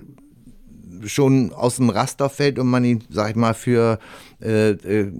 schon 1.04 1.52
aus 1.52 1.76
dem 1.76 1.90
Raster 1.90 2.30
fällt 2.30 2.58
und 2.58 2.68
man 2.68 2.84
ihn, 2.84 3.04
sag 3.10 3.30
ich 3.30 3.36
mal, 3.36 3.54
für 3.54 3.98
äh, 4.40 4.70
äh, 4.70 5.12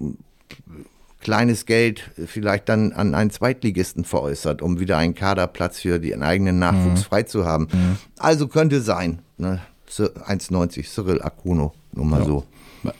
kleines 1.21 1.65
Geld 1.65 2.09
vielleicht 2.25 2.69
dann 2.69 2.93
an 2.93 3.15
einen 3.15 3.31
Zweitligisten 3.31 4.05
veräußert, 4.05 4.61
um 4.61 4.79
wieder 4.79 4.97
einen 4.97 5.13
Kaderplatz 5.13 5.81
für 5.81 5.99
den 5.99 6.23
eigenen 6.23 6.59
Nachwuchs 6.59 7.01
mhm. 7.01 7.05
frei 7.05 7.23
zu 7.23 7.45
haben. 7.45 7.67
Mhm. 7.71 7.97
Also 8.17 8.47
könnte 8.47 8.81
sein. 8.81 9.19
Ne? 9.37 9.59
1,90 9.89 10.87
Cyril 10.87 11.21
Akuno, 11.21 11.73
nur 11.91 12.05
mal 12.05 12.21
ja. 12.21 12.25
so. 12.25 12.45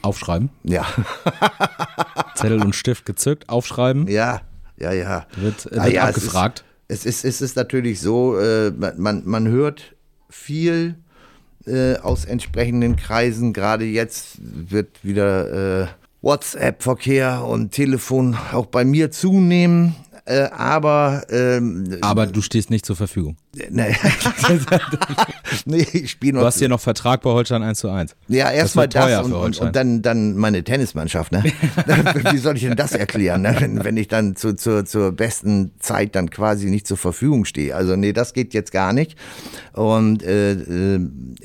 Aufschreiben? 0.02 0.50
Ja. 0.62 0.84
Zettel 2.34 2.62
und 2.62 2.74
Stift 2.74 3.06
gezückt, 3.06 3.48
aufschreiben? 3.48 4.08
Ja 4.08 4.42
ja, 4.80 4.92
ja. 4.92 5.26
Wird, 5.36 5.66
wird 5.66 5.78
ah, 5.78 5.86
ja, 5.86 6.04
abgefragt. 6.04 6.64
Es 6.88 7.04
ist, 7.04 7.06
es, 7.06 7.24
ist, 7.24 7.34
es 7.34 7.40
ist 7.42 7.56
natürlich 7.56 8.00
so, 8.00 8.38
äh, 8.38 8.70
man, 8.70 9.22
man 9.24 9.48
hört 9.48 9.94
viel 10.28 10.96
äh, 11.66 11.96
aus 11.96 12.24
entsprechenden 12.24 12.96
Kreisen. 12.96 13.52
Gerade 13.52 13.84
jetzt 13.84 14.38
wird 14.40 15.04
wieder 15.04 15.82
äh, 15.82 15.86
WhatsApp-Verkehr 16.22 17.44
und 17.44 17.72
Telefon 17.72 18.36
auch 18.52 18.66
bei 18.66 18.84
mir 18.84 19.10
zunehmen. 19.10 19.94
Äh, 20.24 20.48
aber 20.50 21.24
ähm, 21.30 21.98
aber 22.02 22.26
du 22.26 22.42
stehst 22.42 22.70
nicht 22.70 22.86
zur 22.86 22.94
Verfügung. 22.96 23.36
Nee, 23.52 23.96
nee 25.64 25.86
ich 25.92 26.12
spiele 26.12 26.34
noch. 26.34 26.40
Du 26.42 26.46
hast 26.46 26.58
hier 26.60 26.68
noch 26.68 26.80
Vertrag 26.80 27.20
bei 27.22 27.30
Holstein 27.30 27.64
1 27.64 27.80
zu 27.80 27.88
1. 27.88 28.14
Ja, 28.28 28.48
erstmal 28.50 28.86
das, 28.86 29.06
das 29.06 29.26
und, 29.26 29.32
und, 29.32 29.58
und, 29.58 29.74
dann, 29.74 30.02
dann 30.02 30.36
meine 30.36 30.62
Tennismannschaft. 30.62 31.32
Ne? 31.32 31.42
Wie 32.30 32.38
soll 32.38 32.56
ich 32.56 32.62
denn 32.62 32.76
das 32.76 32.92
erklären, 32.92 33.42
ne? 33.42 33.56
wenn, 33.58 33.82
wenn 33.82 33.96
ich 33.96 34.06
dann 34.06 34.36
zu, 34.36 34.54
zu, 34.54 34.84
zur 34.84 35.12
besten 35.12 35.72
Zeit 35.80 36.14
dann 36.14 36.30
quasi 36.30 36.70
nicht 36.70 36.86
zur 36.86 36.96
Verfügung 36.96 37.44
stehe? 37.44 37.74
Also 37.74 37.96
nee, 37.96 38.12
das 38.12 38.34
geht 38.34 38.54
jetzt 38.54 38.70
gar 38.70 38.92
nicht. 38.92 39.16
Und 39.72 40.22
äh, 40.22 40.52
äh, 40.52 41.00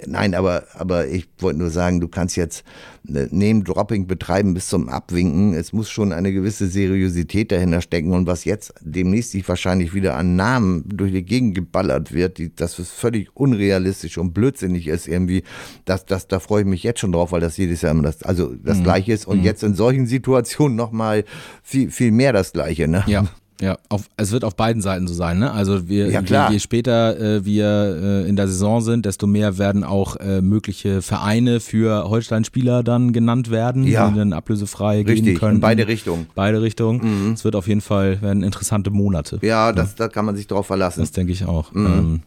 nein, 0.05 0.35
aber, 0.35 0.65
aber 0.75 1.07
ich 1.07 1.27
wollte 1.39 1.57
nur 1.57 1.71
sagen, 1.71 2.01
du 2.01 2.07
kannst 2.07 2.35
jetzt 2.35 2.63
äh, 3.07 3.27
Name-Dropping 3.31 4.05
betreiben 4.05 4.53
bis 4.53 4.67
zum 4.67 4.89
Abwinken. 4.89 5.53
Es 5.53 5.73
muss 5.73 5.89
schon 5.89 6.13
eine 6.13 6.31
gewisse 6.31 6.67
Seriosität 6.67 7.51
dahinter 7.51 7.81
stecken. 7.81 8.13
Und 8.13 8.27
was 8.27 8.45
jetzt 8.45 8.73
demnächst 8.81 9.31
sich 9.31 9.47
wahrscheinlich 9.47 9.93
wieder 9.95 10.15
an 10.15 10.35
Namen 10.35 10.83
durch 10.87 11.11
die 11.11 11.23
Gegend 11.23 11.55
geballert 11.55 11.94
wird, 12.11 12.37
die, 12.37 12.55
das 12.55 12.79
ist 12.79 12.91
völlig 12.91 13.35
unrealistisch 13.35 14.17
und 14.17 14.33
blödsinnig 14.33 14.87
ist 14.87 15.07
irgendwie, 15.07 15.43
das, 15.85 16.05
das, 16.05 16.27
da 16.27 16.39
freue 16.39 16.61
ich 16.61 16.67
mich 16.67 16.83
jetzt 16.83 16.99
schon 16.99 17.11
drauf, 17.11 17.31
weil 17.31 17.41
das 17.41 17.57
jedes 17.57 17.81
Jahr 17.81 17.91
immer 17.91 18.03
das, 18.03 18.23
also 18.23 18.53
das 18.55 18.79
mhm. 18.79 18.83
Gleiche 18.83 19.13
ist. 19.13 19.27
Und 19.27 19.39
mhm. 19.39 19.43
jetzt 19.43 19.63
in 19.63 19.75
solchen 19.75 20.05
Situationen 20.07 20.75
nochmal 20.75 21.25
viel, 21.63 21.91
viel 21.91 22.11
mehr 22.11 22.33
das 22.33 22.53
Gleiche. 22.53 22.87
Ne? 22.87 23.03
Ja. 23.07 23.25
Ja, 23.61 23.77
auf, 23.87 24.09
es 24.17 24.31
wird 24.31 24.43
auf 24.43 24.55
beiden 24.55 24.81
Seiten 24.81 25.07
so 25.07 25.13
sein. 25.13 25.39
Ne? 25.39 25.51
Also 25.51 25.87
wir, 25.87 26.09
ja, 26.09 26.21
je, 26.21 26.53
je, 26.53 26.59
später 26.59 27.17
äh, 27.19 27.45
wir 27.45 28.25
äh, 28.25 28.29
in 28.29 28.35
der 28.35 28.47
Saison 28.47 28.81
sind, 28.81 29.05
desto 29.05 29.27
mehr 29.27 29.57
werden 29.57 29.83
auch 29.83 30.17
äh, 30.17 30.41
mögliche 30.41 31.01
Vereine 31.01 31.61
für 31.61 32.09
Holstein-Spieler 32.09 32.83
dann 32.83 33.13
genannt 33.13 33.51
werden, 33.51 33.85
ja. 33.85 34.09
die 34.09 34.17
dann 34.17 34.33
ablösefrei 34.33 34.97
Richtig, 34.97 35.23
gehen 35.23 35.37
können. 35.37 35.55
in 35.55 35.61
beide 35.61 35.87
Richtungen. 35.87 36.27
Beide 36.35 36.61
Richtungen. 36.61 37.27
Mhm. 37.27 37.33
Es 37.33 37.45
wird 37.45 37.55
auf 37.55 37.67
jeden 37.67 37.81
Fall 37.81 38.21
werden 38.21 38.43
interessante 38.43 38.89
Monate. 38.89 39.39
Ja, 39.41 39.71
das, 39.71 39.91
ja. 39.91 39.95
da 39.99 40.07
kann 40.09 40.25
man 40.25 40.35
sich 40.35 40.47
drauf 40.47 40.67
verlassen. 40.67 40.99
Das 40.99 41.11
denke 41.11 41.31
ich 41.31 41.45
auch. 41.45 41.71
Mhm. 41.73 41.85
Ähm, 41.85 42.21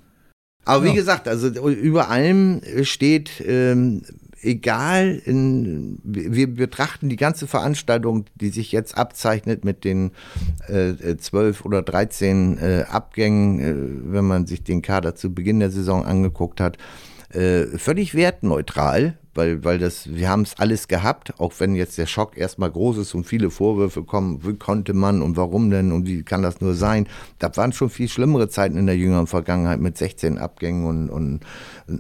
aber 0.65 0.85
wie 0.85 0.93
gesagt, 0.93 1.29
also 1.29 1.49
über 1.49 2.11
allem 2.11 2.61
steht 2.83 3.43
ähm, 3.47 4.03
egal, 4.43 5.21
in, 5.25 5.99
wir 6.03 6.55
betrachten 6.55 7.09
die 7.09 7.17
ganze 7.17 7.47
Veranstaltung, 7.47 8.27
die 8.35 8.51
sich 8.51 8.73
jetzt 8.73 8.97
abzeichnet 8.97 9.65
mit 9.65 9.85
den 9.85 10.13
äh, 10.69 11.17
zwölf 11.17 11.65
oder 11.65 11.83
dreizehn 11.83 12.59
äh, 12.59 12.85
Abgängen, 12.89 13.61
äh, 13.61 14.13
wenn 14.13 14.25
man 14.27 14.47
sich 14.47 14.63
den 14.63 14.83
Kader 14.83 15.15
zu 15.15 15.33
Beginn 15.35 15.61
der 15.61 15.71
Saison 15.71 16.05
angeguckt 16.05 16.61
hat, 16.61 16.79
äh, 17.31 17.67
völlig 17.79 18.15
wertneutral 18.15 19.19
weil, 19.39 19.65
weil 19.65 19.79
das, 19.79 20.13
wir 20.13 20.29
haben 20.29 20.43
es 20.43 20.59
alles 20.59 20.89
gehabt, 20.89 21.39
auch 21.39 21.53
wenn 21.59 21.77
jetzt 21.77 21.97
der 21.97 22.07
Schock 22.07 22.37
erstmal 22.37 22.73
groß 22.73 22.99
ist 22.99 23.15
und 23.15 23.25
viele 23.25 23.51
Vorwürfe 23.51 24.03
kommen, 24.03 24.45
wie 24.45 24.55
konnte 24.55 24.95
man 24.95 25.23
und 25.23 25.37
warum 25.37 25.71
denn 25.71 25.93
und 25.93 26.09
wie 26.09 26.25
kann 26.25 26.43
das 26.43 26.61
nur 26.61 26.75
sein? 26.75 27.07
Da 27.39 27.57
waren 27.57 27.73
schon 27.73 27.89
viel 27.89 28.09
schlimmere 28.09 28.49
Zeiten 28.49 28.77
in 28.77 28.87
der 28.87 28.97
jüngeren 28.97 29.29
Vergangenheit 29.29 29.79
mit 29.79 29.97
16 29.97 30.39
Abgängen 30.39 30.85
und, 30.85 31.09
und 31.09 31.41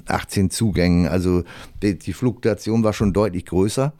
18 0.07 0.51
Zugängen. 0.51 1.07
Also 1.07 1.45
die, 1.81 1.97
die 1.97 2.13
Fluktuation 2.13 2.83
war 2.83 2.93
schon 2.93 3.13
deutlich 3.13 3.47
größer. 3.47 3.93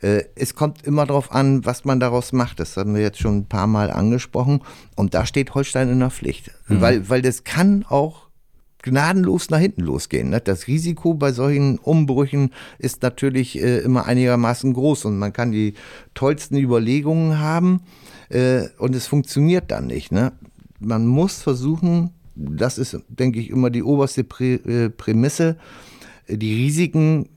Äh, 0.00 0.22
es 0.34 0.54
kommt 0.54 0.82
immer 0.86 1.04
darauf 1.04 1.32
an, 1.32 1.66
was 1.66 1.84
man 1.84 2.00
daraus 2.00 2.32
macht. 2.32 2.60
Das 2.60 2.78
haben 2.78 2.94
wir 2.94 3.02
jetzt 3.02 3.18
schon 3.18 3.40
ein 3.40 3.46
paar 3.46 3.66
Mal 3.66 3.90
angesprochen. 3.90 4.62
Und 4.94 5.12
da 5.12 5.26
steht 5.26 5.54
Holstein 5.54 5.90
in 5.90 6.00
der 6.00 6.10
Pflicht. 6.10 6.50
Mhm. 6.68 6.80
Weil, 6.80 7.08
weil 7.10 7.20
das 7.20 7.44
kann 7.44 7.84
auch 7.86 8.25
gnadenlos 8.86 9.50
nach 9.50 9.58
hinten 9.58 9.82
losgehen. 9.82 10.30
Ne? 10.30 10.40
Das 10.40 10.66
Risiko 10.66 11.14
bei 11.14 11.32
solchen 11.32 11.78
Umbrüchen 11.78 12.50
ist 12.78 13.02
natürlich 13.02 13.60
äh, 13.60 13.78
immer 13.78 14.06
einigermaßen 14.06 14.72
groß 14.72 15.04
und 15.06 15.18
man 15.18 15.32
kann 15.32 15.52
die 15.52 15.74
tollsten 16.14 16.56
Überlegungen 16.56 17.38
haben 17.38 17.82
äh, 18.28 18.68
und 18.78 18.94
es 18.94 19.06
funktioniert 19.06 19.70
dann 19.70 19.88
nicht. 19.88 20.12
Ne? 20.12 20.32
Man 20.78 21.06
muss 21.06 21.42
versuchen, 21.42 22.10
das 22.34 22.78
ist, 22.78 22.98
denke 23.08 23.40
ich, 23.40 23.50
immer 23.50 23.70
die 23.70 23.82
oberste 23.82 24.24
äh, 24.40 24.88
Prämisse, 24.90 25.56
die 26.28 26.54
Risiken 26.54 27.28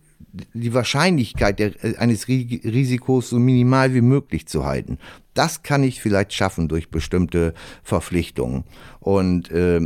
die 0.54 0.74
Wahrscheinlichkeit 0.74 1.60
der, 1.60 1.72
eines 1.98 2.28
Risikos 2.28 3.30
so 3.30 3.40
minimal 3.40 3.94
wie 3.94 4.02
möglich 4.02 4.48
zu 4.48 4.66
halten. 4.66 5.00
Das 5.34 5.64
kann 5.64 5.84
ich 5.84 6.02
vielleicht 6.02 6.34
schaffen 6.34 6.68
durch 6.68 6.90
bestimmte 6.90 7.54
Verpflichtungen. 7.84 8.64
Und 9.00 9.50
äh, 9.52 9.82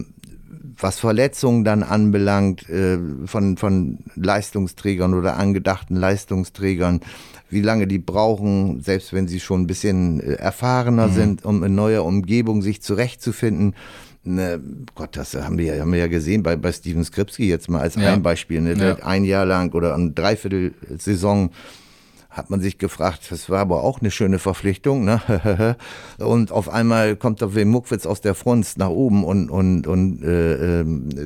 was 0.83 0.99
Verletzungen 0.99 1.63
dann 1.63 1.81
anbelangt, 1.81 2.69
äh, 2.69 2.99
von, 3.25 3.57
von 3.57 3.99
Leistungsträgern 4.15 5.13
oder 5.13 5.37
angedachten 5.37 5.95
Leistungsträgern, 5.95 6.99
wie 7.49 7.61
lange 7.61 7.87
die 7.87 7.99
brauchen, 7.99 8.81
selbst 8.81 9.13
wenn 9.13 9.27
sie 9.27 9.39
schon 9.39 9.61
ein 9.61 9.67
bisschen 9.67 10.19
äh, 10.19 10.33
erfahrener 10.33 11.07
mhm. 11.07 11.13
sind, 11.13 11.45
um 11.45 11.63
in 11.63 11.73
neuer 11.73 12.03
Umgebung 12.03 12.61
sich 12.61 12.81
zurechtzufinden. 12.81 13.75
Ne, 14.25 14.61
Gott, 14.95 15.17
das 15.17 15.33
haben 15.35 15.57
wir, 15.57 15.79
haben 15.79 15.91
wir 15.91 15.99
ja 15.99 16.07
gesehen 16.07 16.43
bei, 16.43 16.55
bei 16.55 16.71
Steven 16.71 17.03
Skripski 17.03 17.47
jetzt 17.47 17.69
mal 17.69 17.81
als 17.81 17.95
ja. 17.95 18.13
ein 18.13 18.21
Beispiel. 18.21 18.61
Ne? 18.61 18.73
Ja. 18.73 18.95
Ein 19.05 19.25
Jahr 19.25 19.45
lang 19.45 19.73
oder 19.73 19.95
eine 19.95 20.11
Dreiviertelsaison 20.11 21.49
hat 22.33 22.49
man 22.49 22.59
sich 22.59 22.79
gefragt, 22.79 23.27
das 23.29 23.49
war 23.49 23.59
aber 23.59 23.83
auch 23.83 24.01
eine 24.01 24.09
schöne 24.09 24.39
Verpflichtung, 24.39 25.05
ne? 25.05 25.77
und 26.17 26.51
auf 26.51 26.67
einmal 26.67 27.15
kommt 27.15 27.41
der 27.41 27.53
Wim 27.53 27.69
Muckwitz 27.69 28.05
aus 28.05 28.21
der 28.21 28.33
Front 28.33 28.77
nach 28.77 28.89
oben 28.89 29.23
und, 29.23 29.49
und, 29.49 29.87
und 29.87 30.23
äh, 30.23 30.81
äh, 30.81 30.85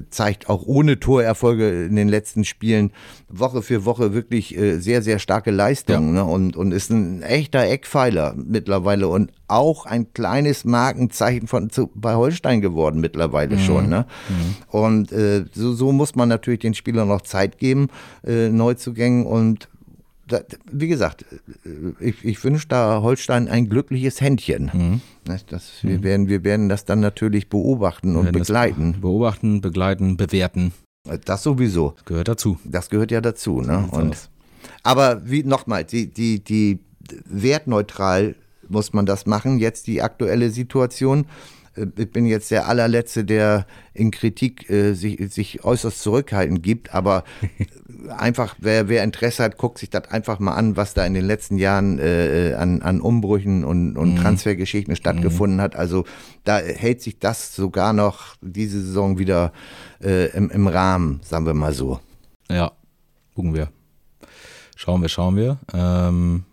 zeigt 0.09 0.49
auch 0.49 0.63
ohne 0.65 0.99
Torerfolge 0.99 1.85
in 1.85 1.95
den 1.95 2.09
letzten 2.09 2.43
Spielen 2.43 2.91
Woche 3.29 3.61
für 3.61 3.85
Woche 3.85 4.13
wirklich 4.13 4.57
äh, 4.57 4.79
sehr, 4.79 5.01
sehr 5.01 5.19
starke 5.19 5.51
Leistungen 5.51 6.15
ja. 6.15 6.23
ne? 6.23 6.29
und, 6.29 6.57
und 6.57 6.71
ist 6.71 6.89
ein 6.89 7.21
echter 7.21 7.63
Eckpfeiler 7.63 8.35
mittlerweile 8.35 9.07
und 9.07 9.31
auch 9.47 9.85
ein 9.85 10.11
kleines 10.13 10.65
Markenzeichen 10.65 11.47
von 11.47 11.69
zu, 11.69 11.89
bei 11.95 12.15
Holstein 12.15 12.61
geworden 12.61 12.99
mittlerweile 12.99 13.55
mhm. 13.55 13.59
schon. 13.59 13.89
Ne? 13.89 14.05
Mhm. 14.27 14.55
Und 14.77 15.11
äh, 15.13 15.45
so, 15.53 15.73
so 15.73 15.91
muss 15.91 16.15
man 16.15 16.27
natürlich 16.27 16.59
den 16.59 16.73
Spielern 16.73 17.07
noch 17.07 17.21
Zeit 17.21 17.57
geben, 17.57 17.87
äh, 18.25 18.49
Neuzugängen 18.49 19.25
und 19.25 19.69
wie 20.71 20.88
gesagt, 20.88 21.25
ich, 21.99 22.23
ich 22.23 22.43
wünsche 22.43 22.67
da 22.67 23.01
Holstein 23.01 23.47
ein 23.47 23.69
glückliches 23.69 24.21
Händchen. 24.21 24.71
Mhm. 24.73 25.01
Das, 25.25 25.71
wir, 25.82 25.97
mhm. 25.97 26.03
werden, 26.03 26.28
wir 26.28 26.43
werden 26.43 26.69
das 26.69 26.86
dann 26.86 26.99
natürlich 26.99 27.49
beobachten 27.49 28.15
und 28.15 28.32
begleiten. 28.32 28.99
Beobachten, 29.01 29.61
begleiten, 29.61 30.17
bewerten. 30.17 30.73
Das 31.25 31.43
sowieso. 31.43 31.91
Das 31.91 32.05
gehört 32.05 32.28
dazu. 32.28 32.59
Das 32.65 32.89
gehört 32.89 33.11
ja 33.11 33.21
dazu. 33.21 33.61
Ne? 33.61 33.88
Und, 33.91 34.30
aber 34.84 35.21
wie 35.25 35.43
nochmal, 35.43 35.84
die, 35.86 36.07
die, 36.07 36.43
die 36.43 36.80
wertneutral 37.25 38.36
muss 38.69 38.93
man 38.93 39.05
das 39.05 39.25
machen, 39.25 39.59
jetzt 39.59 39.88
die 39.88 40.01
aktuelle 40.01 40.49
Situation. 40.49 41.25
Äh, 41.78 41.88
ich 41.97 42.11
bin 42.11 42.25
jetzt 42.25 42.51
der 42.51 42.67
allerletzte, 42.67 43.25
der 43.25 43.65
in 43.93 44.11
Kritik 44.11 44.69
äh, 44.69 44.93
sich, 44.93 45.34
sich 45.34 45.63
äußerst 45.63 46.01
zurückhaltend 46.01 46.63
gibt, 46.63 46.93
aber 46.93 47.23
einfach, 48.17 48.55
wer, 48.59 48.89
wer 48.89 49.03
Interesse 49.03 49.43
hat, 49.43 49.57
guckt 49.57 49.78
sich 49.78 49.89
das 49.89 50.09
einfach 50.09 50.39
mal 50.39 50.55
an, 50.55 50.78
was 50.78 50.93
da 50.93 51.05
in 51.05 51.13
den 51.13 51.25
letzten 51.25 51.57
Jahren 51.57 51.99
äh, 51.99 52.55
an, 52.57 52.82
an 52.82 53.01
Umbrüchen 53.01 53.63
und, 53.63 53.97
und 53.97 54.13
mhm. 54.13 54.17
Transfergeschichten 54.17 54.95
stattgefunden 54.95 55.57
mhm. 55.57 55.61
hat. 55.61 55.75
Also 55.75 56.05
da 56.43 56.57
hält 56.57 57.01
sich 57.01 57.19
das 57.19 57.55
sogar 57.55 57.93
noch 57.93 58.36
diese 58.41 58.82
Saison 58.82 59.17
wieder 59.17 59.51
äh, 60.01 60.30
im, 60.36 60.49
im 60.49 60.67
Rahmen, 60.67 61.21
sagen 61.23 61.45
wir 61.45 61.53
mal 61.53 61.73
so. 61.73 61.99
Ja, 62.49 62.71
gucken 63.36 63.53
wir. 63.53 63.69
Schauen 64.75 65.01
wir, 65.01 65.09
schauen 65.09 65.36
wir. 65.36 65.57
Ähm, 65.73 66.43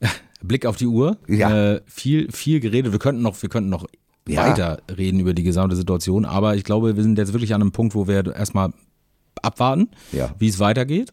Blick 0.42 0.66
auf 0.66 0.76
die 0.76 0.86
Uhr. 0.86 1.16
Ja. 1.26 1.74
Äh, 1.74 1.80
viel, 1.86 2.30
viel 2.30 2.60
geredet. 2.60 2.92
Wir 2.92 2.98
könnten 2.98 3.22
noch, 3.22 3.40
wir 3.40 3.48
könnten 3.48 3.70
noch 3.70 3.86
ja. 4.28 4.46
weiter 4.46 4.78
reden 4.96 5.20
über 5.20 5.34
die 5.34 5.42
gesamte 5.42 5.76
Situation. 5.76 6.24
Aber 6.24 6.56
ich 6.56 6.64
glaube, 6.64 6.96
wir 6.96 7.02
sind 7.02 7.18
jetzt 7.18 7.32
wirklich 7.32 7.54
an 7.54 7.62
einem 7.62 7.72
Punkt, 7.72 7.94
wo 7.94 8.06
wir 8.06 8.34
erstmal 8.34 8.72
abwarten, 9.40 9.88
ja. 10.12 10.34
wie 10.38 10.48
es 10.48 10.58
weitergeht. 10.58 11.12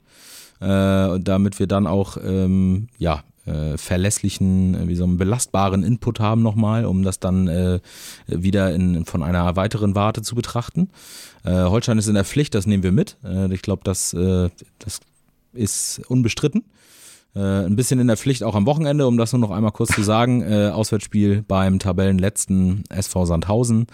Äh, 0.62 1.20
damit 1.22 1.57
wir 1.60 1.68
dann 1.68 1.88
auch 1.88 2.18
ähm, 2.22 2.89
ja, 2.97 3.24
äh, 3.45 3.78
verlässlichen, 3.78 4.89
wie 4.89 4.95
so 4.95 5.05
einen 5.05 5.18
belastbaren 5.18 5.84
Input 5.84 6.20
haben 6.20 6.41
nochmal, 6.41 6.86
um 6.86 7.03
das 7.03 7.20
dann 7.20 7.47
äh, 7.47 7.80
wieder 8.28 8.74
in, 8.76 9.05
von 9.05 9.24
einer 9.24 9.55
weiteren 9.55 9.95
Warte 9.95 10.22
zu 10.22 10.36
betrachten. 10.36 10.89
Äh, 11.45 11.64
Holstein 11.64 11.97
ist 11.97 12.07
in 12.07 12.16
der 12.16 12.26
Pflicht, 12.26 12.55
das 12.55 12.68
nehmen 12.68 12.84
wir 12.84 12.91
mit. 12.91 13.18
Äh, 13.24 13.53
ich 13.53 13.62
glaube, 13.62 13.82
das, 13.86 14.14
äh, 14.14 14.49
das 14.80 14.99
ist 15.53 16.01
unbestritten. 16.10 16.66
Äh, 17.36 17.65
ein 17.65 17.75
bisschen 17.75 17.99
in 17.99 18.07
der 18.07 18.17
Pflicht 18.17 18.43
auch 18.43 18.55
am 18.55 18.65
Wochenende, 18.65 19.07
um 19.07 19.17
das 19.17 19.32
nur 19.34 19.39
noch 19.39 19.51
einmal 19.51 19.71
kurz 19.71 19.93
zu 19.93 20.03
sagen. 20.03 20.43
Äh, 20.49 20.69
Auswärtsspiel 20.69 21.43
beim 21.47 21.77
Tabellenletzten 21.80 22.84
SV 22.89 23.25
Sandhausen. 23.25 23.86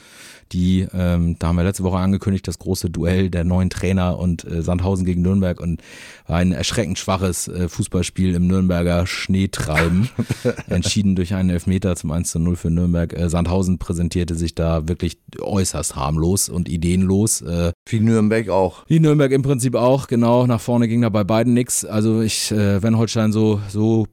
Die, 0.51 0.87
ähm, 0.93 1.37
da 1.39 1.47
haben 1.47 1.55
wir 1.55 1.63
letzte 1.63 1.83
Woche 1.83 1.97
angekündigt, 1.97 2.47
das 2.47 2.59
große 2.59 2.89
Duell 2.89 3.29
der 3.29 3.43
neuen 3.43 3.71
Trainer 3.71 4.19
und 4.19 4.45
äh, 4.45 4.61
Sandhausen 4.61 5.05
gegen 5.05 5.23
Nürnberg 5.23 5.59
und 5.59 5.81
war 6.27 6.37
ein 6.37 6.51
erschreckend 6.51 6.99
schwaches 6.99 7.47
äh, 7.47 7.67
Fußballspiel 7.67 8.35
im 8.35 8.47
Nürnberger 8.47 9.07
Schneetreiben. 9.07 10.09
entschieden 10.67 11.15
durch 11.15 11.33
einen 11.33 11.49
Elfmeter 11.49 11.95
zum 11.95 12.11
1 12.11 12.31
zu 12.31 12.39
0 12.39 12.55
für 12.55 12.69
Nürnberg. 12.69 13.13
Äh, 13.13 13.29
Sandhausen 13.29 13.79
präsentierte 13.79 14.35
sich 14.35 14.53
da 14.53 14.87
wirklich 14.87 15.17
äußerst 15.39 15.95
harmlos 15.95 16.47
und 16.47 16.69
ideenlos. 16.69 17.41
Äh, 17.41 17.71
wie 17.89 17.99
Nürnberg 17.99 18.49
auch. 18.49 18.85
Wie 18.87 18.99
Nürnberg 18.99 19.31
im 19.31 19.41
Prinzip 19.41 19.73
auch, 19.75 20.07
genau. 20.07 20.45
Nach 20.45 20.61
vorne 20.61 20.87
ging 20.87 21.01
da 21.01 21.09
bei 21.09 21.23
beiden 21.23 21.53
nichts. 21.53 21.85
Also 21.85 22.21
ich, 22.21 22.51
wenn 22.51 22.97
Holstein 22.97 23.24
so, 23.31 23.59
so 23.69 24.07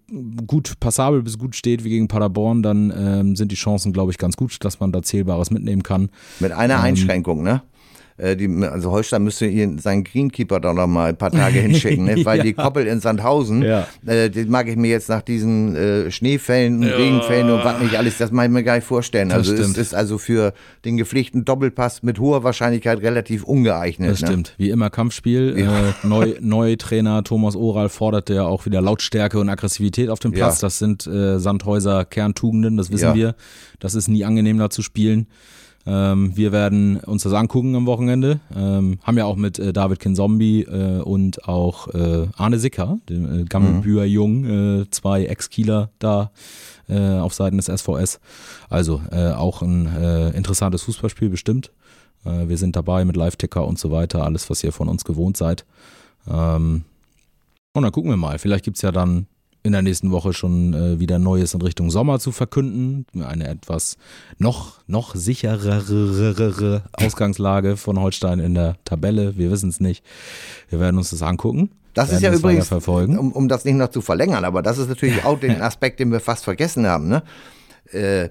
gut 0.47 0.79
passabel 0.81 1.23
bis 1.23 1.39
gut 1.39 1.57
steht 1.57 1.85
wie 1.85 1.91
gegen 1.91 2.09
Paderborn, 2.09 2.63
dann 2.63 2.93
ähm, 2.97 3.37
sind 3.37 3.53
die 3.53 3.57
Chancen, 3.57 3.93
glaube 3.93 4.13
ich, 4.13 4.19
ganz 4.19 4.37
gut, 4.37 4.57
dass 4.65 4.81
man 4.81 4.93
da 4.93 5.03
Zählbares 5.03 5.51
mitnehmen 5.51 5.83
kann. 5.83 6.11
Mit 6.41 6.53
einer 6.53 6.75
ähm, 6.75 6.81
Einschränkung, 6.81 7.43
ne? 7.43 7.63
Äh, 8.17 8.37
die, 8.37 8.49
also 8.65 8.91
Holstein 8.91 9.25
müsste 9.25 9.47
ihn, 9.47 9.79
seinen 9.79 10.05
Greenkeeper 10.05 10.61
da 10.61 10.73
noch 10.73 10.87
mal 10.87 11.11
ein 11.11 11.17
paar 11.17 11.31
Tage 11.31 11.61
hinschicken, 11.61 12.05
ne? 12.05 12.17
weil 12.25 12.39
ja. 12.39 12.45
die 12.45 12.53
Koppel 12.53 12.87
in 12.87 13.01
Sandhausen, 13.01 13.63
ja. 13.63 13.87
äh, 14.07 14.29
die 14.31 14.45
mag 14.45 14.69
ich 14.69 14.77
mir 14.77 14.91
jetzt 14.91 15.09
nach 15.09 15.23
diesen 15.23 15.75
äh, 15.75 16.11
Schneefällen, 16.11 16.83
ja. 16.83 16.95
Regenfällen 16.95 17.51
und 17.51 17.65
was 17.65 17.81
nicht 17.81 17.97
alles, 17.97 18.19
das 18.19 18.31
mag 18.31 18.47
ich 18.47 18.53
mir 18.53 18.63
gar 18.63 18.77
nicht 18.77 18.87
vorstellen. 18.87 19.31
Das 19.31 19.49
also 19.49 19.55
es 19.55 19.77
ist 19.77 19.95
also 19.95 20.19
für 20.19 20.53
den 20.85 20.97
gepflichten 20.97 21.45
Doppelpass 21.45 22.03
mit 22.03 22.19
hoher 22.19 22.45
Wahrscheinlichkeit 22.45 23.01
relativ 23.03 23.45
ungeeignet. 23.45 24.11
Das 24.11 24.21
ne? 24.21 24.27
stimmt. 24.27 24.55
Wie 24.59 24.71
immer 24.71 24.91
Kampfspiel. 24.91 25.57
Äh, 25.57 25.93
neu, 26.07 26.35
neu 26.41 26.77
Trainer 26.77 27.25
Thomas 27.25 27.57
Oral 27.57 27.89
forderte 27.89 28.35
ja 28.35 28.45
auch 28.45 28.67
wieder 28.67 28.81
Lautstärke 28.81 29.39
und 29.39 29.49
Aggressivität 29.49 30.11
auf 30.11 30.19
dem 30.19 30.33
Platz. 30.33 30.61
Das 30.61 30.79
sind 30.79 31.07
äh, 31.07 31.39
Sandhäuser 31.39 32.05
Kerntugenden, 32.05 32.77
das 32.77 32.91
wissen 32.91 33.15
wir. 33.15 33.35
Das 33.81 33.95
ist 33.95 34.09
nie 34.09 34.25
angenehm 34.25 34.59
da 34.59 34.71
zu 34.71 34.83
spielen. 34.83 35.27
Ähm, 35.85 36.37
wir 36.37 36.53
werden 36.53 36.99
uns 36.99 37.25
das 37.25 37.33
angucken 37.33 37.75
am 37.75 37.87
Wochenende. 37.87 38.41
Ähm, 38.55 38.99
haben 39.03 39.19
ja 39.19 39.25
auch 39.25 39.37
mit 39.37 39.59
äh, 39.59 39.73
David 39.73 39.99
Kinzombie 39.99 40.63
äh, 40.63 41.01
und 41.01 41.49
auch 41.49 41.89
äh, 41.89 42.29
Arne 42.37 42.59
Sicker, 42.59 42.99
dem 43.09 43.41
äh, 43.41 43.45
Gammelbüher 43.45 44.03
mhm. 44.03 44.09
Jung, 44.11 44.45
äh, 44.45 44.91
zwei 44.91 45.25
Ex-Kieler 45.25 45.91
da 45.99 46.31
äh, 46.89 47.19
auf 47.19 47.35
Seiten 47.35 47.57
des 47.57 47.67
SVS. 47.67 48.21
Also 48.69 49.03
äh, 49.11 49.33
auch 49.33 49.63
ein 49.63 50.33
interessantes 50.35 50.83
Fußballspiel 50.83 51.29
bestimmt. 51.29 51.73
Wir 52.25 52.57
sind 52.57 52.77
dabei 52.77 53.05
mit 53.05 53.17
Live-Ticker 53.17 53.67
und 53.67 53.81
so 53.81 53.91
weiter, 53.91 54.25
alles, 54.25 54.49
was 54.49 54.63
ihr 54.63 54.73
von 54.73 54.89
uns 54.89 55.05
gewohnt 55.05 55.37
seid. 55.37 55.65
Ähm, 56.29 56.85
und 57.73 57.83
dann 57.83 57.93
gucken 57.93 58.11
wir 58.11 58.17
mal. 58.17 58.39
Vielleicht 58.39 58.65
gibt 58.65 58.77
es 58.77 58.83
ja 58.83 58.93
dann 58.93 59.27
in 59.63 59.73
der 59.73 59.83
nächsten 59.83 60.11
Woche 60.11 60.33
schon 60.33 60.75
äh, 60.75 61.01
wieder 61.01 61.19
Neues 61.19 61.55
in 61.55 61.63
Richtung 61.63 61.91
Sommer 61.91 62.19
zu 62.19 62.33
verkünden. 62.33 63.07
Eine 63.23 63.49
etwas 63.49 63.97
noch, 64.39 64.81
noch 64.87 65.15
sicherere 65.15 66.83
Ausgangslage 66.93 67.77
von 67.77 68.01
Holstein 68.01 68.41
in 68.41 68.55
der 68.55 68.77
Tabelle. 68.85 69.37
Wir 69.37 69.51
wissen 69.51 69.71
es 69.71 69.81
nicht. 69.81 70.05
Wir 70.69 70.81
werden 70.81 70.99
uns 70.99 71.11
das 71.11 71.23
angucken. 71.23 71.71
Das 71.95 72.11
ist 72.11 72.23
ja 72.23 72.33
übrigens, 72.33 72.73
um, 72.73 73.33
um 73.33 73.49
das 73.49 73.65
nicht 73.65 73.75
noch 73.75 73.89
zu 73.89 74.01
verlängern, 74.01 74.45
aber 74.45 74.63
das 74.63 74.79
ist 74.79 74.89
natürlich 74.89 75.25
auch 75.27 75.39
den 75.39 75.61
Aspekt, 75.61 76.01
den 76.01 76.11
wir 76.11 76.21
fast 76.21 76.45
vergessen 76.45 76.87
haben. 76.87 77.09
Ne? 77.09 77.23
Äh, 77.91 78.31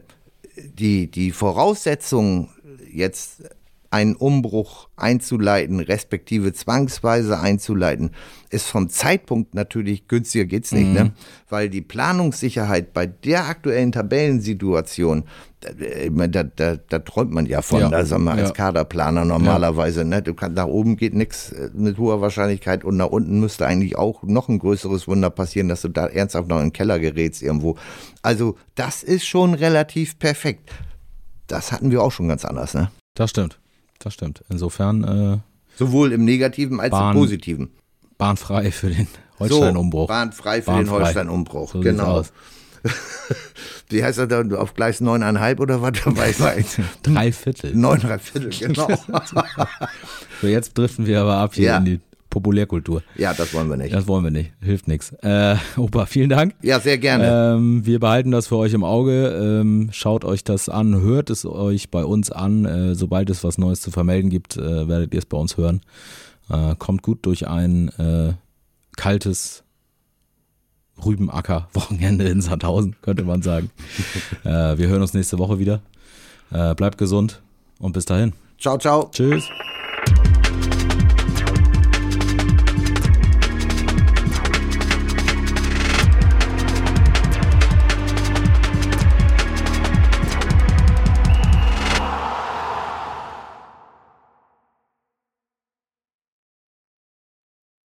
die, 0.57 1.09
die 1.09 1.32
Voraussetzung 1.32 2.49
jetzt 2.91 3.43
einen 3.91 4.15
Umbruch 4.15 4.87
einzuleiten, 4.95 5.81
respektive 5.81 6.53
zwangsweise 6.53 7.39
einzuleiten, 7.41 8.11
ist 8.49 8.65
vom 8.65 8.87
Zeitpunkt 8.87 9.53
natürlich 9.53 10.07
günstiger 10.07 10.45
geht's 10.45 10.71
nicht, 10.71 10.93
ne? 10.93 11.03
mhm. 11.03 11.07
ne? 11.07 11.13
Weil 11.49 11.69
die 11.69 11.81
Planungssicherheit 11.81 12.93
bei 12.93 13.05
der 13.05 13.47
aktuellen 13.47 13.91
Tabellensituation, 13.91 15.25
da, 15.59 16.27
da, 16.27 16.43
da, 16.43 16.77
da 16.77 16.99
träumt 16.99 17.31
man 17.31 17.45
ja 17.45 17.61
von, 17.61 17.81
ja. 17.81 17.89
da 17.89 18.05
sagen 18.05 18.23
wir 18.23 18.31
als 18.31 18.49
ja. 18.49 18.55
Kaderplaner 18.55 19.25
normalerweise, 19.25 20.05
ne? 20.05 20.21
Du 20.21 20.33
kannst 20.33 20.55
nach 20.55 20.67
oben 20.67 20.95
geht 20.95 21.13
nichts 21.13 21.51
äh, 21.51 21.69
mit 21.73 21.97
hoher 21.97 22.21
Wahrscheinlichkeit 22.21 22.85
und 22.85 22.95
nach 22.95 23.07
unten 23.07 23.41
müsste 23.41 23.67
eigentlich 23.67 23.97
auch 23.97 24.23
noch 24.23 24.47
ein 24.47 24.59
größeres 24.59 25.05
Wunder 25.09 25.29
passieren, 25.29 25.67
dass 25.67 25.81
du 25.81 25.89
da 25.89 26.07
ernsthaft 26.07 26.47
noch 26.47 26.57
in 26.59 26.67
den 26.67 26.73
Keller 26.73 26.97
gerätst 26.97 27.43
irgendwo. 27.43 27.75
Also, 28.21 28.55
das 28.75 29.03
ist 29.03 29.25
schon 29.25 29.53
relativ 29.53 30.17
perfekt. 30.17 30.71
Das 31.47 31.73
hatten 31.73 31.91
wir 31.91 32.01
auch 32.01 32.13
schon 32.13 32.29
ganz 32.29 32.45
anders, 32.45 32.73
ne? 32.73 32.89
Das 33.15 33.31
stimmt 33.31 33.61
das 34.05 34.13
stimmt. 34.13 34.43
Insofern. 34.49 35.03
Äh, 35.03 35.37
Sowohl 35.77 36.11
im 36.11 36.25
Negativen 36.25 36.79
als 36.79 36.91
Bahn, 36.91 37.15
im 37.15 37.21
Positiven. 37.21 37.71
Bahnfrei 38.17 38.71
für 38.71 38.89
den 38.89 39.07
Holstein-Umbruch. 39.39 40.03
So, 40.03 40.07
bahnfrei 40.07 40.61
für 40.61 40.71
bahnfrei. 40.71 40.83
den 40.83 41.05
Holstein-Umbruch, 41.05 41.71
so 41.71 41.79
genau. 41.79 42.23
Wie 43.89 44.03
heißt 44.03 44.17
er 44.17 44.27
da 44.27 44.43
auf 44.57 44.73
Gleis 44.73 45.01
9,5 45.01 45.59
oder 45.59 45.81
was 45.81 45.93
dabei 46.03 46.31
sein? 46.31 46.65
Drei 47.03 47.31
Viertel. 47.31 47.75
Neun, 47.75 47.99
drei 47.99 48.17
Viertel, 48.17 48.49
genau. 48.49 48.87
so, 50.41 50.47
jetzt 50.47 50.77
driften 50.77 51.05
wir 51.05 51.21
aber 51.21 51.35
ab 51.35 51.53
hier 51.53 51.65
ja. 51.65 51.77
in 51.77 51.85
die 51.85 51.99
Populärkultur. 52.32 53.03
Ja, 53.15 53.36
das 53.36 53.53
wollen 53.53 53.69
wir 53.69 53.77
nicht. 53.77 53.93
Das 53.93 54.07
wollen 54.07 54.23
wir 54.23 54.32
nicht. 54.32 54.51
Hilft 54.61 54.88
nichts. 54.88 55.11
Äh, 55.21 55.57
Opa, 55.77 56.07
vielen 56.07 56.29
Dank. 56.29 56.55
Ja, 56.63 56.79
sehr 56.79 56.97
gerne. 56.97 57.55
Ähm, 57.55 57.86
wir 57.86 57.99
behalten 57.99 58.32
das 58.32 58.47
für 58.47 58.57
euch 58.57 58.73
im 58.73 58.84
Auge. 58.84 59.27
Ähm, 59.27 59.89
schaut 59.91 60.25
euch 60.25 60.43
das 60.43 60.67
an, 60.67 60.99
hört 61.01 61.29
es 61.29 61.45
euch 61.45 61.91
bei 61.91 62.03
uns 62.03 62.32
an. 62.32 62.65
Äh, 62.65 62.95
sobald 62.95 63.29
es 63.29 63.43
was 63.43 63.59
Neues 63.59 63.82
zu 63.82 63.91
vermelden 63.91 64.32
gibt, 64.32 64.57
äh, 64.57 64.88
werdet 64.88 65.13
ihr 65.13 65.19
es 65.19 65.27
bei 65.27 65.38
uns 65.38 65.57
hören. 65.57 65.82
Äh, 66.49 66.75
kommt 66.79 67.03
gut 67.03 67.25
durch 67.25 67.47
ein 67.47 67.89
äh, 67.99 68.34
kaltes 68.97 69.63
Rübenacker-Wochenende 71.05 72.27
in 72.29 72.41
Sandhausen, 72.41 72.95
könnte 73.01 73.23
man 73.23 73.41
sagen. 73.41 73.69
äh, 74.43 74.77
wir 74.77 74.88
hören 74.88 75.01
uns 75.01 75.13
nächste 75.13 75.38
Woche 75.38 75.59
wieder. 75.59 75.82
Bleibt 76.75 76.97
gesund 76.97 77.41
und 77.79 77.93
bis 77.93 78.03
dahin. 78.03 78.34
Ciao, 78.59 78.77
ciao. 78.77 79.09
Tschüss. 79.09 79.49